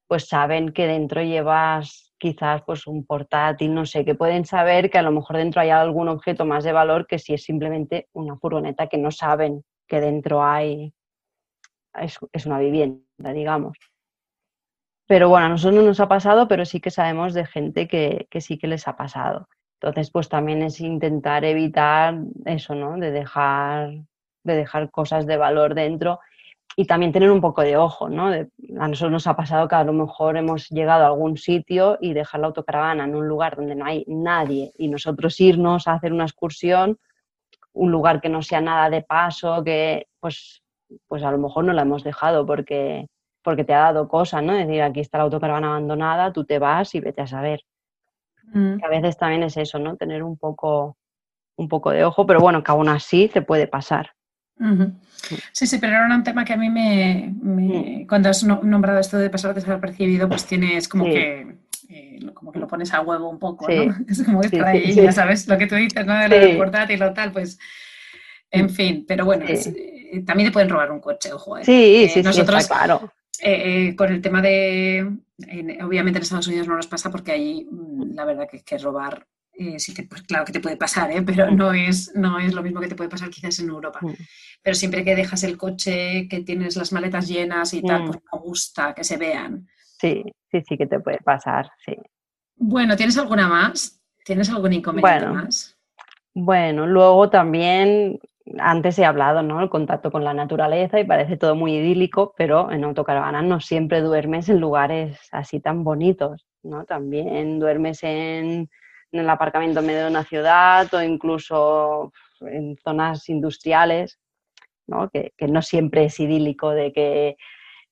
pues 0.06 0.28
saben 0.28 0.72
que 0.72 0.86
dentro 0.86 1.22
llevas 1.22 2.12
quizás 2.18 2.62
pues 2.64 2.86
un 2.86 3.04
portátil, 3.04 3.74
no 3.74 3.84
sé, 3.84 4.04
que 4.04 4.14
pueden 4.14 4.44
saber 4.44 4.90
que 4.90 4.98
a 4.98 5.02
lo 5.02 5.10
mejor 5.10 5.36
dentro 5.36 5.60
hay 5.60 5.70
algún 5.70 6.08
objeto 6.08 6.44
más 6.44 6.64
de 6.64 6.72
valor 6.72 7.06
que 7.06 7.18
si 7.18 7.34
es 7.34 7.42
simplemente 7.42 8.08
una 8.12 8.36
furgoneta 8.36 8.86
que 8.86 8.98
no 8.98 9.10
saben 9.10 9.64
que 9.88 10.00
dentro 10.00 10.42
hay, 10.42 10.94
es, 11.94 12.46
una 12.46 12.58
vivienda, 12.58 13.32
digamos. 13.34 13.76
Pero 15.12 15.28
bueno, 15.28 15.44
a 15.44 15.48
nosotros 15.50 15.74
no 15.74 15.86
nos 15.86 16.00
ha 16.00 16.08
pasado, 16.08 16.48
pero 16.48 16.64
sí 16.64 16.80
que 16.80 16.90
sabemos 16.90 17.34
de 17.34 17.44
gente 17.44 17.86
que, 17.86 18.28
que 18.30 18.40
sí 18.40 18.56
que 18.56 18.66
les 18.66 18.88
ha 18.88 18.96
pasado. 18.96 19.46
Entonces, 19.78 20.10
pues 20.10 20.30
también 20.30 20.62
es 20.62 20.80
intentar 20.80 21.44
evitar 21.44 22.14
eso, 22.46 22.74
¿no? 22.74 22.96
De 22.96 23.10
dejar, 23.10 23.90
de 24.42 24.56
dejar 24.56 24.90
cosas 24.90 25.26
de 25.26 25.36
valor 25.36 25.74
dentro 25.74 26.20
y 26.76 26.86
también 26.86 27.12
tener 27.12 27.30
un 27.30 27.42
poco 27.42 27.60
de 27.60 27.76
ojo, 27.76 28.08
¿no? 28.08 28.28
a 28.28 28.88
nosotros 28.88 29.12
nos 29.12 29.26
ha 29.26 29.36
pasado 29.36 29.68
que 29.68 29.74
a 29.74 29.84
lo 29.84 29.92
mejor 29.92 30.38
hemos 30.38 30.70
llegado 30.70 31.04
a 31.04 31.08
algún 31.08 31.36
sitio 31.36 31.98
y 32.00 32.14
dejar 32.14 32.40
la 32.40 32.46
autocaravana 32.46 33.04
en 33.04 33.14
un 33.14 33.28
lugar 33.28 33.56
donde 33.56 33.74
no 33.74 33.84
hay 33.84 34.06
nadie 34.08 34.72
y 34.78 34.88
nosotros 34.88 35.38
irnos 35.40 35.88
a 35.88 35.92
hacer 35.92 36.14
una 36.14 36.24
excursión, 36.24 36.98
un 37.74 37.92
lugar 37.92 38.22
que 38.22 38.30
no 38.30 38.40
sea 38.40 38.62
nada 38.62 38.88
de 38.88 39.02
paso, 39.02 39.62
que 39.62 40.06
pues, 40.20 40.62
pues 41.06 41.22
a 41.22 41.30
lo 41.30 41.36
mejor 41.36 41.64
no 41.64 41.74
la 41.74 41.82
hemos 41.82 42.02
dejado 42.02 42.46
porque, 42.46 43.08
porque 43.42 43.64
te 43.64 43.74
ha 43.74 43.80
dado 43.80 44.08
cosas, 44.08 44.42
¿no? 44.42 44.56
Es 44.56 44.66
decir, 44.66 44.82
aquí 44.82 45.00
está 45.00 45.18
la 45.18 45.24
autocaravana 45.24 45.68
abandonada, 45.68 46.32
tú 46.32 46.44
te 46.44 46.58
vas 46.58 46.94
y 46.94 47.00
vete 47.00 47.22
a 47.22 47.26
saber. 47.26 47.60
Mm. 48.54 48.84
a 48.84 48.88
veces 48.88 49.16
también 49.16 49.44
es 49.44 49.56
eso, 49.56 49.78
¿no? 49.78 49.96
Tener 49.96 50.22
un 50.22 50.36
poco, 50.36 50.96
un 51.56 51.68
poco 51.68 51.90
de 51.90 52.04
ojo, 52.04 52.26
pero 52.26 52.40
bueno, 52.40 52.62
que 52.62 52.70
aún 52.70 52.88
así 52.88 53.28
te 53.28 53.40
puede 53.40 53.66
pasar. 53.66 54.10
Sí, 55.52 55.66
sí, 55.66 55.78
pero 55.78 55.96
era 55.96 56.14
un 56.14 56.22
tema 56.22 56.44
que 56.44 56.52
a 56.52 56.56
mí 56.56 56.70
me, 56.70 58.04
cuando 58.08 58.28
has 58.28 58.44
nombrado 58.44 59.00
esto 59.00 59.18
de 59.18 59.30
pasar 59.30 59.54
desapercibido, 59.54 60.28
pues 60.28 60.46
tienes 60.46 60.88
como 60.88 61.04
que 61.04 61.56
eh, 61.88 62.20
como 62.32 62.52
que 62.52 62.58
lo 62.58 62.68
pones 62.68 62.92
a 62.94 63.00
huevo 63.00 63.28
un 63.28 63.38
poco, 63.38 63.66
¿no? 63.68 63.94
Es 64.08 64.22
como 64.22 64.40
que 64.40 64.48
está 64.48 64.68
ahí, 64.68 64.94
ya 64.94 65.12
sabes 65.12 65.48
lo 65.48 65.58
que 65.58 65.66
tú 65.66 65.74
dices, 65.74 66.06
¿no? 66.06 66.14
De 66.14 66.28
lo 66.28 66.92
y 66.92 66.96
lo 66.96 67.12
tal, 67.12 67.32
pues 67.32 67.58
en 68.50 68.70
fin, 68.70 69.04
pero 69.08 69.24
bueno, 69.24 69.46
eh, 69.48 70.22
también 70.26 70.48
te 70.48 70.52
pueden 70.52 70.68
robar 70.68 70.92
un 70.92 71.00
coche, 71.00 71.32
ojo. 71.32 71.56
¿eh? 71.56 71.64
Sí, 71.64 72.08
sí, 72.12 72.22
nosotros, 72.22 72.66
claro. 72.68 73.12
Con 73.96 74.12
el 74.12 74.20
tema 74.20 74.40
de, 74.40 75.08
obviamente 75.82 76.18
en 76.18 76.22
Estados 76.22 76.46
Unidos 76.46 76.68
no 76.68 76.76
nos 76.76 76.86
pasa 76.86 77.10
porque 77.10 77.32
ahí 77.32 77.66
mm, 77.70 78.14
la 78.14 78.24
verdad 78.24 78.46
que, 78.50 78.62
que 78.62 78.78
robar 78.78 79.26
eh, 79.54 79.78
sí 79.78 79.92
que, 79.92 80.04
pues 80.04 80.22
claro 80.22 80.44
que 80.44 80.52
te 80.52 80.60
puede 80.60 80.76
pasar, 80.76 81.10
¿eh? 81.10 81.22
pero 81.22 81.50
mm. 81.50 81.56
no 81.56 81.72
es, 81.72 82.14
no 82.14 82.38
es 82.38 82.54
lo 82.54 82.62
mismo 82.62 82.80
que 82.80 82.88
te 82.88 82.94
puede 82.94 83.10
pasar 83.10 83.28
quizás 83.28 83.58
en 83.60 83.68
Europa. 83.68 83.98
Mm. 84.00 84.12
Pero 84.62 84.74
siempre 84.74 85.04
que 85.04 85.14
dejas 85.14 85.42
el 85.44 85.58
coche, 85.58 86.26
que 86.28 86.40
tienes 86.40 86.76
las 86.76 86.92
maletas 86.92 87.28
llenas 87.28 87.74
y 87.74 87.82
tal, 87.82 88.04
pues 88.06 88.18
me 88.32 88.38
gusta 88.38 88.94
que 88.94 89.04
se 89.04 89.18
vean. 89.18 89.68
Sí, 90.00 90.22
sí, 90.50 90.62
sí 90.66 90.76
que 90.78 90.86
te 90.86 91.00
puede 91.00 91.18
pasar, 91.18 91.70
sí. 91.84 91.96
Bueno, 92.56 92.96
¿tienes 92.96 93.18
alguna 93.18 93.46
más? 93.48 94.00
¿Tienes 94.24 94.48
algún 94.50 94.72
inconveniente 94.72 95.26
más? 95.26 95.76
Bueno, 96.34 96.86
luego 96.86 97.28
también 97.28 98.18
antes 98.58 98.98
he 98.98 99.04
hablado, 99.04 99.42
¿no? 99.42 99.60
El 99.60 99.70
contacto 99.70 100.10
con 100.10 100.24
la 100.24 100.34
naturaleza 100.34 101.00
y 101.00 101.04
parece 101.04 101.36
todo 101.36 101.54
muy 101.54 101.76
idílico, 101.76 102.34
pero 102.36 102.70
en 102.70 102.84
autocaravana 102.84 103.42
no 103.42 103.60
siempre 103.60 104.00
duermes 104.00 104.48
en 104.48 104.60
lugares 104.60 105.28
así 105.32 105.60
tan 105.60 105.84
bonitos, 105.84 106.46
¿no? 106.62 106.84
También 106.84 107.58
duermes 107.58 108.02
en, 108.02 108.68
el 109.12 109.30
aparcamiento 109.30 109.80
en 109.80 109.86
medio 109.86 110.04
de 110.04 110.10
una 110.10 110.24
ciudad 110.24 110.92
o 110.94 111.02
incluso 111.02 112.12
en 112.40 112.76
zonas 112.78 113.28
industriales, 113.28 114.18
¿no? 114.86 115.08
Que, 115.10 115.32
que 115.36 115.48
no 115.48 115.62
siempre 115.62 116.04
es 116.06 116.18
idílico 116.18 116.70
de 116.70 116.92
que 116.92 117.36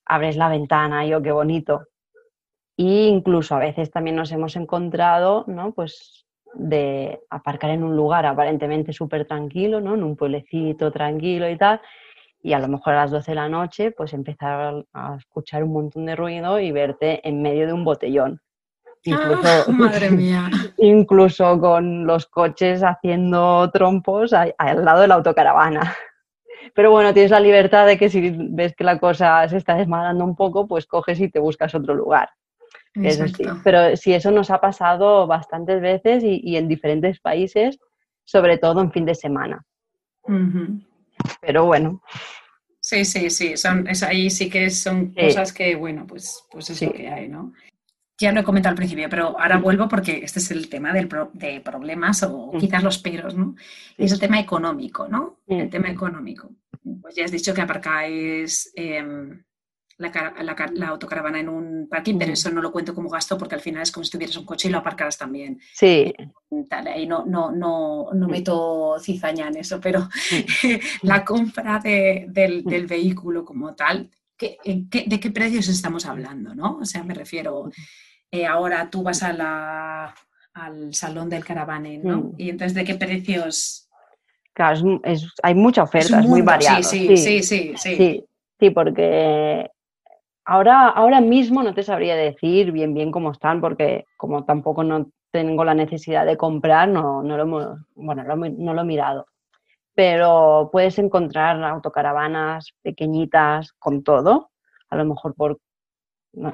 abres 0.05 0.35
la 0.35 0.49
ventana 0.49 1.05
y 1.05 1.13
oh, 1.13 1.21
qué 1.21 1.31
bonito. 1.31 1.87
Y 2.75 3.07
incluso 3.07 3.55
a 3.55 3.59
veces 3.59 3.91
también 3.91 4.15
nos 4.15 4.31
hemos 4.31 4.55
encontrado, 4.55 5.45
¿no? 5.47 5.73
Pues 5.73 6.20
de 6.53 7.19
aparcar 7.29 7.71
en 7.71 7.83
un 7.83 7.95
lugar 7.95 8.25
aparentemente 8.25 8.93
súper 8.93 9.25
tranquilo, 9.25 9.79
¿no? 9.81 9.95
En 9.95 10.03
un 10.03 10.15
pueblecito 10.15 10.91
tranquilo 10.91 11.49
y 11.49 11.57
tal, 11.57 11.81
y 12.43 12.53
a 12.53 12.59
lo 12.59 12.67
mejor 12.67 12.93
a 12.93 13.01
las 13.03 13.11
12 13.11 13.31
de 13.31 13.35
la 13.35 13.49
noche, 13.49 13.91
pues 13.91 14.13
empezar 14.13 14.83
a 14.93 15.15
escuchar 15.15 15.63
un 15.63 15.73
montón 15.73 16.05
de 16.05 16.15
ruido 16.15 16.59
y 16.59 16.71
verte 16.71 17.27
en 17.27 17.41
medio 17.41 17.67
de 17.67 17.73
un 17.73 17.83
botellón. 17.83 18.41
Incluso, 19.03 19.41
ah, 19.43 19.65
madre 19.71 20.11
mía. 20.11 20.49
incluso 20.77 21.59
con 21.59 22.05
los 22.05 22.27
coches 22.27 22.83
haciendo 22.83 23.69
trompos 23.71 24.33
al 24.33 24.85
lado 24.85 25.01
de 25.01 25.07
la 25.07 25.15
autocaravana. 25.15 25.95
Pero 26.75 26.91
bueno, 26.91 27.13
tienes 27.13 27.31
la 27.31 27.39
libertad 27.39 27.85
de 27.85 27.97
que 27.97 28.09
si 28.09 28.31
ves 28.51 28.75
que 28.75 28.83
la 28.83 28.99
cosa 28.99 29.47
se 29.49 29.57
está 29.57 29.75
desmadrando 29.75 30.23
un 30.23 30.35
poco, 30.35 30.67
pues 30.67 30.85
coges 30.85 31.19
y 31.19 31.29
te 31.29 31.39
buscas 31.39 31.73
otro 31.73 31.95
lugar. 31.95 32.29
Eso 32.95 33.27
sí. 33.27 33.43
Pero 33.63 33.95
sí, 33.95 34.13
eso 34.13 34.31
nos 34.31 34.49
ha 34.51 34.59
pasado 34.59 35.25
bastantes 35.27 35.81
veces 35.81 36.23
y, 36.25 36.57
en 36.57 36.67
diferentes 36.67 37.19
países, 37.19 37.79
sobre 38.23 38.57
todo 38.57 38.81
en 38.81 38.91
fin 38.91 39.05
de 39.05 39.15
semana. 39.15 39.65
Pero 41.41 41.65
bueno. 41.65 42.01
Sí, 42.79 43.05
sí, 43.05 43.29
sí. 43.29 43.55
Son, 43.55 43.87
es, 43.87 44.03
ahí 44.03 44.29
sí 44.29 44.49
que 44.49 44.69
son 44.69 45.13
cosas 45.13 45.53
que, 45.53 45.75
bueno, 45.75 46.05
pues, 46.05 46.43
pues 46.51 46.69
es 46.69 46.81
lo 46.81 46.91
que 46.91 47.07
hay, 47.07 47.27
¿no? 47.27 47.53
Ya 48.19 48.31
lo 48.31 48.41
he 48.41 48.43
comentado 48.43 48.71
al 48.71 48.77
principio, 48.77 49.09
pero 49.09 49.39
ahora 49.39 49.57
vuelvo 49.57 49.87
porque 49.87 50.21
este 50.23 50.39
es 50.39 50.51
el 50.51 50.69
tema 50.69 50.93
del 50.93 51.09
de 51.33 51.59
problemas 51.61 52.21
o 52.21 52.51
quizás 52.59 52.83
los 52.83 52.99
peros, 52.99 53.35
¿no? 53.35 53.55
Y 53.97 54.05
es 54.05 54.11
el 54.11 54.19
tema 54.19 54.39
económico, 54.39 55.07
¿no? 55.07 55.39
El 55.47 55.69
tema 55.69 55.89
económico. 55.89 56.51
Pues 57.01 57.15
ya 57.15 57.25
has 57.25 57.31
dicho 57.31 57.53
que 57.53 57.61
aparcáis 57.61 58.71
em, 58.75 59.41
la, 60.01 60.87
autocaravana 60.87 61.39
en 61.39 61.49
un 61.49 61.87
parking, 61.89 62.17
pero 62.17 62.33
eso 62.33 62.49
no 62.51 62.61
lo 62.61 62.71
cuento 62.71 62.93
como 62.93 63.09
gasto 63.09 63.37
porque 63.37 63.55
al 63.55 63.61
final 63.61 63.83
es 63.83 63.91
como 63.91 64.03
si 64.03 64.11
tuvieras 64.11 64.35
un 64.37 64.45
coche 64.45 64.67
y 64.67 64.71
lo 64.71 64.79
aparcaras 64.79 65.17
también. 65.17 65.59
Sí. 65.73 66.13
ahí 66.69 67.07
no, 67.07 67.25
no, 67.25 67.51
no, 67.51 68.09
no 68.13 68.27
meto 68.27 68.97
cizaña 68.99 69.47
en 69.47 69.57
eso, 69.57 69.79
pero 69.79 70.07
la 71.03 71.23
compra 71.23 71.79
del, 71.79 72.63
vehículo 72.87 73.45
como 73.45 73.75
tal, 73.75 74.09
¿de 74.39 75.19
qué 75.19 75.31
precios 75.31 75.67
estamos 75.67 76.05
hablando? 76.05 76.55
¿no? 76.55 76.77
O 76.77 76.85
sea, 76.85 77.03
me 77.03 77.13
refiero, 77.13 77.71
eh, 78.31 78.45
ahora 78.45 78.89
tú 78.89 79.03
vas 79.03 79.23
a 79.23 79.33
la, 79.33 80.15
al 80.53 80.93
salón 80.93 81.29
del 81.29 81.45
caravaning, 81.45 82.03
¿no? 82.03 82.33
Y 82.37 82.49
entonces, 82.49 82.73
¿de 82.73 82.83
qué 82.83 82.95
precios? 82.95 83.89
Claro, 84.53 85.01
hay 85.43 85.55
mucha 85.55 85.83
oferta, 85.83 86.19
es, 86.19 86.27
muy 86.27 86.41
variado. 86.41 86.83
Sí 86.83 87.15
sí, 87.15 87.41
sí 87.41 87.73
sí, 87.77 88.25
sí, 88.59 88.69
porque 88.69 89.69
ahora, 90.45 90.87
ahora 90.89 91.21
mismo 91.21 91.63
no 91.63 91.73
te 91.73 91.83
sabría 91.83 92.15
decir 92.15 92.71
bien 92.71 92.93
bien 92.93 93.11
cómo 93.11 93.31
están, 93.31 93.61
porque 93.61 94.05
como 94.17 94.45
tampoco 94.45 94.83
no 94.83 95.09
tengo 95.31 95.63
la 95.63 95.73
necesidad 95.73 96.25
de 96.25 96.37
comprar, 96.37 96.89
no, 96.89 97.23
no, 97.23 97.37
lo, 97.37 97.77
bueno, 97.95 98.23
no 98.23 98.73
lo 98.73 98.81
he 98.81 98.85
mirado. 98.85 99.27
Pero 99.95 100.69
puedes 100.71 100.99
encontrar 100.99 101.63
autocaravanas 101.63 102.73
pequeñitas 102.81 103.73
con 103.73 104.03
todo, 104.03 104.51
a 104.89 104.95
lo 104.97 105.05
mejor 105.05 105.35
por, 105.35 105.59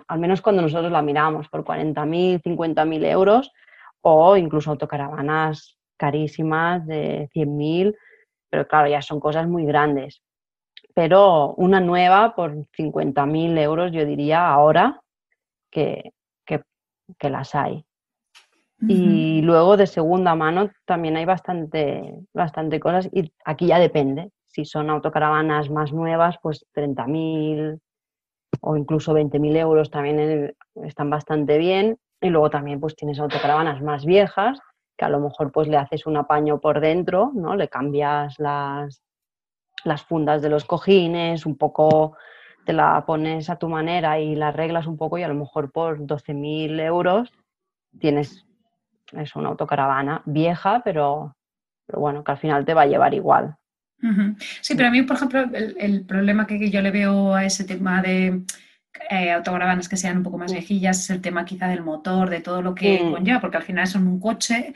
al 0.07 0.19
menos 0.19 0.41
cuando 0.41 0.61
nosotros 0.61 0.91
la 0.91 1.01
miramos, 1.01 1.49
por 1.49 1.63
40.000, 1.63 2.41
50.000 2.41 3.05
euros, 3.05 3.51
o 4.01 4.37
incluso 4.37 4.71
autocaravanas 4.71 5.77
carísimas 5.97 6.85
de 6.85 7.29
100.000, 7.33 7.95
pero 8.49 8.67
claro, 8.67 8.87
ya 8.89 9.01
son 9.01 9.19
cosas 9.19 9.47
muy 9.47 9.65
grandes. 9.65 10.21
Pero 10.97 11.53
una 11.57 11.79
nueva 11.79 12.33
por 12.33 12.55
50.000 12.75 13.55
euros, 13.59 13.91
yo 13.91 14.03
diría 14.03 14.49
ahora 14.49 14.99
que, 15.69 16.11
que 16.47 17.29
las 17.29 17.53
hay. 17.53 17.85
Y 18.79 19.43
luego 19.43 19.77
de 19.77 19.85
segunda 19.85 20.33
mano 20.33 20.71
también 20.85 21.15
hay 21.15 21.25
bastante, 21.25 22.15
bastante 22.33 22.79
cosas 22.79 23.07
y 23.13 23.31
aquí 23.45 23.67
ya 23.67 23.77
depende. 23.77 24.31
Si 24.47 24.65
son 24.65 24.89
autocaravanas 24.89 25.69
más 25.69 25.93
nuevas, 25.93 26.37
pues 26.41 26.65
30.000 26.73 27.79
o 28.61 28.75
incluso 28.75 29.13
20.000 29.13 29.55
euros 29.55 29.91
también 29.91 30.55
están 30.83 31.11
bastante 31.11 31.59
bien. 31.59 31.99
Y 32.21 32.29
luego 32.29 32.49
también 32.49 32.79
pues 32.79 32.95
tienes 32.95 33.19
autocaravanas 33.19 33.83
más 33.83 34.03
viejas 34.03 34.59
que 34.97 35.05
a 35.05 35.09
lo 35.09 35.19
mejor 35.19 35.51
pues 35.51 35.67
le 35.67 35.77
haces 35.77 36.07
un 36.07 36.17
apaño 36.17 36.59
por 36.59 36.79
dentro, 36.81 37.31
¿no? 37.35 37.55
Le 37.55 37.67
cambias 37.67 38.39
las, 38.39 39.03
las 39.83 40.03
fundas 40.03 40.41
de 40.41 40.49
los 40.49 40.65
cojines, 40.65 41.45
un 41.45 41.57
poco 41.57 42.17
te 42.65 42.73
la 42.73 43.05
pones 43.05 43.49
a 43.49 43.57
tu 43.57 43.69
manera 43.69 44.19
y 44.19 44.35
la 44.35 44.49
arreglas 44.49 44.87
un 44.87 44.97
poco 44.97 45.17
y 45.17 45.23
a 45.23 45.27
lo 45.27 45.35
mejor 45.35 45.71
por 45.71 45.99
12.000 45.99 46.81
euros 46.81 47.31
tienes 47.99 48.47
es 49.13 49.35
una 49.35 49.49
autocaravana 49.49 50.21
vieja, 50.25 50.81
pero, 50.83 51.35
pero 51.85 51.99
bueno, 51.99 52.23
que 52.23 52.31
al 52.31 52.37
final 52.37 52.65
te 52.65 52.73
va 52.73 52.83
a 52.83 52.87
llevar 52.87 53.13
igual. 53.13 53.55
Sí, 54.61 54.75
pero 54.75 54.89
a 54.89 54.91
mí, 54.91 55.01
por 55.01 55.15
ejemplo, 55.15 55.43
el, 55.53 56.05
problema 56.05 56.45
que 56.45 56.69
yo 56.69 56.81
le 56.81 56.91
veo 56.91 57.33
a 57.33 57.45
ese 57.45 57.63
tema 57.63 58.01
de 58.01 58.43
eh, 59.09 59.31
autocaravanas 59.31 59.89
que 59.89 59.97
sean 59.97 60.17
un 60.17 60.23
poco 60.23 60.37
más 60.37 60.51
viejillas 60.51 60.99
es 60.99 61.09
el 61.09 61.21
tema 61.21 61.45
quizá 61.45 61.67
del 61.67 61.83
motor, 61.83 62.29
de 62.29 62.41
todo 62.41 62.61
lo 62.61 62.75
que 62.75 63.01
mm. 63.01 63.11
conlleva, 63.11 63.41
porque 63.41 63.57
al 63.57 63.63
final 63.63 63.87
son 63.87 64.07
un 64.07 64.19
coche 64.19 64.75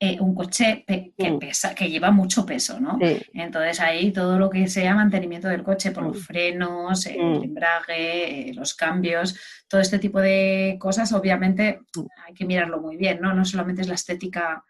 eh, 0.00 0.16
un 0.20 0.32
coche 0.32 0.84
que 0.86 1.12
mm. 1.30 1.40
pesa, 1.40 1.74
que 1.74 1.90
lleva 1.90 2.12
mucho 2.12 2.46
peso, 2.46 2.78
¿no? 2.78 2.98
Entonces 3.34 3.80
ahí 3.80 4.12
todo 4.12 4.38
lo 4.38 4.48
que 4.48 4.68
sea 4.68 4.94
mantenimiento 4.94 5.48
del 5.48 5.64
coche, 5.64 5.90
por 5.90 6.04
los 6.04 6.18
mm. 6.18 6.20
frenos, 6.20 7.06
el 7.06 7.18
mm. 7.18 7.42
embrague, 7.42 8.50
eh, 8.50 8.54
los 8.54 8.74
cambios, 8.74 9.36
todo 9.66 9.80
este 9.80 9.98
tipo 9.98 10.20
de 10.20 10.76
cosas, 10.78 11.12
obviamente 11.12 11.80
hay 12.24 12.32
que 12.32 12.44
mirarlo 12.44 12.80
muy 12.80 12.96
bien, 12.96 13.20
¿no? 13.20 13.34
No 13.34 13.44
solamente 13.44 13.82
es 13.82 13.88
la 13.88 13.96
estética 13.96 14.64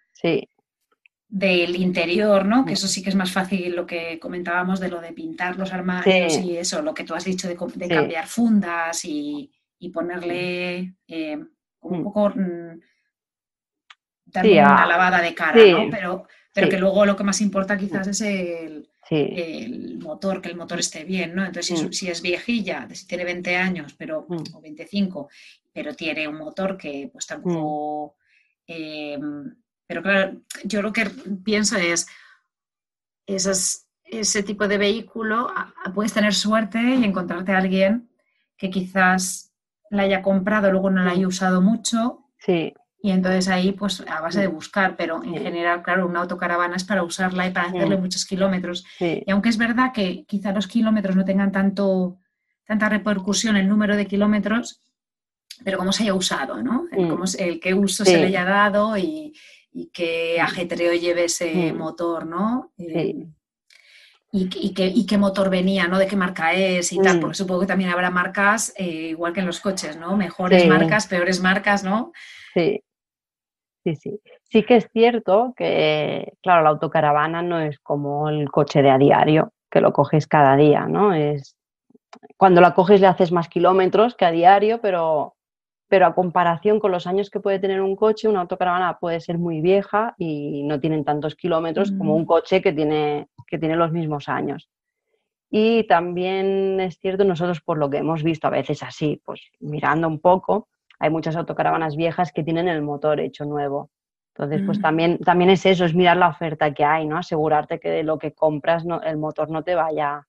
del 1.29 1.77
interior, 1.77 2.47
¿no? 2.47 2.65
Que 2.65 2.73
eso 2.73 2.89
sí 2.89 3.03
que 3.03 3.11
es 3.11 3.15
más 3.15 3.31
fácil 3.31 3.77
lo 3.77 3.85
que 3.85 4.19
comentábamos 4.19 4.81
de 4.81 4.89
lo 4.89 5.03
de 5.03 5.13
pintar 5.13 5.59
los 5.59 5.75
armarios 5.75 6.39
y 6.39 6.57
eso, 6.57 6.81
lo 6.81 6.95
que 6.95 7.05
tú 7.05 7.15
has 7.15 7.25
dicho 7.25 7.49
de, 7.49 7.57
cambiar 7.57 8.27
fundas 8.27 9.05
y, 9.05 9.53
ponerle 9.93 10.95
eh, 11.07 11.39
un 11.81 12.03
poco 12.03 12.33
también 14.33 14.65
una 14.65 14.87
lavada 14.87 15.21
de 15.21 15.35
cara, 15.35 15.57
¿no? 15.67 15.91
Pero, 15.91 16.27
pero 16.53 16.69
que 16.69 16.79
luego 16.79 17.07
lo 17.07 17.17
que 17.17 17.25
más 17.25 17.41
importa 17.41 17.77
quizás 17.77 18.07
es 18.09 18.21
el, 18.21 18.89
el, 19.11 19.99
motor, 19.99 20.41
que 20.41 20.49
el 20.49 20.57
motor 20.57 20.79
esté 20.79 21.05
bien, 21.05 21.35
¿no? 21.35 21.45
Entonces, 21.45 21.87
si, 21.93 22.09
es, 22.09 22.21
viejilla, 22.21 22.89
si 22.93 23.07
tiene 23.07 23.25
20 23.25 23.57
años, 23.57 23.95
pero, 23.97 24.27
mm. 24.29 24.55
o 24.55 24.61
25, 24.61 25.29
pero 25.73 25.95
tiene 25.95 26.29
un 26.29 26.37
motor 26.37 26.77
que 26.77 27.09
pues 27.13 27.27
tampoco... 27.27 28.17
Mm. 28.67 28.73
Em, 28.73 29.57
pero 29.87 30.03
claro, 30.03 30.43
yo 30.65 30.83
lo 30.83 30.93
que 30.93 31.07
pienso 31.43 31.79
es, 31.79 32.07
esas, 33.27 33.89
ese 34.05 34.43
tipo 34.43 34.69
de 34.69 34.77
vehículo, 34.77 35.51
puedes 35.95 36.13
tener 36.13 36.35
suerte 36.35 36.79
y 36.79 37.05
encontrarte 37.05 37.53
a 37.53 37.59
alguien 37.59 38.11
que 38.59 38.69
quizás 38.69 39.55
la 39.91 40.03
haya 40.03 40.21
comprado, 40.21 40.71
luego 40.71 40.91
no 40.91 41.03
la 41.03 41.13
haya 41.13 41.27
usado 41.27 41.63
mucho. 41.63 42.27
Sí. 42.39 42.75
Y 43.09 43.11
entonces 43.11 43.49
ahí, 43.49 43.73
pues 43.73 44.05
a 44.07 44.21
base 44.21 44.41
de 44.41 44.49
buscar, 44.49 44.95
pero 44.95 45.25
en 45.25 45.33
general, 45.33 45.83
claro, 45.83 46.07
una 46.07 46.21
autocaravana 46.21 46.77
es 46.77 46.85
para 46.85 47.03
usarla 47.03 47.47
y 47.47 47.51
para 47.53 47.69
hacerle 47.69 47.97
muchos 47.97 48.27
kilómetros. 48.27 48.85
Y 49.01 49.31
aunque 49.31 49.49
es 49.49 49.57
verdad 49.57 49.93
que 49.95 50.27
quizá 50.27 50.53
los 50.53 50.67
kilómetros 50.67 51.17
no 51.17 51.25
tengan 51.25 51.51
tanto, 51.51 52.19
tanta 52.67 52.91
repercusión 52.91 53.57
el 53.57 53.67
número 53.67 53.97
de 53.97 54.07
kilómetros, 54.07 54.83
pero 55.65 55.79
cómo 55.79 55.91
se 55.91 56.03
haya 56.03 56.13
usado, 56.13 56.63
¿no? 56.63 56.85
El, 56.93 57.09
cómo, 57.09 57.25
el 57.39 57.61
qué 57.61 57.73
uso 57.73 58.05
se 58.05 58.19
le 58.19 58.27
haya 58.27 58.45
dado 58.45 58.95
y, 58.99 59.33
y 59.73 59.87
qué 59.87 60.39
ajetreo 60.39 60.93
lleve 60.93 61.25
ese 61.25 61.73
motor, 61.73 62.27
¿no? 62.27 62.73
Eh, 62.77 63.27
y, 64.33 64.51
y, 64.55 64.75
qué, 64.75 64.87
y, 64.87 65.07
qué, 65.07 65.17
motor 65.17 65.49
venía, 65.49 65.89
¿no? 65.89 65.99
De 65.99 66.07
qué 66.07 66.15
marca 66.15 66.53
es 66.53 66.93
y 66.93 66.99
tal, 66.99 67.21
porque 67.21 67.37
supongo 67.37 67.63
que 67.63 67.69
también 67.69 67.89
habrá 67.89 68.11
marcas, 68.11 68.75
eh, 68.77 69.09
igual 69.09 69.33
que 69.33 69.41
en 69.41 69.47
los 69.47 69.61
coches, 69.61 69.97
¿no? 69.97 70.15
Mejores 70.15 70.69
marcas, 70.69 71.07
peores 71.07 71.41
marcas, 71.41 71.83
¿no? 71.83 72.13
Sí 72.53 72.83
sí, 73.95 73.97
sí. 73.97 74.21
Sí 74.45 74.63
que 74.65 74.77
es 74.77 74.89
cierto 74.93 75.55
que, 75.57 76.33
claro, 76.43 76.63
la 76.63 76.71
autocaravana 76.71 77.43
no 77.43 77.61
es 77.61 77.79
como 77.79 78.29
el 78.29 78.51
coche 78.51 78.83
de 78.83 78.91
a 78.91 78.99
diario, 78.99 79.53
que 79.71 79.81
lo 79.81 79.93
coges 79.93 80.27
cada 80.27 80.57
día, 80.57 80.87
¿no? 80.87 81.15
Es, 81.15 81.57
cuando 82.37 82.61
la 82.61 82.75
coges 82.75 83.01
le 83.01 83.07
haces 83.07 83.33
más 83.33 83.49
kilómetros 83.49 84.15
que 84.15 84.25
a 84.25 84.31
diario, 84.31 84.81
pero, 84.81 85.35
pero 85.89 86.07
a 86.07 86.15
comparación 86.15 86.81
con 86.81 86.91
los 86.91 87.07
años 87.07 87.31
que 87.31 87.41
puede 87.41 87.59
tener 87.59 87.81
un 87.81 87.97
coche, 87.97 88.29
una 88.29 88.41
autocaravana 88.41 88.99
puede 88.99 89.21
ser 89.21 89.39
muy 89.39 89.61
vieja 89.61 90.15
y 90.19 90.63
no 90.65 90.81
tienen 90.81 91.05
tantos 91.05 91.35
kilómetros 91.35 91.93
como 91.93 92.15
un 92.15 92.23
mm. 92.23 92.27
coche 92.27 92.63
que 92.63 92.73
tiene, 92.73 93.29
que 93.47 93.59
tiene 93.59 93.77
los 93.77 93.93
mismos 93.93 94.29
años. 94.29 94.69
Y 95.51 95.87
también 95.87 96.79
es 96.81 96.99
cierto, 96.99 97.25
nosotros 97.25 97.61
por 97.61 97.79
lo 97.79 97.89
que 97.89 97.99
hemos 97.99 98.23
visto 98.23 98.47
a 98.47 98.51
veces 98.51 98.83
así, 98.83 99.21
pues 99.25 99.41
mirando 99.61 100.07
un 100.07 100.21
poco, 100.21 100.69
hay 100.99 101.11
muchas 101.11 101.37
autocaravanas 101.37 101.97
viejas 101.97 102.33
que 102.33 102.43
tienen 102.43 102.69
el 102.69 102.83
motor 102.83 103.21
hecho 103.21 103.45
nuevo. 103.45 103.91
Entonces, 104.35 104.63
pues 104.65 104.79
mm. 104.79 104.83
también, 104.83 105.19
también 105.19 105.51
es 105.51 105.67
eso, 105.67 105.85
es 105.85 105.95
mirar 105.95 106.17
la 106.17 106.29
oferta 106.29 106.73
que 106.73 106.85
hay, 106.85 107.07
¿no? 107.07 107.19
Asegurarte 107.19 107.81
que 107.81 107.91
de 107.91 108.03
lo 108.05 108.19
que 108.19 108.35
compras 108.35 108.85
no, 108.85 109.03
el 109.03 109.19
motor 109.19 109.51
no 109.51 109.65
te 109.65 109.75
vaya 109.75 110.27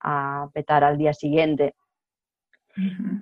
a 0.00 0.48
petar 0.52 0.82
al 0.82 0.98
día 0.98 1.12
siguiente. 1.12 1.74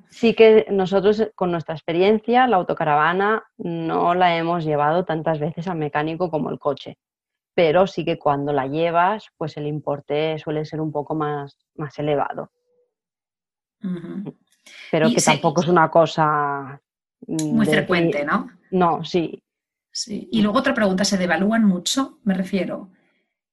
Sí 0.09 0.35
que 0.35 0.67
nosotros 0.71 1.31
con 1.35 1.51
nuestra 1.51 1.75
experiencia, 1.75 2.47
la 2.47 2.57
autocaravana 2.57 3.43
no 3.59 4.15
la 4.15 4.37
hemos 4.37 4.65
llevado 4.65 5.05
tantas 5.05 5.41
veces 5.41 5.67
al 5.67 5.77
mecánico 5.77 6.31
como 6.31 6.51
el 6.51 6.59
coche, 6.59 6.99
pero 7.53 7.87
sí 7.87 8.05
que 8.05 8.19
cuando 8.19 8.53
la 8.53 8.67
llevas, 8.67 9.27
pues 9.37 9.57
el 9.57 9.67
importe 9.67 10.39
suele 10.39 10.65
ser 10.65 10.81
un 10.81 10.93
poco 10.93 11.17
más, 11.17 11.59
más 11.75 11.99
elevado. 11.99 12.53
Pero 14.91 15.11
que 15.11 15.21
tampoco 15.21 15.63
es 15.63 15.69
una 15.69 15.91
cosa 15.91 16.81
Muy 17.27 17.67
frecuente, 17.67 18.25
¿no? 18.25 18.51
No, 18.71 19.05
sí. 19.05 19.43
sí. 19.91 20.29
Y 20.31 20.43
luego 20.43 20.59
otra 20.59 20.75
pregunta, 20.75 21.05
¿se 21.05 21.19
devalúan 21.19 21.65
mucho? 21.65 22.19
Me 22.25 22.35
refiero, 22.35 22.91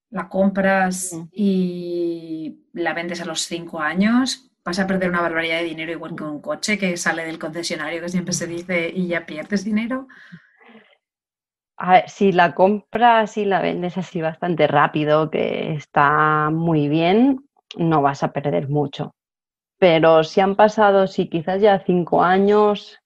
la 0.10 0.30
compras 0.30 1.14
mm. 1.14 1.30
y 1.32 2.60
la 2.74 2.94
vendes 2.94 3.22
a 3.22 3.26
los 3.26 3.42
cinco 3.42 3.80
años, 3.80 4.50
vas 4.64 4.80
a 4.80 4.88
perder 4.88 5.10
una 5.10 5.22
barbaridad 5.22 5.60
de 5.60 5.66
dinero 5.66 5.92
igual 5.92 6.16
que 6.16 6.24
un 6.24 6.42
coche 6.42 6.78
que 6.78 6.98
sale 6.98 7.26
del 7.26 7.40
concesionario 7.40 8.02
que 8.02 8.10
siempre 8.10 8.34
se 8.34 8.48
dice 8.48 8.90
y 8.94 9.08
ya 9.08 9.26
pierdes 9.26 9.64
dinero. 9.64 10.08
si 12.08 12.32
la 12.32 12.54
compras 12.54 13.38
y 13.38 13.46
la 13.46 13.62
vendes 13.62 13.98
así 13.98 14.22
bastante 14.22 14.68
rápido, 14.68 15.30
que 15.30 15.74
está 15.74 16.50
muy 16.52 16.88
bien, 16.90 17.48
no 17.78 18.02
vas 18.02 18.24
a 18.24 18.32
perder 18.32 18.70
mucho. 18.70 19.14
Pero 19.80 20.24
si 20.24 20.42
han 20.42 20.56
pasado, 20.56 21.08
si 21.08 21.30
quizás 21.30 21.62
ya 21.62 21.84
cinco 21.86 22.24
años, 22.24 23.00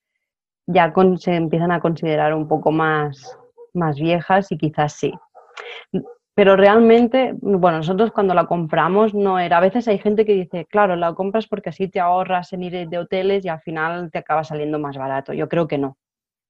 ya 0.72 0.94
se 1.18 1.36
empiezan 1.36 1.72
a 1.72 1.80
considerar 1.80 2.34
un 2.34 2.48
poco 2.48 2.72
más, 2.72 3.38
más 3.74 4.00
viejas 4.00 4.52
y 4.52 4.58
quizás 4.58 4.94
sí. 4.94 5.14
Pero 6.34 6.56
realmente, 6.56 7.34
bueno, 7.42 7.78
nosotros 7.78 8.12
cuando 8.12 8.34
la 8.34 8.46
compramos 8.46 9.14
no 9.14 9.38
era, 9.38 9.58
a 9.58 9.62
veces 9.62 9.88
hay 9.88 9.98
gente 9.98 10.26
que 10.26 10.34
dice, 10.34 10.66
claro, 10.66 10.96
la 10.96 11.14
compras 11.14 11.48
porque 11.48 11.70
así 11.70 11.90
te 11.90 12.00
ahorras 12.00 12.54
en 12.54 12.64
ir 12.64 12.88
de 12.88 12.98
hoteles 12.98 13.44
y 13.44 13.50
al 13.50 13.62
final 13.62 14.10
te 14.12 14.20
acaba 14.20 14.44
saliendo 14.44 14.80
más 14.80 14.98
barato. 14.98 15.34
Yo 15.34 15.50
creo 15.50 15.68
que 15.68 15.78
no, 15.78 15.98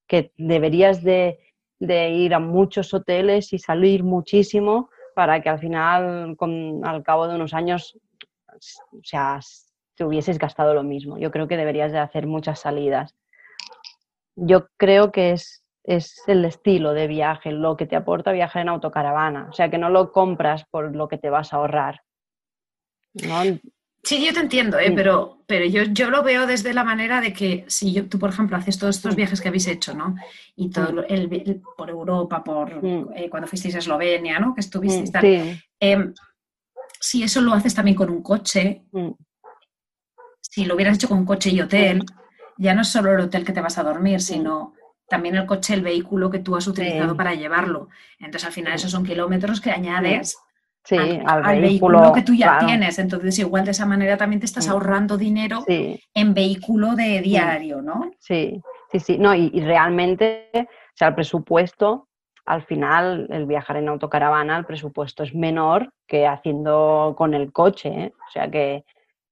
que 0.08 0.32
deberías 0.38 1.04
de, 1.04 1.40
ir 1.80 2.34
a 2.36 2.40
muchos 2.40 2.94
hoteles 2.94 3.54
y 3.54 3.60
salir 3.60 4.04
muchísimo 4.04 4.90
para 5.16 5.42
que 5.42 5.50
al 5.50 5.60
final, 5.60 6.36
con, 6.38 6.86
al 6.86 7.02
cabo 7.02 7.28
de 7.28 7.36
unos 7.36 7.54
años, 7.54 7.98
o 8.48 9.02
te 9.96 10.06
hubieses 10.06 10.38
gastado 10.38 10.74
lo 10.74 10.84
mismo. 10.84 11.18
Yo 11.18 11.32
creo 11.32 11.48
que 11.48 11.58
deberías 11.58 11.92
de 11.92 12.00
hacer 12.00 12.28
muchas 12.28 12.60
salidas 12.60 13.16
yo 14.36 14.68
creo 14.78 15.12
que 15.12 15.32
es 15.32 15.62
es 15.84 16.22
el 16.28 16.46
estilo 16.46 16.94
de 16.94 17.08
viaje, 17.08 17.52
lo 17.52 17.76
que 17.76 17.86
te 17.86 17.96
aporta 17.96 18.32
viajar 18.32 18.62
en 18.62 18.70
autocaravana. 18.70 19.48
O 19.50 19.54
sea, 19.54 19.70
que 19.70 19.78
no 19.78 19.90
lo 19.90 20.12
compras 20.12 20.66
por 20.70 20.96
lo 20.96 21.08
que 21.08 21.18
te 21.18 21.30
vas 21.30 21.54
a 21.54 21.58
ahorrar. 21.58 22.02
Sí, 24.04 24.26
yo 24.26 24.34
te 24.34 24.40
entiendo, 24.40 24.80
¿eh? 24.80 24.92
pero, 24.96 25.44
pero 25.46 25.66
yo, 25.66 25.84
yo 25.84 26.10
lo 26.10 26.24
veo 26.24 26.48
desde 26.48 26.74
la 26.74 26.84
manera 26.84 27.22
de 27.22 27.34
que 27.34 27.66
si 27.68 27.94
yo, 27.94 28.08
tú, 28.08 28.18
por 28.18 28.32
ejemplo, 28.32 28.58
haces 28.58 28.80
todos 28.80 28.96
estos 28.96 29.16
viajes 29.16 29.40
que 29.40 29.48
habéis 29.48 29.68
hecho, 29.68 29.94
¿no? 29.94 30.16
Y 30.56 30.72
todo 30.72 31.04
el, 31.08 31.62
por 31.78 31.90
Europa, 31.90 32.44
por 32.44 32.82
eh, 33.16 33.30
cuando 33.30 33.48
fuisteis 33.48 33.76
a 33.76 33.78
Eslovenia, 33.78 34.40
¿no? 34.40 34.56
Que 34.56 34.62
estuvisteis 34.62 35.12
tal. 35.12 35.62
Em, 35.80 36.14
si 37.00 37.22
eso 37.22 37.42
lo 37.42 37.54
haces 37.54 37.76
también 37.76 37.96
con 37.96 38.10
un 38.10 38.24
coche, 38.24 38.86
si 40.40 40.66
lo 40.66 40.74
hubieras 40.76 40.96
hecho 40.96 41.08
con 41.08 41.24
coche 41.24 41.52
y 41.52 41.62
hotel, 41.62 42.04
ya 42.62 42.76
no 42.76 42.82
es 42.82 42.90
solo 42.90 43.12
el 43.12 43.20
hotel 43.20 43.44
que 43.44 43.54
te 43.54 43.62
vas 43.62 43.80
a 43.80 43.84
dormir, 43.84 44.22
sino 44.22 44.74
también 45.08 45.36
el 45.36 45.48
coche, 45.48 45.74
el 45.74 45.82
vehículo 45.82 46.30
que 46.30 46.40
tú 46.40 46.56
has 46.56 46.68
utilizado 46.68 47.18
para 47.18 47.34
llevarlo. 47.34 47.90
Entonces, 48.20 48.46
al 48.46 48.54
final, 48.54 48.74
esos 48.74 48.92
son 48.92 49.04
kilómetros 49.04 49.60
que 49.60 49.72
añades 49.72 50.38
al, 51.26 51.60
vehículo, 51.60 52.14
que 52.14 52.22
tú 52.22 52.36
ya 52.36 52.60
tienes. 52.60 53.00
Entonces, 53.00 53.40
igual 53.40 53.66
de 53.66 53.72
esa 53.72 53.88
manera 53.88 54.16
también 54.16 54.40
te 54.40 54.46
estás 54.46 54.70
ahorrando 54.70 55.18
dinero 55.18 55.66
en 55.68 56.34
vehículo 56.36 56.96
de 56.96 57.22
diario, 57.22 57.82
¿no? 57.82 58.12
Sí, 58.20 58.62
sí, 58.92 59.00
sí. 59.00 59.18
No, 59.18 59.34
y, 59.34 59.50
realmente, 59.62 60.50
o 60.54 60.96
sea, 60.96 61.10
el 61.10 61.16
presupuesto, 61.16 62.08
al 62.46 62.64
final, 62.64 63.28
el 63.32 63.48
viajar 63.48 63.78
en 63.78 63.90
autocaravana, 63.90 64.56
el 64.58 64.66
presupuesto 64.66 65.24
es 65.24 65.34
menor 65.34 65.92
que 66.08 66.28
haciendo 66.28 67.16
con 67.18 67.34
el 67.34 67.52
coche. 67.52 67.90
¿eh? 67.90 68.14
O 68.28 68.32
sea 68.32 68.50
que 68.50 68.86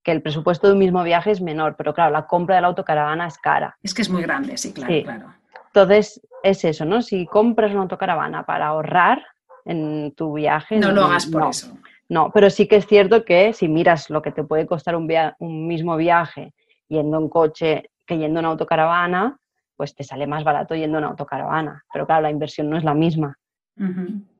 que 0.03 0.11
el 0.11 0.21
presupuesto 0.21 0.67
de 0.67 0.73
un 0.73 0.79
mismo 0.79 1.03
viaje 1.03 1.31
es 1.31 1.41
menor, 1.41 1.75
pero 1.77 1.93
claro, 1.93 2.11
la 2.11 2.25
compra 2.25 2.55
de 2.55 2.61
la 2.61 2.67
autocaravana 2.67 3.27
es 3.27 3.37
cara. 3.37 3.77
Es 3.83 3.93
que 3.93 4.01
es 4.01 4.09
muy 4.09 4.21
grande, 4.21 4.57
sí, 4.57 4.73
claro, 4.73 4.93
claro. 5.03 5.33
Entonces, 5.67 6.21
es 6.43 6.63
eso, 6.65 6.85
¿no? 6.85 7.01
Si 7.01 7.25
compras 7.25 7.71
una 7.71 7.81
autocaravana 7.81 8.45
para 8.45 8.67
ahorrar 8.67 9.23
en 9.65 10.13
tu 10.15 10.33
viaje... 10.33 10.77
No 10.77 10.91
lo 10.91 11.03
hagas 11.03 11.27
por 11.27 11.47
eso. 11.47 11.77
No, 12.07 12.31
pero 12.33 12.49
sí 12.49 12.67
que 12.67 12.77
es 12.77 12.87
cierto 12.87 13.23
que 13.23 13.53
si 13.53 13.67
miras 13.67 14.09
lo 14.09 14.21
que 14.21 14.31
te 14.31 14.43
puede 14.43 14.65
costar 14.65 14.95
un, 14.95 15.07
un 15.39 15.67
mismo 15.67 15.95
viaje 15.95 16.53
yendo 16.87 17.19
en 17.19 17.29
coche 17.29 17.91
que 18.07 18.17
yendo 18.17 18.39
en 18.39 18.47
autocaravana, 18.47 19.37
pues 19.75 19.93
te 19.93 20.03
sale 20.03 20.25
más 20.25 20.43
barato 20.43 20.73
yendo 20.73 20.97
en 20.97 21.03
autocaravana. 21.03 21.83
Pero 21.93 22.07
claro, 22.07 22.23
la 22.23 22.31
inversión 22.31 22.67
no 22.67 22.77
es 22.77 22.83
la 22.83 22.95
misma. 22.95 23.37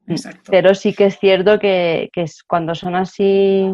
Exacto. 0.07 0.49
Pero 0.49 0.73
sí 0.73 0.93
que 0.93 1.05
es 1.05 1.19
cierto 1.19 1.59
que, 1.59 2.09
que 2.11 2.23
es 2.23 2.43
cuando 2.43 2.73
son 2.73 2.95
así 2.95 3.71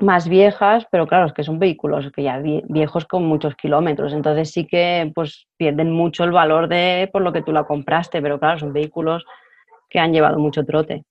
más 0.00 0.28
viejas, 0.28 0.86
pero 0.90 1.06
claro, 1.06 1.26
es 1.26 1.32
que 1.32 1.44
son 1.44 1.58
vehículos 1.58 2.10
que 2.12 2.22
ya 2.22 2.38
viejos 2.38 3.04
con 3.06 3.26
muchos 3.26 3.54
kilómetros, 3.54 4.12
entonces 4.12 4.50
sí 4.50 4.66
que 4.66 5.10
pues 5.14 5.46
pierden 5.56 5.92
mucho 5.92 6.24
el 6.24 6.32
valor 6.32 6.68
de 6.68 7.08
por 7.12 7.22
lo 7.22 7.32
que 7.32 7.42
tú 7.42 7.52
la 7.52 7.64
compraste, 7.64 8.22
pero 8.22 8.38
claro, 8.38 8.58
son 8.58 8.72
vehículos 8.72 9.24
que 9.88 9.98
han 9.98 10.12
llevado 10.12 10.38
mucho 10.38 10.64
trote. 10.64 11.04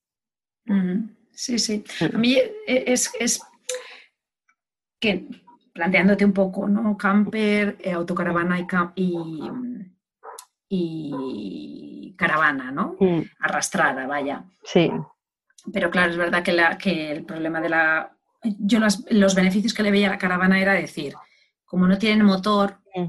Sí, 1.31 1.59
sí. 1.59 1.83
A 2.13 2.17
mí 2.17 2.35
e, 2.35 2.83
es, 2.87 3.11
es 3.19 3.41
que 4.99 5.27
planteándote 5.73 6.25
un 6.25 6.33
poco, 6.33 6.67
¿no? 6.67 6.97
Camper, 6.97 7.77
eh, 7.79 7.93
autocaravana 7.93 8.59
y, 8.59 8.67
y, 10.69 12.15
caravana, 12.17 12.71
¿no? 12.71 12.97
Mm. 12.99 13.21
Arrastrada, 13.39 14.05
vaya. 14.07 14.43
Sí. 14.63 14.91
Pero 15.71 15.89
claro, 15.89 16.11
es 16.11 16.17
verdad 16.17 16.43
que, 16.43 16.51
la, 16.51 16.77
que 16.77 17.11
el 17.11 17.23
problema 17.25 17.61
de 17.61 17.69
la 17.69 18.18
yo 18.43 18.79
los, 18.79 19.35
beneficios 19.35 19.73
que 19.73 19.83
le 19.83 19.91
veía 19.91 20.07
a 20.07 20.11
la 20.11 20.17
caravana 20.17 20.59
era 20.59 20.73
decir, 20.73 21.13
como 21.65 21.87
no 21.87 21.97
tienen 21.97 22.25
motor, 22.25 22.79
mm. 22.95 23.07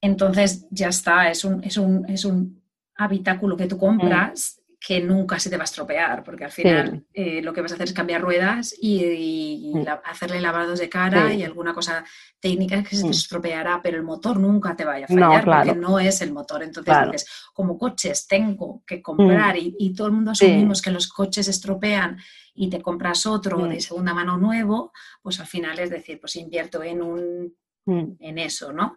entonces 0.00 0.66
ya 0.70 0.88
está, 0.88 1.30
es 1.30 1.44
un, 1.44 1.62
es 1.64 1.76
un, 1.76 2.08
es 2.08 2.24
un 2.24 2.62
habitáculo 2.94 3.56
que 3.56 3.66
tú 3.66 3.78
compras 3.78 4.60
que 4.80 5.00
nunca 5.00 5.40
se 5.40 5.50
te 5.50 5.56
va 5.56 5.62
a 5.62 5.64
estropear, 5.64 6.22
porque 6.22 6.44
al 6.44 6.52
final 6.52 7.04
eh, 7.12 7.42
lo 7.42 7.52
que 7.52 7.60
vas 7.60 7.72
a 7.72 7.74
hacer 7.74 7.88
es 7.88 7.92
cambiar 7.92 8.20
ruedas 8.20 8.74
y, 8.80 9.72
mm. 9.74 9.84
hacerle 10.04 10.40
lavados 10.40 10.78
de 10.78 10.88
cara 10.88 11.34
y 11.34 11.42
alguna 11.42 11.74
cosa 11.74 12.04
técnica 12.38 12.84
que 12.84 12.94
se 12.94 13.02
te 13.02 13.08
mm. 13.08 13.10
estropeará, 13.10 13.80
pero 13.82 13.96
el 13.96 14.04
motor 14.04 14.38
nunca 14.38 14.76
te 14.76 14.84
vaya 14.84 15.06
a 15.06 15.08
fallar 15.08 15.44
porque 15.44 15.74
no 15.74 15.98
es 15.98 16.20
el 16.22 16.32
motor. 16.32 16.62
Entonces, 16.62 17.26
como 17.52 17.76
coches 17.76 18.28
tengo 18.28 18.84
que 18.86 19.02
comprar 19.02 19.56
y, 19.56 19.94
todo 19.96 20.06
el 20.06 20.12
mundo 20.12 20.30
asumimos 20.30 20.80
que 20.80 20.92
los 20.92 21.08
coches 21.08 21.48
estropean 21.48 22.18
y 22.54 22.70
te 22.70 22.80
compras 22.80 23.26
otro 23.26 23.66
de 23.66 23.80
segunda 23.80 24.14
mano 24.14 24.36
nuevo, 24.36 24.92
pues 25.22 25.40
al 25.40 25.46
final 25.46 25.78
es 25.80 25.90
decir, 25.90 26.20
pues 26.20 26.36
invierto 26.36 26.84
en, 26.84 27.02
un, 27.02 27.56
en 27.86 28.38
eso, 28.38 28.72
¿no? 28.72 28.96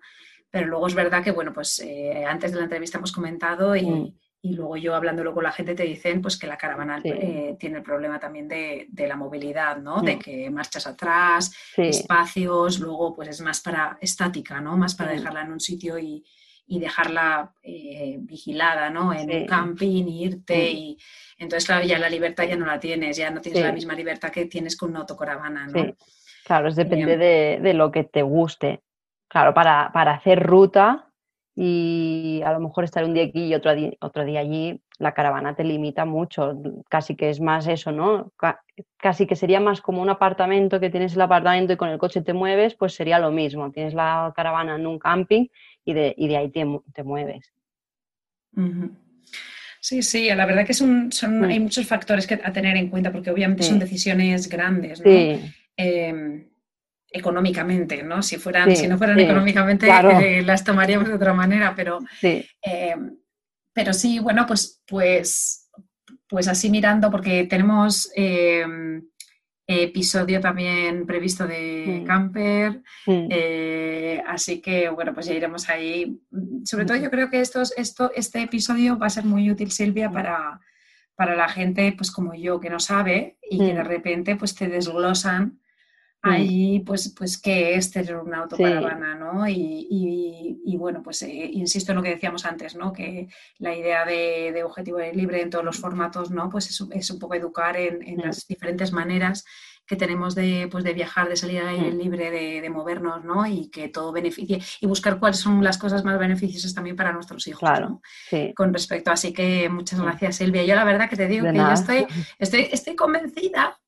Pero 0.52 0.68
luego 0.68 0.88
es 0.88 0.94
verdad 0.94 1.24
que, 1.24 1.32
bueno, 1.32 1.54
pues 1.54 1.80
eh, 1.80 2.26
antes 2.26 2.52
de 2.52 2.58
la 2.58 2.64
entrevista 2.66 2.98
hemos 2.98 3.12
comentado 3.12 3.76
y 3.76 4.14
y 4.44 4.56
luego 4.56 4.76
yo 4.76 4.96
hablándolo 4.96 5.34
con 5.34 5.44
la 5.44 5.52
gente 5.52 5.76
te 5.76 5.84
dicen 5.84 6.22
pues 6.22 6.38
que 6.38 6.48
la 6.48 6.58
caravana 6.58 7.00
eh, 7.04 7.56
tiene 7.60 7.78
el 7.78 7.84
problema 7.84 8.20
también 8.20 8.48
de, 8.48 8.88
la 9.08 9.16
movilidad, 9.16 9.78
¿no? 9.78 10.02
De 10.02 10.16
mm. 10.16 10.20
que 10.20 10.50
marchas 10.50 10.88
atrás, 10.88 11.56
espacios, 11.78 12.80
luego 12.80 13.14
pues 13.14 13.30
es 13.30 13.42
más 13.42 13.62
para 13.62 13.98
estática, 14.02 14.60
¿no? 14.60 14.78
Más 14.78 14.96
para 14.96 15.12
dejarla 15.12 15.44
en 15.44 15.52
un 15.52 15.60
sitio 15.60 15.98
y, 16.00 16.24
dejarla 16.68 17.54
eh, 17.62 18.16
vigilada, 18.22 18.90
¿no? 18.90 19.14
En 19.14 19.30
un 19.30 19.46
camping, 19.46 20.06
irte 20.06 20.72
y 20.72 20.98
entonces 21.38 21.66
claro, 21.68 21.86
ya 21.86 22.00
la 22.00 22.10
libertad 22.10 22.46
ya 22.46 22.56
no 22.56 22.66
la 22.66 22.80
tienes, 22.80 23.18
ya 23.18 23.30
no 23.30 23.42
tienes 23.42 23.62
la 23.62 23.74
misma 23.74 23.94
libertad 23.94 24.32
que 24.32 24.46
tienes 24.46 24.78
con 24.78 24.92
una 24.92 25.00
autocaravana, 25.00 25.68
¿no? 25.68 25.94
Claro, 26.46 26.74
depende 26.74 27.18
de, 27.18 27.60
de, 27.62 27.74
lo 27.74 27.92
que 27.92 28.06
te 28.06 28.22
guste. 28.22 28.82
Claro, 29.28 29.54
para, 29.54 29.92
para 29.94 30.14
hacer 30.14 30.42
ruta 30.42 31.11
y 31.56 32.42
a 32.46 32.54
lo 32.54 32.60
mejor 32.60 32.84
estar 32.84 33.04
un 33.04 33.14
día 33.14 33.24
aquí 33.24 33.46
y 33.46 33.54
otro 33.54 33.76
día, 33.76 33.92
otro 34.00 34.24
día 34.24 34.40
allí, 34.40 34.82
la 35.00 35.14
caravana 35.14 35.56
te 35.56 35.64
limita 35.64 36.06
mucho, 36.06 36.62
casi 36.90 37.16
que 37.16 37.30
es 37.30 37.42
más 37.42 37.68
eso, 37.68 37.92
¿no? 37.92 38.32
Casi 38.98 39.28
que 39.28 39.36
sería 39.36 39.60
más 39.60 39.82
como 39.82 40.02
un 40.02 40.10
apartamento 40.10 40.80
que 40.80 40.90
tienes 40.90 41.16
el 41.16 41.22
apartamento 41.22 41.74
y 41.74 41.78
con 41.78 41.90
el 41.90 41.98
coche 41.98 42.22
te 42.22 42.34
mueves, 42.34 42.76
pues 42.76 42.94
sería 42.94 43.20
lo 43.20 43.32
mismo, 43.32 43.72
tienes 43.72 43.94
la 43.94 44.32
caravana 44.36 44.76
en 44.76 44.88
un 44.88 45.00
camping 45.00 45.48
y 45.84 45.94
de, 45.94 46.14
y 46.18 46.28
de 46.28 46.38
ahí 46.38 46.50
te, 46.50 46.66
te 46.94 47.04
mueves. 47.04 47.52
Sí, 49.80 50.04
sí, 50.04 50.30
la 50.34 50.46
verdad 50.46 50.66
que 50.66 50.76
son, 50.76 51.12
son, 51.12 51.44
hay 51.44 51.60
muchos 51.60 51.88
factores 51.88 52.28
que, 52.28 52.36
a 52.36 52.54
tener 52.54 52.78
en 52.78 52.90
cuenta 52.90 53.12
porque 53.12 53.32
obviamente 53.32 53.64
son 53.64 53.80
decisiones 53.80 54.48
grandes, 54.48 55.00
¿no? 55.00 55.12
Sí. 55.12 55.42
Em, 55.76 56.51
económicamente, 57.12 58.04
¿no? 58.04 58.24
Si, 58.24 58.38
fueran, 58.38 58.76
si 58.76 58.88
no 58.88 58.98
fueran 58.98 59.20
económicamente, 59.20 59.88
eh, 60.22 60.42
las 60.44 60.64
tomaríamos 60.64 61.10
de 61.10 61.16
otra 61.16 61.34
manera, 61.34 61.74
pero 61.76 62.00
sí. 62.20 62.46
Eh, 62.64 62.96
pero 63.74 63.94
sí, 63.94 64.20
bueno, 64.20 64.46
pues, 64.46 64.82
pues, 64.86 65.70
pues 66.28 66.48
así 66.48 66.70
mirando, 66.70 67.10
porque 67.10 67.46
tenemos 67.46 68.12
eh, 68.16 68.66
episodio 69.66 70.42
también 70.42 71.06
previsto 71.06 71.48
de 71.48 72.04
Camper, 72.06 72.82
así 74.28 74.62
que 74.62 74.90
bueno, 74.90 75.14
pues 75.14 75.28
ya 75.28 75.34
iremos 75.34 75.70
ahí. 75.70 76.20
Sobre 76.66 76.86
todo 76.86 76.98
yo 76.98 77.10
creo 77.10 77.30
que 77.30 77.40
estos, 77.40 77.74
esto, 77.78 78.12
este 78.14 78.42
episodio 78.42 78.98
va 78.98 79.08
a 79.08 79.12
ser 79.12 79.24
muy 79.24 79.50
útil, 79.50 79.72
Silvia, 79.72 80.10
para, 80.12 80.60
para 81.16 81.36
la 81.36 81.48
gente 81.48 81.94
pues 81.96 82.12
como 82.12 82.34
yo 82.34 82.60
que 82.60 82.70
no 82.70 82.80
sabe 82.80 83.38
y 83.50 83.60
que 83.60 83.74
de 83.74 83.84
repente 83.84 84.36
pues 84.36 84.54
te 84.54 84.68
desglosan 84.68 85.61
Mm. 86.24 86.30
ahí 86.30 86.80
pues, 86.82 87.14
pues 87.18 87.40
qué 87.40 87.76
es 87.76 87.90
tener 87.90 88.16
una 88.16 88.40
autocaravana, 88.40 89.16
¿no? 89.16 89.48
Y, 89.48 90.78
bueno, 90.78 91.02
pues 91.04 91.22
eh, 91.24 91.50
insisto 91.54 91.92
en 91.92 91.98
lo 91.98 92.04
que 92.04 92.10
decíamos 92.10 92.46
antes, 92.46 92.76
¿no? 92.76 92.92
Que 92.94 93.28
la 93.60 93.76
idea 93.76 94.06
de, 94.06 94.64
objetivo 94.64 95.00
libre 95.14 95.42
en 95.42 95.50
todos 95.50 95.66
los 95.66 95.78
formatos, 95.78 96.32
¿no? 96.32 96.50
Pues 96.50 96.70
es, 96.70 97.10
un 97.10 97.20
poco 97.20 97.36
educar 97.36 97.76
en, 97.78 98.18
mm. 98.18 98.22
las 98.22 98.48
diferentes 98.48 98.92
maneras 98.92 99.46
que 99.86 99.96
tenemos 99.96 100.36
de, 100.36 100.68
pues 100.72 100.84
de 100.84 100.94
viajar, 100.94 101.28
de 101.28 101.36
salir 101.36 101.60
al 101.60 101.70
aire 101.70 101.92
mm. 101.92 101.98
libre, 101.98 102.32
de, 102.32 102.70
movernos, 102.70 103.24
¿no? 103.24 103.46
Y 103.46 103.70
que 103.70 103.90
todo 103.90 104.12
beneficie 104.12 104.62
y 104.80 104.86
buscar 104.86 105.20
cuáles 105.20 105.40
son 105.40 105.64
las 105.64 105.78
cosas 105.78 106.04
más 106.04 106.18
beneficiosas 106.20 106.74
también 106.74 106.96
para 106.96 107.12
nuestros 107.12 107.48
hijos, 107.48 107.70
¿no? 107.80 108.02
Con 108.56 108.74
respecto, 108.74 109.12
así 109.12 109.34
que 109.34 109.70
muchas 109.70 110.00
gracias 110.00 110.38
Silvia. 110.38 110.64
Yo 110.64 110.76
la 110.76 110.84
verdad 110.84 111.10
que 111.10 111.18
te 111.18 111.28
digo 111.28 111.52
que 111.52 111.58
yo 111.58 111.72
estoy, 111.72 112.06
estoy, 112.40 112.70
estoy 112.72 112.96
convencida 112.96 113.80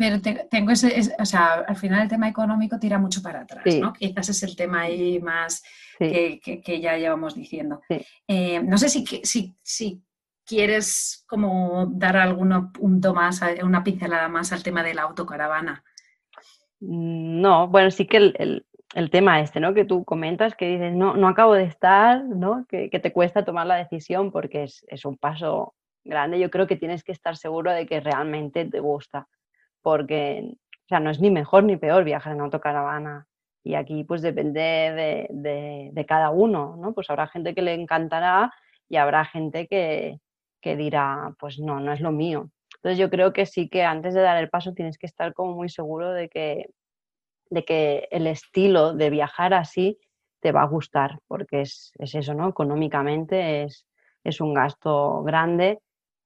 pero 0.00 0.18
tengo 0.48 0.70
ese, 0.70 1.12
o 1.18 1.26
sea, 1.26 1.62
al 1.68 1.76
final 1.76 2.00
el 2.00 2.08
tema 2.08 2.26
económico 2.26 2.78
tira 2.78 2.98
mucho 2.98 3.20
para 3.20 3.42
atrás, 3.42 3.66
¿no? 3.78 3.92
Quizás 3.92 4.30
es 4.30 4.42
el 4.44 4.56
tema 4.56 4.80
ahí 4.80 5.20
más 5.20 5.62
que, 5.98 6.80
ya 6.80 6.96
llevamos 6.96 7.34
diciendo. 7.34 7.82
Eh, 8.26 8.62
no 8.62 8.78
sé 8.78 8.88
si, 8.88 9.04
si, 9.04 9.54
si, 9.62 10.02
quieres 10.46 11.22
como 11.28 11.86
dar 11.90 12.16
algún 12.16 12.72
punto 12.72 13.12
más, 13.12 13.42
una 13.62 13.84
pincelada 13.84 14.28
más 14.30 14.54
al 14.54 14.62
tema 14.62 14.82
de 14.82 14.94
la 14.94 15.02
autocaravana. 15.02 15.84
Mm, 16.80 17.42
no, 17.42 17.68
bueno, 17.68 17.90
sí 17.90 18.06
que 18.06 18.16
el, 18.16 18.64
el, 18.94 19.10
tema 19.10 19.42
este, 19.42 19.60
¿no? 19.60 19.74
Que 19.74 19.84
tú 19.84 20.06
comentas, 20.06 20.54
que 20.54 20.66
dices, 20.66 20.94
no, 20.94 21.14
no 21.14 21.28
acabo 21.28 21.52
de 21.52 21.64
estar, 21.64 22.24
¿no? 22.24 22.64
Que, 22.70 22.88
que 22.88 23.00
te 23.00 23.12
cuesta 23.12 23.44
tomar 23.44 23.66
la 23.66 23.76
decisión 23.76 24.32
porque 24.32 24.62
es, 24.62 24.82
es 24.88 25.04
un 25.04 25.18
paso 25.18 25.74
grande. 26.04 26.40
Yo 26.40 26.50
creo 26.50 26.66
que 26.66 26.76
tienes 26.76 27.04
que 27.04 27.12
estar 27.12 27.36
seguro 27.36 27.70
de 27.70 27.84
que 27.84 28.00
realmente 28.00 28.64
te 28.64 28.80
gusta 28.80 29.28
porque 29.82 30.54
o 30.84 30.88
sea, 30.90 30.98
no 30.98 31.10
es 31.10 31.20
ni 31.20 31.30
mejor 31.30 31.62
ni 31.62 31.76
peor 31.76 32.02
viajar 32.02 32.32
en 32.32 32.40
autocaravana. 32.40 33.28
Y 33.62 33.74
aquí 33.74 34.02
pues 34.02 34.22
depende 34.22 34.60
de, 35.30 36.04
cada 36.08 36.30
uno, 36.30 36.76
¿no? 36.76 36.92
Pues 36.94 37.08
habrá 37.10 37.28
gente 37.28 37.54
que 37.54 37.62
le 37.62 37.74
encantará 37.74 38.52
y 38.88 38.96
habrá 38.96 39.24
gente 39.24 39.68
que, 39.68 40.18
que 40.60 40.74
dirá, 40.74 41.32
pues 41.38 41.60
no, 41.60 41.78
no 41.78 41.92
es 41.92 42.00
lo 42.00 42.10
mío. 42.10 42.50
Entonces 42.76 42.98
yo 42.98 43.08
creo 43.08 43.32
que 43.32 43.46
sí 43.46 43.68
que 43.68 43.84
antes 43.84 44.14
de 44.14 44.22
dar 44.22 44.38
el 44.38 44.50
paso 44.50 44.72
tienes 44.72 44.98
que 44.98 45.06
estar 45.06 45.32
como 45.32 45.54
muy 45.54 45.68
seguro 45.68 46.10
de 46.12 46.28
que, 46.28 46.70
de 47.50 47.64
que 47.64 48.08
el 48.10 48.26
estilo 48.26 48.92
de 48.92 49.10
viajar 49.10 49.54
así 49.54 49.96
te 50.40 50.50
va 50.50 50.62
a 50.62 50.66
gustar, 50.66 51.20
porque 51.28 51.60
es, 51.60 51.92
eso, 51.98 52.34
¿no? 52.34 52.48
Económicamente 52.48 53.62
es, 53.62 53.86
es, 54.24 54.40
un 54.40 54.54
gasto 54.54 55.22
grande 55.22 55.78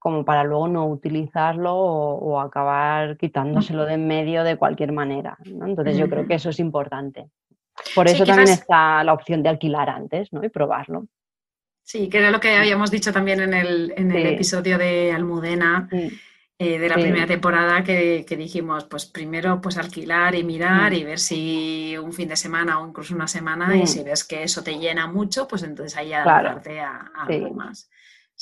como 0.05 0.23
para 0.23 0.45
luego 0.45 0.69
no 0.69 0.87
utilizarlo 0.87 1.75
o, 1.75 2.39
acabar 2.39 3.17
quitándoselo 3.17 3.87
de 3.87 3.95
en 3.95 4.07
medio 4.07 4.45
de 4.45 4.59
cualquier 4.59 4.93
manera. 4.93 5.39
Entonces 5.47 5.97
yo 5.97 6.11
creo 6.11 6.27
que 6.27 6.35
eso 6.35 6.51
es 6.51 6.61
importante. 6.61 7.31
Por 7.95 8.07
eso 8.07 8.27
también 8.27 8.51
está 8.51 9.03
la 9.03 9.15
opción 9.15 9.43
de 9.43 9.49
alquilar 9.49 9.89
antes 9.89 10.31
¿no? 10.31 10.45
y 10.45 10.51
probarlo. 10.51 11.07
Sí, 11.83 12.11
que 12.11 12.19
era 12.19 12.31
lo 12.31 12.39
que 12.39 12.55
habíamos 12.55 12.91
dicho 12.91 13.15
también 13.15 13.41
en 13.41 13.55
el, 13.55 13.93
episodio 13.97 14.77
de 14.77 15.11
Almudena. 15.11 15.89
Eh, 16.59 16.79
de 16.79 16.89
la 16.89 16.97
primera 16.97 17.27
temporada 17.27 17.83
que, 17.83 18.27
dijimos, 18.37 18.85
pues 18.85 19.07
primero 19.07 19.59
pues 19.63 19.79
alquilar 19.79 20.35
y 20.35 20.45
mirar 20.45 20.93
mm. 20.93 20.95
y 20.95 21.05
ver 21.05 21.19
si 21.19 21.97
un 21.97 22.13
fin 22.13 22.29
de 22.29 22.37
semana 22.37 22.79
o 22.79 22.87
incluso 22.87 23.15
una 23.15 23.27
semana 23.27 23.75
y 23.75 23.85
mm. 23.85 23.87
si 23.87 24.03
ves 24.05 24.23
que 24.23 24.43
eso 24.43 24.63
te 24.63 24.79
llena 24.79 25.07
mucho, 25.07 25.49
pues 25.49 25.63
entonces 25.63 25.97
ahí 25.97 26.13
adaptarte 26.13 26.81
a, 26.81 27.11
algo 27.27 27.55
más. 27.55 27.89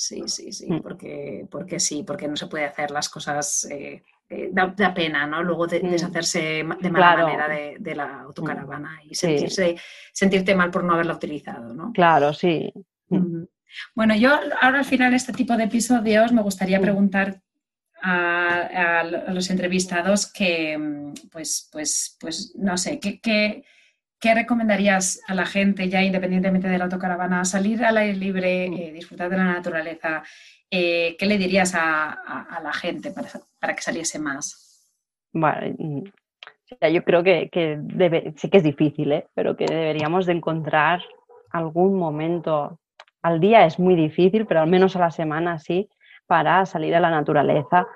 Sí, 0.03 0.21
sí, 0.25 0.51
sí, 0.51 0.69
mm. 0.69 0.81
porque, 0.81 1.47
porque 1.49 1.79
sí, 1.79 2.03
porque 2.03 2.27
no 2.27 2.35
se 2.35 2.47
puede 2.47 2.65
hacer 2.65 2.91
las 2.91 3.07
cosas, 3.07 3.63
eh, 3.71 4.03
eh, 4.27 4.49
da, 4.51 4.93
pena, 4.93 5.25
¿no? 5.25 5.41
Luego 5.41 5.65
deshacerse 5.65 6.65
de 6.81 6.89
mala 6.91 7.23
manera 7.23 7.47
de, 7.47 7.95
la 7.95 8.19
autocaravana 8.19 8.99
y 9.05 9.15
sentirse, 9.15 9.77
sentirte 10.11 10.55
mal 10.55 10.71
por 10.71 10.83
no 10.83 10.93
haberla 10.93 11.13
utilizado, 11.13 11.73
¿no? 11.73 11.93
Claro, 11.93 12.33
sí. 12.33 12.69
Bueno, 13.95 14.13
yo 14.17 14.37
ahora 14.59 14.79
al 14.79 14.85
final 14.85 15.11
de 15.11 15.17
este 15.17 15.31
tipo 15.31 15.55
de 15.55 15.63
episodios 15.63 16.33
me 16.33 16.41
gustaría 16.41 16.81
preguntar 16.81 17.41
a, 18.01 19.03
los 19.29 19.49
entrevistados 19.51 20.29
que, 20.29 20.77
mm, 20.77 21.13
pues, 21.31 21.69
pues, 21.71 22.17
pues 22.19 22.53
no 22.57 22.77
sé, 22.77 22.99
¿qué, 22.99 23.21
qué, 23.21 23.63
recomendarías 24.31 25.21
a 25.27 25.33
la 25.33 25.45
gente 25.45 25.89
ya 25.89 26.01
independientemente 26.01 26.67
de 26.67 26.77
la 26.77 26.85
autocaravana? 26.85 27.43
Salir 27.45 27.83
al 27.83 27.97
aire 27.97 28.15
libre, 28.15 28.69
mm. 28.69 28.73
eh, 28.73 28.91
disfrutar 28.93 29.29
de 29.29 29.37
la 29.37 29.45
naturaleza. 29.45 30.23
Eh, 30.69 31.15
¿Qué 31.19 31.25
le 31.25 31.37
dirías 31.37 31.73
a, 31.75 32.59
la 32.63 32.73
gente 32.73 33.11
para, 33.59 33.75
que 33.75 33.81
saliese 33.81 34.19
más? 34.19 34.89
Bueno, 35.33 35.75
mm, 35.77 36.03
yo 36.91 37.03
creo 37.03 37.23
que, 37.23 37.49
que 37.51 37.77
debe, 37.79 38.33
sí 38.37 38.49
que 38.49 38.57
es 38.57 38.63
difícil, 38.63 39.11
¿eh? 39.11 39.27
pero 39.33 39.55
que 39.55 39.65
deberíamos 39.65 40.25
de 40.25 40.33
encontrar 40.33 41.01
algún 41.51 41.97
momento. 41.97 42.79
Al 43.21 43.39
día 43.39 43.65
es 43.65 43.79
muy 43.79 43.95
difícil, 43.95 44.45
pero 44.45 44.61
al 44.61 44.69
menos 44.69 44.95
a 44.95 44.99
la 44.99 45.11
semana 45.11 45.59
sí, 45.59 45.89
para 46.27 46.65
salir 46.65 46.95
a 46.95 46.99
la 46.99 47.11
naturaleza, 47.11 47.87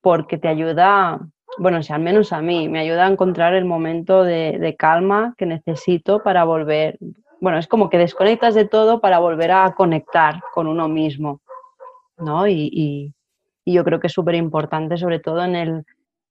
porque 0.00 0.38
te 0.38 0.48
ayuda, 0.48 1.20
bueno, 1.58 1.82
si 1.82 1.92
al 1.92 2.00
menos 2.00 2.32
a 2.32 2.40
mí, 2.40 2.68
me 2.68 2.80
ayuda 2.80 3.06
a 3.06 3.10
encontrar 3.10 3.54
el 3.54 3.64
momento 3.64 4.24
de, 4.24 4.76
calma 4.78 5.34
que 5.36 5.46
necesito 5.46 6.22
para 6.22 6.44
volver. 6.44 6.98
Bueno, 7.40 7.58
es 7.58 7.66
como 7.66 7.90
que 7.90 7.98
desconectas 7.98 8.54
de 8.54 8.66
todo 8.66 9.00
para 9.00 9.18
volver 9.18 9.50
a 9.52 9.74
conectar 9.74 10.40
con 10.54 10.66
uno 10.66 10.88
mismo, 10.88 11.40
¿no? 12.18 12.46
Y, 12.48 13.14
yo 13.66 13.84
creo 13.84 14.00
que 14.00 14.08
es 14.08 14.12
súper 14.12 14.34
importante, 14.34 14.96
sobre 14.96 15.20
todo 15.20 15.44
en 15.44 15.54
el, 15.54 15.84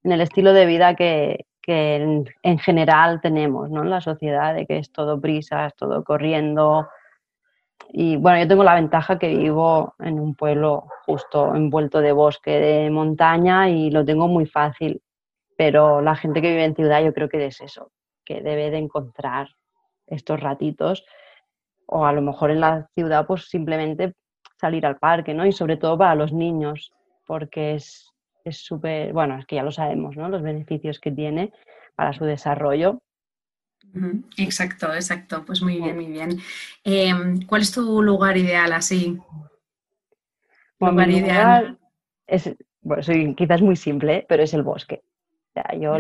en 0.04 0.12
el, 0.12 0.20
estilo 0.20 0.52
de 0.52 0.66
vida 0.66 0.96
que, 0.96 1.46
que 1.62 1.96
en, 1.96 2.26
en, 2.44 2.60
general 2.60 3.22
tenemos, 3.22 3.70
¿no? 3.70 3.84
En 3.84 3.90
la 3.90 4.02
sociedad, 4.02 4.54
de 4.54 4.66
que 4.66 4.80
es 4.80 4.92
todo 4.92 5.22
prisa, 5.22 5.68
es 5.68 5.76
todo 5.76 6.04
corriendo, 6.04 6.90
y 7.92 8.18
bueno, 8.18 8.40
yo 8.40 8.48
tengo 8.48 8.64
la 8.64 8.76
ventaja 8.76 9.18
que 9.18 9.30
vivo 9.30 9.96
en 10.00 10.20
un 10.20 10.36
pueblo 10.36 10.86
justo 11.06 11.56
envuelto 11.56 12.02
de 12.02 12.12
bosque, 12.12 12.52
de 12.52 12.90
montaña 12.90 13.70
y 13.70 13.90
lo 13.90 14.06
tengo 14.06 14.28
muy 14.28 14.46
fácil. 14.46 15.02
Pero 15.60 16.00
la 16.00 16.16
gente 16.16 16.42
que 16.42 16.52
vive 16.52 16.64
en 16.64 16.74
ciudad 16.74 17.04
yo 17.04 17.14
creo 17.14 17.28
que 17.28 17.46
es 17.46 17.60
eso, 17.60 17.92
que 18.24 18.40
debe 18.40 18.72
de 18.72 18.78
encontrar 18.78 19.50
estos 20.08 20.40
ratitos 20.40 21.04
o 21.86 22.06
a 22.06 22.14
lo 22.14 22.22
mejor 22.22 22.52
en 22.52 22.62
la 22.62 22.88
ciudad 22.96 23.28
pues 23.28 23.50
simplemente 23.50 24.14
salir 24.56 24.86
al 24.86 24.98
parque, 25.00 25.34
¿no? 25.34 25.46
Y 25.46 25.52
sobre 25.52 25.76
todo 25.76 25.98
para 25.98 26.16
los 26.16 26.32
niños, 26.32 26.94
porque 27.28 27.76
es 27.76 28.10
súper, 28.52 29.12
bueno, 29.12 29.38
es 29.38 29.46
que 29.46 29.58
ya 29.58 29.64
lo 29.64 29.74
sabemos, 29.74 30.16
¿no? 30.16 30.30
Los 30.30 30.44
beneficios 30.44 30.98
que 30.98 31.12
tiene 31.12 31.52
para 31.94 32.14
su 32.14 32.24
desarrollo 32.24 33.02
Exacto, 34.38 34.94
exacto. 34.94 35.44
Pues 35.46 35.62
muy 35.62 35.78
bien, 35.82 35.96
muy 35.96 36.06
bien. 36.06 36.40
Em, 36.86 37.42
¿Cuál 37.46 37.64
es 37.64 37.72
tu 37.72 38.02
lugar 38.02 38.38
ideal 38.38 38.72
así? 38.72 39.18
lugar 40.80 41.10
ideal. 41.10 41.80
Es, 42.28 42.50
bueno, 42.82 43.04
soy 43.04 43.36
quizás 43.36 43.62
muy 43.62 43.76
simple, 43.76 44.26
pero 44.30 44.44
es 44.44 44.54
el 44.54 44.64
bosque. 44.64 45.02
Yo 45.80 45.98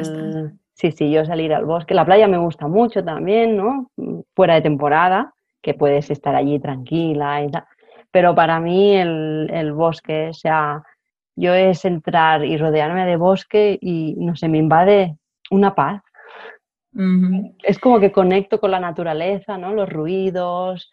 sí, 0.73 0.91
sí, 0.91 1.11
yo 1.11 1.25
salir 1.25 1.53
al 1.53 1.65
bosque. 1.65 1.93
La 1.93 2.05
playa 2.05 2.27
me 2.27 2.37
gusta 2.37 2.67
mucho 2.67 3.03
también, 3.03 3.57
¿no? 3.57 3.91
Fuera 4.35 4.55
de 4.55 4.61
temporada, 4.61 5.33
que 5.61 5.73
puedes 5.73 6.09
estar 6.09 6.35
allí 6.35 6.59
tranquila 6.59 7.43
y 7.43 7.51
tal. 7.51 7.65
Pero 8.11 8.33
para 8.33 8.59
mí 8.59 8.95
el, 8.95 9.49
el 9.53 9.73
bosque, 9.73 10.29
o 10.29 10.33
sea, 10.33 10.83
yo 11.35 11.53
es 11.53 11.85
entrar 11.85 12.43
y 12.43 12.57
rodearme 12.57 13.05
de 13.05 13.17
bosque 13.17 13.77
y, 13.81 14.15
no 14.17 14.35
sé, 14.35 14.47
me 14.47 14.57
invade 14.57 15.17
una 15.51 15.75
paz 15.75 16.01
es 17.63 17.79
como 17.79 17.99
que 17.99 18.11
conecto 18.11 18.59
con 18.59 18.71
la 18.71 18.79
naturaleza, 18.79 19.57
¿no? 19.57 19.73
Los 19.73 19.89
ruidos 19.89 20.91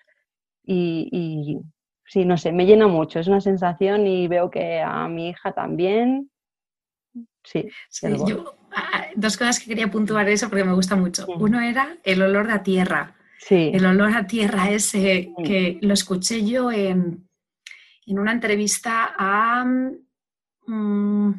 y, 0.65 1.59
sí, 2.05 2.25
no 2.25 2.37
sé, 2.37 2.53
me 2.53 2.67
llena 2.67 2.87
mucho, 2.87 3.19
es 3.19 3.29
una 3.29 3.41
sensación 3.41 4.07
y 4.07 4.29
veo 4.29 4.51
que 4.51 4.81
a 4.81 5.09
mi 5.09 5.29
hija 5.29 5.53
también. 5.53 6.31
Sí, 7.47 7.69
ah, 8.73 9.07
dos 9.15 9.37
cosas 9.37 9.59
que 9.59 9.67
quería 9.67 9.91
puntuar 9.91 10.29
eso 10.29 10.49
porque 10.49 10.65
me 10.65 10.75
gusta 10.75 10.97
mucho. 10.97 11.27
Uno 11.27 11.61
era 11.61 11.97
el 12.05 12.21
olor 12.21 12.51
a 12.51 12.63
tierra. 12.63 13.15
Sí. 13.39 13.71
El 13.73 13.87
olor 13.87 14.15
a 14.15 14.27
tierra 14.27 14.71
ese 14.71 15.31
que 15.45 15.79
lo 15.81 15.95
escuché 15.95 16.45
yo 16.45 16.71
en, 16.71 17.29
en 18.07 18.19
una 18.19 18.33
entrevista 18.33 19.15
a... 19.17 19.65
Mm, 20.67 21.33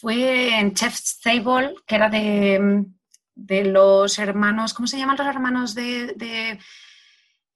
fue 0.00 0.58
en 0.58 0.72
Chef's 0.72 1.20
Table, 1.20 1.74
que 1.86 1.94
era 1.94 2.08
de 2.08 2.86
de 3.46 3.64
los 3.64 4.18
hermanos, 4.18 4.74
¿cómo 4.74 4.86
se 4.86 4.98
llaman 4.98 5.16
los 5.16 5.26
hermanos 5.26 5.74
de, 5.74 6.58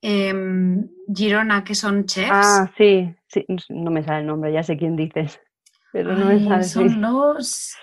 em, 0.01 0.89
Girona 1.15 1.63
que 1.63 1.75
son 1.75 2.07
chefs? 2.07 2.31
Ah, 2.33 2.71
sí, 2.77 3.15
sí, 3.29 3.45
no 3.69 3.91
me 3.91 4.03
sale 4.03 4.21
el 4.21 4.27
nombre, 4.27 4.53
ya 4.53 4.63
sé 4.63 4.77
quién 4.77 4.97
dices, 4.97 5.41
pero 5.93 6.17
no 6.17 6.27
me 6.27 6.43
sale. 6.43 6.65
Son 6.65 7.01
los... 7.01 7.75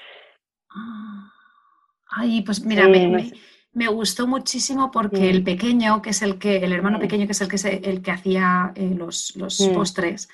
Ay, 2.10 2.42
pues 2.42 2.64
mira, 2.66 2.88
me, 2.88 3.88
gustó 3.88 4.28
muchísimo 4.28 4.92
porque 4.92 5.30
el 5.30 5.44
pequeño, 5.44 6.02
que 6.02 6.10
es 6.10 6.22
el 6.22 6.38
que, 6.38 6.58
el 6.58 6.74
hermano 6.74 7.00
pequeño, 7.00 7.26
que 7.26 7.32
es 7.32 7.42
el 7.42 7.48
que, 7.48 7.90
el 7.90 8.02
que 8.02 8.12
hacía 8.12 8.74
eh, 8.76 8.94
los, 8.96 9.36
los 9.38 9.58
postres, 9.74 10.28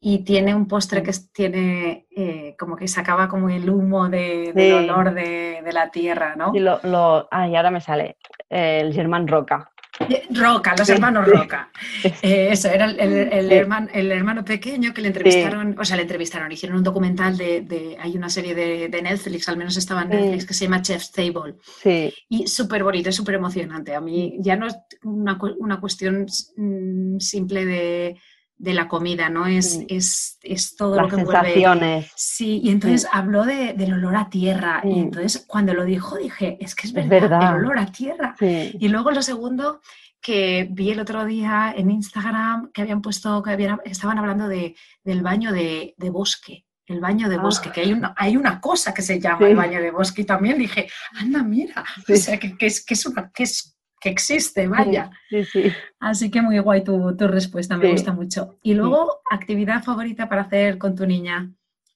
y 0.00 0.24
tiene 0.24 0.54
un 0.54 0.66
postre 0.66 1.02
que 1.02 1.12
tiene 1.32 2.06
eh, 2.10 2.56
como 2.58 2.74
que 2.74 2.88
sacaba 2.88 3.28
como 3.28 3.50
el 3.50 3.68
humo 3.68 4.08
de, 4.08 4.52
del 4.54 4.90
olor 4.90 5.12
de, 5.12 5.62
la 5.72 5.90
tierra, 5.90 6.34
¿no? 6.36 6.52
Y 6.54 6.60
lo, 6.60 6.80
lo, 6.84 7.28
y 7.30 7.54
ahora 7.54 7.70
me 7.70 7.82
sale 7.82 8.16
el 8.48 8.94
Germán 8.94 9.28
Roca. 9.28 9.70
Eh, 10.08 10.26
Roca, 10.30 10.74
los 10.76 10.88
hermanos 10.88 11.26
Roca. 11.26 11.70
Eh, 12.22 12.48
eso, 12.50 12.68
era 12.68 12.86
el, 12.86 12.98
el, 13.00 13.52
hermano, 13.52 13.88
el, 13.92 14.10
hermano, 14.10 14.44
pequeño 14.44 14.92
que 14.94 15.02
le 15.02 15.08
entrevistaron, 15.08 15.76
o 15.78 15.84
sea, 15.84 15.96
le 15.96 16.02
entrevistaron, 16.02 16.50
hicieron 16.50 16.78
un 16.78 16.84
documental 16.84 17.36
de, 17.36 17.96
hay 18.00 18.16
una 18.16 18.28
serie 18.28 18.54
de, 18.54 19.02
Netflix, 19.02 19.48
al 19.48 19.56
menos 19.56 19.76
estaba 19.76 20.02
en 20.02 20.10
Netflix, 20.10 20.46
que 20.46 20.54
se 20.54 20.64
llama 20.64 20.82
Chef's 20.82 21.12
Table. 21.12 21.56
Sí. 21.82 22.12
Y 22.28 22.46
súper 22.46 22.84
bonito, 22.84 23.10
súper 23.12 23.34
emocionante. 23.34 23.94
A 23.94 24.00
mí 24.00 24.36
ya 24.40 24.56
no 24.56 24.66
es 24.66 24.76
una, 25.02 25.38
una 25.58 25.80
cuestión 25.80 26.26
mm, 26.56 27.18
simple 27.18 27.64
de 27.64 28.16
de 28.60 28.74
la 28.74 28.88
comida, 28.88 29.30
¿no? 29.30 29.46
Es, 29.46 29.80
es, 29.88 30.38
es 30.42 30.76
todo 30.76 30.94
Las 30.94 31.04
lo 31.04 31.16
que 31.16 31.24
sensaciones. 31.24 32.12
Sí, 32.14 32.60
y 32.62 32.70
entonces 32.70 33.08
habló 33.10 33.44
de, 33.44 33.72
del 33.72 33.94
olor 33.94 34.16
a 34.16 34.28
tierra. 34.28 34.82
Y 34.84 34.98
entonces 34.98 35.44
cuando 35.46 35.72
lo 35.72 35.84
dijo 35.84 36.16
dije, 36.16 36.58
es 36.60 36.74
que 36.74 36.86
es 36.86 36.92
verdad, 36.92 37.56
el 37.56 37.64
olor 37.64 37.78
a 37.78 37.86
tierra. 37.86 38.34
Y 38.38 38.88
luego 38.88 39.12
lo 39.12 39.22
segundo 39.22 39.80
que 40.20 40.68
vi 40.70 40.90
el 40.90 41.00
otro 41.00 41.24
día 41.24 41.72
en 41.74 41.90
Instagram 41.90 42.70
que 42.72 42.82
habían 42.82 43.00
puesto, 43.00 43.42
que 43.42 43.52
habían, 43.52 43.80
estaban 43.86 44.18
hablando 44.18 44.46
de, 44.46 44.76
del 45.02 45.22
baño 45.22 45.52
de, 45.52 45.94
bosque. 46.12 46.66
El 46.84 47.00
baño 47.00 47.30
de 47.30 47.38
bosque, 47.38 47.70
ah. 47.70 47.72
que 47.72 47.80
hay 47.80 47.92
una, 47.94 48.14
hay 48.14 48.36
una 48.36 48.60
cosa 48.60 48.92
que 48.92 49.00
se 49.00 49.18
llama 49.18 49.48
el 49.48 49.56
baño 49.56 49.80
de 49.80 49.90
bosque. 49.90 50.20
Y 50.22 50.26
también 50.26 50.58
dije, 50.58 50.86
anda, 51.18 51.42
mira, 51.42 51.82
o 52.06 52.14
sea, 52.14 52.38
que, 52.38 52.54
es, 52.60 52.84
que, 52.84 52.92
es 52.92 53.06
una, 53.06 53.30
que 53.30 53.44
es 53.44 53.79
que 54.00 54.08
existe, 54.08 54.66
vaya. 54.66 55.10
Sí, 55.28 55.44
sí. 55.44 55.72
Así 56.00 56.30
que 56.30 56.40
muy 56.40 56.58
guay 56.58 56.82
tu, 56.82 57.12
respuesta, 57.18 57.76
me 57.76 57.90
gusta 57.92 58.12
mucho. 58.12 58.58
Y 58.62 58.74
luego, 58.74 59.20
actividad 59.30 59.82
favorita 59.82 60.28
para 60.28 60.42
hacer 60.42 60.78
con 60.78 60.96
tu 60.96 61.06
niña, 61.06 61.52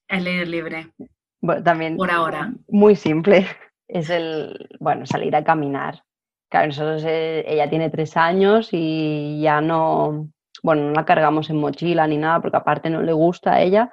el 0.08 0.24
leer 0.24 0.48
libre. 0.48 0.92
Bueno, 1.40 1.62
también. 1.62 1.96
Por 1.96 2.10
ahora. 2.10 2.52
Muy 2.68 2.94
simple. 2.94 3.46
Es 3.88 4.10
el, 4.10 4.68
bueno, 4.80 5.06
salir 5.06 5.34
a 5.34 5.44
caminar. 5.44 6.02
claro, 6.50 6.68
nosotros, 6.68 7.04
eh, 7.06 7.44
ella 7.46 7.68
tiene 7.68 7.90
tres 7.90 8.16
años 8.16 8.68
y 8.72 9.40
ya 9.42 9.60
no, 9.60 10.28
bueno, 10.62 10.82
no 10.82 10.92
la 10.92 11.04
cargamos 11.04 11.50
en 11.50 11.56
mochila 11.56 12.06
ni 12.06 12.16
nada, 12.16 12.40
porque 12.40 12.56
aparte 12.56 12.90
no 12.90 13.02
le 13.02 13.12
gusta 13.12 13.54
a 13.54 13.62
ella, 13.62 13.90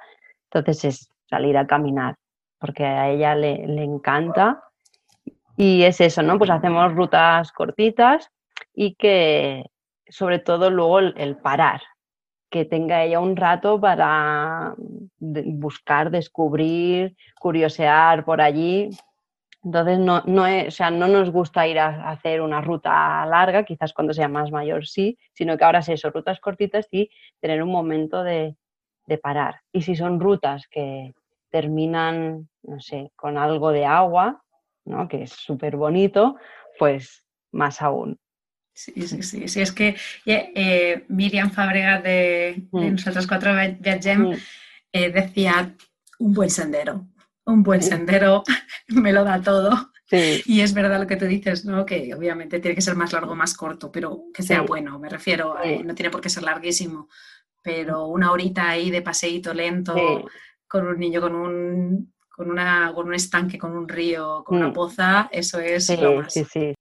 entonces 0.50 0.84
es 0.84 1.08
salir 1.28 1.56
a 1.56 1.66
caminar, 1.66 2.16
porque 2.58 2.84
a 2.84 3.10
ella 3.10 3.34
le, 3.34 3.66
le 3.66 3.84
encanta. 3.84 4.62
Y 5.56 5.82
es 5.82 6.00
eso, 6.00 6.22
¿no? 6.22 6.38
Pues 6.38 6.50
hacemos 6.50 6.94
rutas 6.94 7.52
cortitas 7.52 8.30
y 8.74 8.94
que 8.94 9.66
sobre 10.08 10.38
todo 10.38 10.70
luego 10.70 10.98
el, 10.98 11.36
parar, 11.36 11.82
que 12.50 12.64
tenga 12.64 13.02
ella 13.02 13.20
un 13.20 13.36
rato 13.36 13.80
para 13.80 14.74
buscar, 15.18 16.10
descubrir, 16.10 17.16
curiosear 17.40 18.24
por 18.24 18.40
allí. 18.40 18.90
Entonces, 19.64 19.98
no, 19.98 20.22
no, 20.26 20.44
o 20.44 20.70
sea, 20.70 20.90
no 20.90 21.06
nos 21.06 21.30
gusta 21.30 21.66
ir 21.66 21.78
a, 21.78 22.10
hacer 22.10 22.40
una 22.40 22.60
ruta 22.60 23.24
larga, 23.26 23.64
quizás 23.64 23.92
cuando 23.92 24.12
sea 24.12 24.28
más 24.28 24.50
mayor 24.50 24.86
sí, 24.86 25.18
sino 25.32 25.56
que 25.56 25.64
ahora 25.64 25.78
es 25.78 25.88
eso, 25.88 26.10
rutas 26.10 26.40
cortitas 26.40 26.88
y 26.90 27.10
tener 27.40 27.62
un 27.62 27.70
momento 27.70 28.22
de, 28.22 28.56
de 29.06 29.18
parar. 29.18 29.60
Y 29.72 29.82
si 29.82 29.94
son 29.96 30.20
rutas 30.20 30.66
que 30.68 31.14
terminan, 31.50 32.48
no 32.62 32.80
sé, 32.80 33.12
con 33.16 33.38
algo 33.38 33.70
de 33.70 33.86
agua, 33.86 34.42
¿no? 34.84 35.08
que 35.08 35.24
es 35.24 35.32
súper 35.32 35.76
bonito, 35.76 36.36
pues 36.78 37.24
más 37.52 37.82
aún. 37.82 38.18
Sí, 38.74 38.92
sí, 39.06 39.22
sí, 39.22 39.48
sí. 39.48 39.60
Es 39.60 39.72
que 39.72 39.96
eh, 40.24 41.04
Miriam 41.08 41.50
Fabregas 41.50 42.02
de, 42.02 42.64
de, 42.72 42.90
mm. 42.90 42.92
Nosotros 42.92 43.26
Cuatro 43.26 43.52
Viagem 43.80 44.30
mm. 44.30 44.36
eh, 44.92 45.10
decía 45.10 45.74
un 46.18 46.32
buen 46.32 46.50
sendero, 46.50 47.06
un 47.44 47.62
buen 47.62 47.82
sendero 47.82 48.42
me 48.88 49.12
lo 49.12 49.24
da 49.24 49.40
todo. 49.40 49.90
Y 50.44 50.60
es 50.60 50.74
verdad 50.74 51.00
lo 51.00 51.06
que 51.06 51.16
tú 51.16 51.24
dices, 51.24 51.64
¿no? 51.64 51.86
Que 51.86 52.12
obviamente 52.14 52.60
tiene 52.60 52.74
que 52.74 52.82
ser 52.82 52.96
más 52.96 53.14
largo 53.14 53.32
o 53.32 53.34
más 53.34 53.54
corto, 53.54 53.90
pero 53.90 54.24
que 54.34 54.42
sea 54.42 54.60
bueno, 54.60 54.98
me 54.98 55.08
refiero, 55.08 55.56
eh, 55.64 55.82
no 55.82 55.94
tiene 55.94 56.10
por 56.10 56.20
qué 56.20 56.28
ser 56.28 56.42
larguísimo, 56.42 57.08
pero 57.62 58.08
una 58.08 58.30
horita 58.30 58.68
ahí 58.68 58.90
de 58.90 59.00
paseíto 59.00 59.54
lento 59.54 59.94
con 60.68 60.86
un 60.86 60.98
niño 60.98 61.22
con 61.22 61.34
un, 61.34 62.12
con, 62.34 62.50
una, 62.50 62.92
con 62.94 63.08
un 63.08 63.14
estanque, 63.14 63.58
con 63.58 63.76
un 63.76 63.88
río, 63.88 64.42
con 64.44 64.58
una 64.58 64.68
mm. 64.68 64.72
poza, 64.72 65.28
eso 65.30 65.58
es 65.60 65.88
lo 66.00 66.22
más. 66.22 66.32
Sí, 66.32 66.44
sí. 66.44 66.74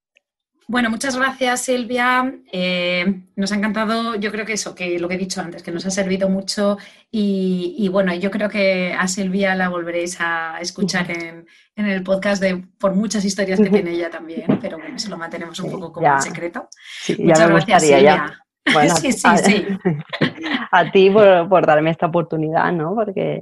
Bueno, 0.72 0.90
muchas 0.90 1.18
gracias 1.18 1.66
Silvia. 1.66 2.34
Eh, 2.50 3.24
nos 3.36 3.52
ha 3.52 3.56
encantado, 3.56 4.16
yo 4.16 4.32
creo 4.32 4.46
que 4.46 4.54
eso, 4.54 4.74
que 4.74 5.00
lo 5.00 5.10
que 5.10 5.16
he 5.16 5.18
dicho 5.18 5.42
antes, 5.42 5.64
que 5.64 5.72
nos 5.72 5.86
ha 5.86 5.90
servido 5.90 6.30
mucho 6.30 6.78
y, 7.12 7.90
bueno, 7.92 8.16
yo 8.16 8.32
creo 8.32 8.48
que 8.48 8.94
a 8.98 9.06
Silvia 9.10 9.54
la 9.54 9.68
volveréis 9.68 10.16
a 10.22 10.60
escuchar 10.62 11.12
en, 11.12 11.46
el 11.76 12.04
podcast 12.04 12.42
de, 12.42 12.64
por 12.80 12.96
muchas 12.96 13.26
historias 13.26 13.60
que 13.60 13.70
tiene 13.70 13.92
ella 13.92 14.10
también, 14.10 14.46
pero 14.62 14.78
bueno, 14.78 14.96
eso 14.96 15.10
lo 15.10 15.18
mantenemos 15.18 15.60
un 15.60 15.72
poco 15.72 15.92
como 15.92 16.08
en 16.08 16.22
secreto. 16.22 16.70
muchas 17.20 17.50
gracias 17.50 17.84
Silvia. 17.84 18.46
sí, 19.02 19.12
sí, 19.12 19.28
sí. 19.44 19.68
A, 20.72 20.90
ti 20.90 21.10
por, 21.10 21.50
por, 21.50 21.66
darme 21.66 21.90
esta 21.90 22.06
oportunidad, 22.06 22.72
¿no? 22.72 22.96
Porque 22.96 23.42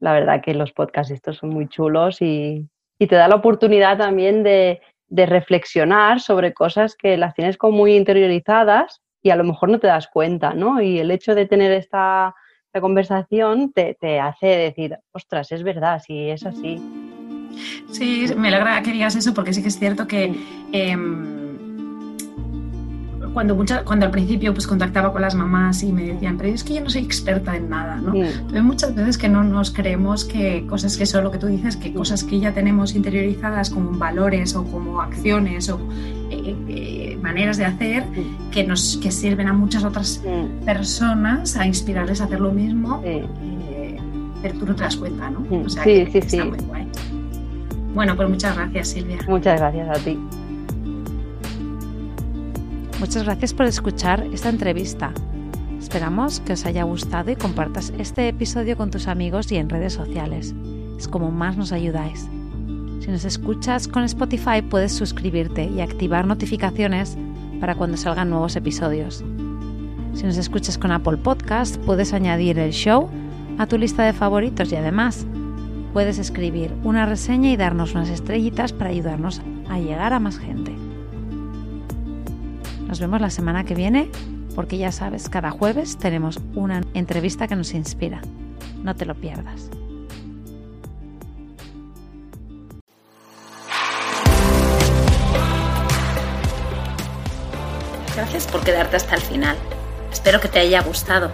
la 0.00 0.12
verdad 0.12 0.42
que 0.42 0.54
los 0.54 0.72
podcasts 0.72 1.12
estos 1.12 1.36
son 1.36 1.50
muy 1.50 1.68
chulos 1.68 2.20
y, 2.20 2.66
y 2.98 3.06
te 3.06 3.16
da 3.16 3.28
la 3.28 3.36
oportunidad 3.36 3.98
también 3.98 4.42
de 4.42 4.80
de 5.10 5.26
reflexionar 5.26 6.20
sobre 6.20 6.54
cosas 6.54 6.96
que 6.96 7.16
las 7.16 7.34
tienes 7.34 7.58
como 7.58 7.76
muy 7.76 7.96
interiorizadas 7.96 9.02
y 9.22 9.30
a 9.30 9.36
lo 9.36 9.44
mejor 9.44 9.68
no 9.68 9.80
te 9.80 9.88
das 9.88 10.08
cuenta, 10.08 10.54
¿no? 10.54 10.80
Y 10.80 10.98
el 10.98 11.10
hecho 11.10 11.34
de 11.34 11.46
tener 11.46 11.72
esta, 11.72 12.34
conversación 12.80 13.72
te, 13.72 13.96
te, 14.00 14.20
hace 14.20 14.46
decir, 14.46 14.96
ostras, 15.10 15.50
es 15.50 15.64
verdad, 15.64 16.00
sí, 16.06 16.30
es 16.30 16.46
así. 16.46 16.80
Sí, 17.90 18.26
me 18.36 18.48
alegra 18.48 18.80
que 18.80 18.92
digas 18.92 19.16
eso 19.16 19.34
porque 19.34 19.52
sí 19.52 19.60
que 19.60 19.68
es 19.68 19.78
cierto 19.78 20.06
que... 20.06 20.32
Em, 20.72 21.49
cuando, 23.32 23.56
cuando 23.84 24.06
al 24.06 24.10
principio 24.10 24.52
pues 24.52 24.66
contactaba 24.66 25.12
con 25.12 25.22
las 25.22 25.34
mamás 25.34 25.82
y 25.82 25.92
me 25.92 26.04
decían, 26.04 26.36
pero 26.36 26.48
es 26.50 26.64
que 26.64 26.74
yo 26.74 26.80
no 26.80 26.90
soy 26.90 27.02
experta 27.02 27.56
en 27.56 27.68
nada, 27.68 27.96
¿no? 27.96 28.12
Pero 28.12 28.64
muchas 28.64 28.94
veces 28.94 29.18
que 29.18 29.28
no 29.28 29.44
nos 29.44 29.70
creemos 29.70 30.24
que 30.24 30.66
cosas 30.66 30.96
que 30.96 31.06
son 31.06 31.24
lo 31.24 31.30
que 31.30 31.38
tú 31.38 31.46
dices, 31.46 31.76
que 31.76 31.92
cosas 31.92 32.24
que 32.24 32.40
ya 32.40 32.52
tenemos 32.52 32.94
interiorizadas 32.94 33.70
como 33.70 33.92
valores 33.92 34.54
o 34.56 34.64
como 34.64 35.00
acciones 35.00 35.68
o 35.68 35.78
eh, 36.30 36.56
eh, 36.68 37.18
maneras 37.22 37.56
de 37.56 37.64
hacer 37.64 38.04
que 38.50 38.64
nos 38.64 38.98
que 39.02 39.10
sirven 39.10 39.48
a 39.48 39.52
muchas 39.52 39.84
otras 39.84 40.22
personas 40.64 41.56
a 41.56 41.66
inspirarles 41.66 42.20
a 42.20 42.24
hacer 42.24 42.40
lo 42.40 42.52
mismo, 42.52 43.00
eh, 43.04 43.26
pero 44.42 44.58
tú 44.58 44.66
no 44.66 44.74
te 44.74 44.82
das 44.82 44.96
cuenta, 44.96 45.30
¿no? 45.30 45.44
O 45.64 45.68
sea, 45.68 45.84
sí, 45.84 46.06
sí, 46.12 46.20
sí. 46.22 46.40
muy 46.40 46.58
guay. 46.66 46.88
Bueno, 47.94 48.16
pues 48.16 48.28
muchas 48.28 48.56
gracias, 48.56 48.88
Silvia. 48.88 49.18
Muchas 49.26 49.60
gracias 49.60 49.88
a 49.88 50.04
ti. 50.04 50.18
Muchas 53.00 53.24
gracias 53.24 53.54
por 53.54 53.64
escuchar 53.64 54.26
esta 54.30 54.50
entrevista. 54.50 55.14
Esperamos 55.78 56.40
que 56.40 56.52
os 56.52 56.66
haya 56.66 56.82
gustado 56.82 57.30
y 57.30 57.34
compartas 57.34 57.94
este 57.98 58.28
episodio 58.28 58.76
con 58.76 58.90
tus 58.90 59.08
amigos 59.08 59.50
y 59.50 59.56
en 59.56 59.70
redes 59.70 59.94
sociales. 59.94 60.54
Es 60.98 61.08
como 61.08 61.30
más 61.30 61.56
nos 61.56 61.72
ayudáis. 61.72 62.28
Si 63.00 63.10
nos 63.10 63.24
escuchas 63.24 63.88
con 63.88 64.04
Spotify 64.04 64.60
puedes 64.60 64.92
suscribirte 64.92 65.64
y 65.64 65.80
activar 65.80 66.26
notificaciones 66.26 67.16
para 67.58 67.74
cuando 67.74 67.96
salgan 67.96 68.28
nuevos 68.28 68.54
episodios. 68.56 69.24
Si 70.12 70.24
nos 70.24 70.36
escuchas 70.36 70.76
con 70.76 70.92
Apple 70.92 71.16
Podcast 71.16 71.78
puedes 71.78 72.12
añadir 72.12 72.58
el 72.58 72.72
show 72.72 73.08
a 73.56 73.66
tu 73.66 73.78
lista 73.78 74.02
de 74.02 74.12
favoritos 74.12 74.70
y 74.72 74.76
además 74.76 75.26
puedes 75.94 76.18
escribir 76.18 76.70
una 76.84 77.06
reseña 77.06 77.50
y 77.50 77.56
darnos 77.56 77.94
unas 77.94 78.10
estrellitas 78.10 78.74
para 78.74 78.90
ayudarnos 78.90 79.40
a 79.70 79.78
llegar 79.78 80.12
a 80.12 80.20
más 80.20 80.38
gente. 80.38 80.79
Nos 82.90 82.98
vemos 82.98 83.20
la 83.20 83.30
semana 83.30 83.62
que 83.62 83.76
viene 83.76 84.10
porque 84.56 84.76
ya 84.76 84.90
sabes, 84.90 85.28
cada 85.28 85.52
jueves 85.52 85.96
tenemos 85.96 86.40
una 86.56 86.82
entrevista 86.92 87.46
que 87.46 87.54
nos 87.54 87.72
inspira. 87.72 88.20
No 88.82 88.96
te 88.96 89.06
lo 89.06 89.14
pierdas. 89.14 89.70
Gracias 98.16 98.48
por 98.48 98.64
quedarte 98.64 98.96
hasta 98.96 99.14
el 99.14 99.20
final. 99.20 99.56
Espero 100.10 100.40
que 100.40 100.48
te 100.48 100.58
haya 100.58 100.82
gustado. 100.82 101.30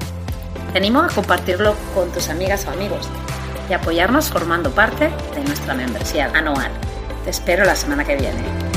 Te 0.74 0.78
animo 0.78 1.00
a 1.00 1.08
compartirlo 1.08 1.74
con 1.94 2.12
tus 2.12 2.28
amigas 2.28 2.66
o 2.66 2.70
amigos 2.70 3.08
y 3.70 3.72
apoyarnos 3.72 4.28
formando 4.28 4.72
parte 4.72 5.08
de 5.34 5.42
nuestra 5.42 5.72
membresía 5.72 6.30
anual. 6.34 6.70
Te 7.24 7.30
espero 7.30 7.64
la 7.64 7.76
semana 7.76 8.04
que 8.04 8.16
viene. 8.16 8.75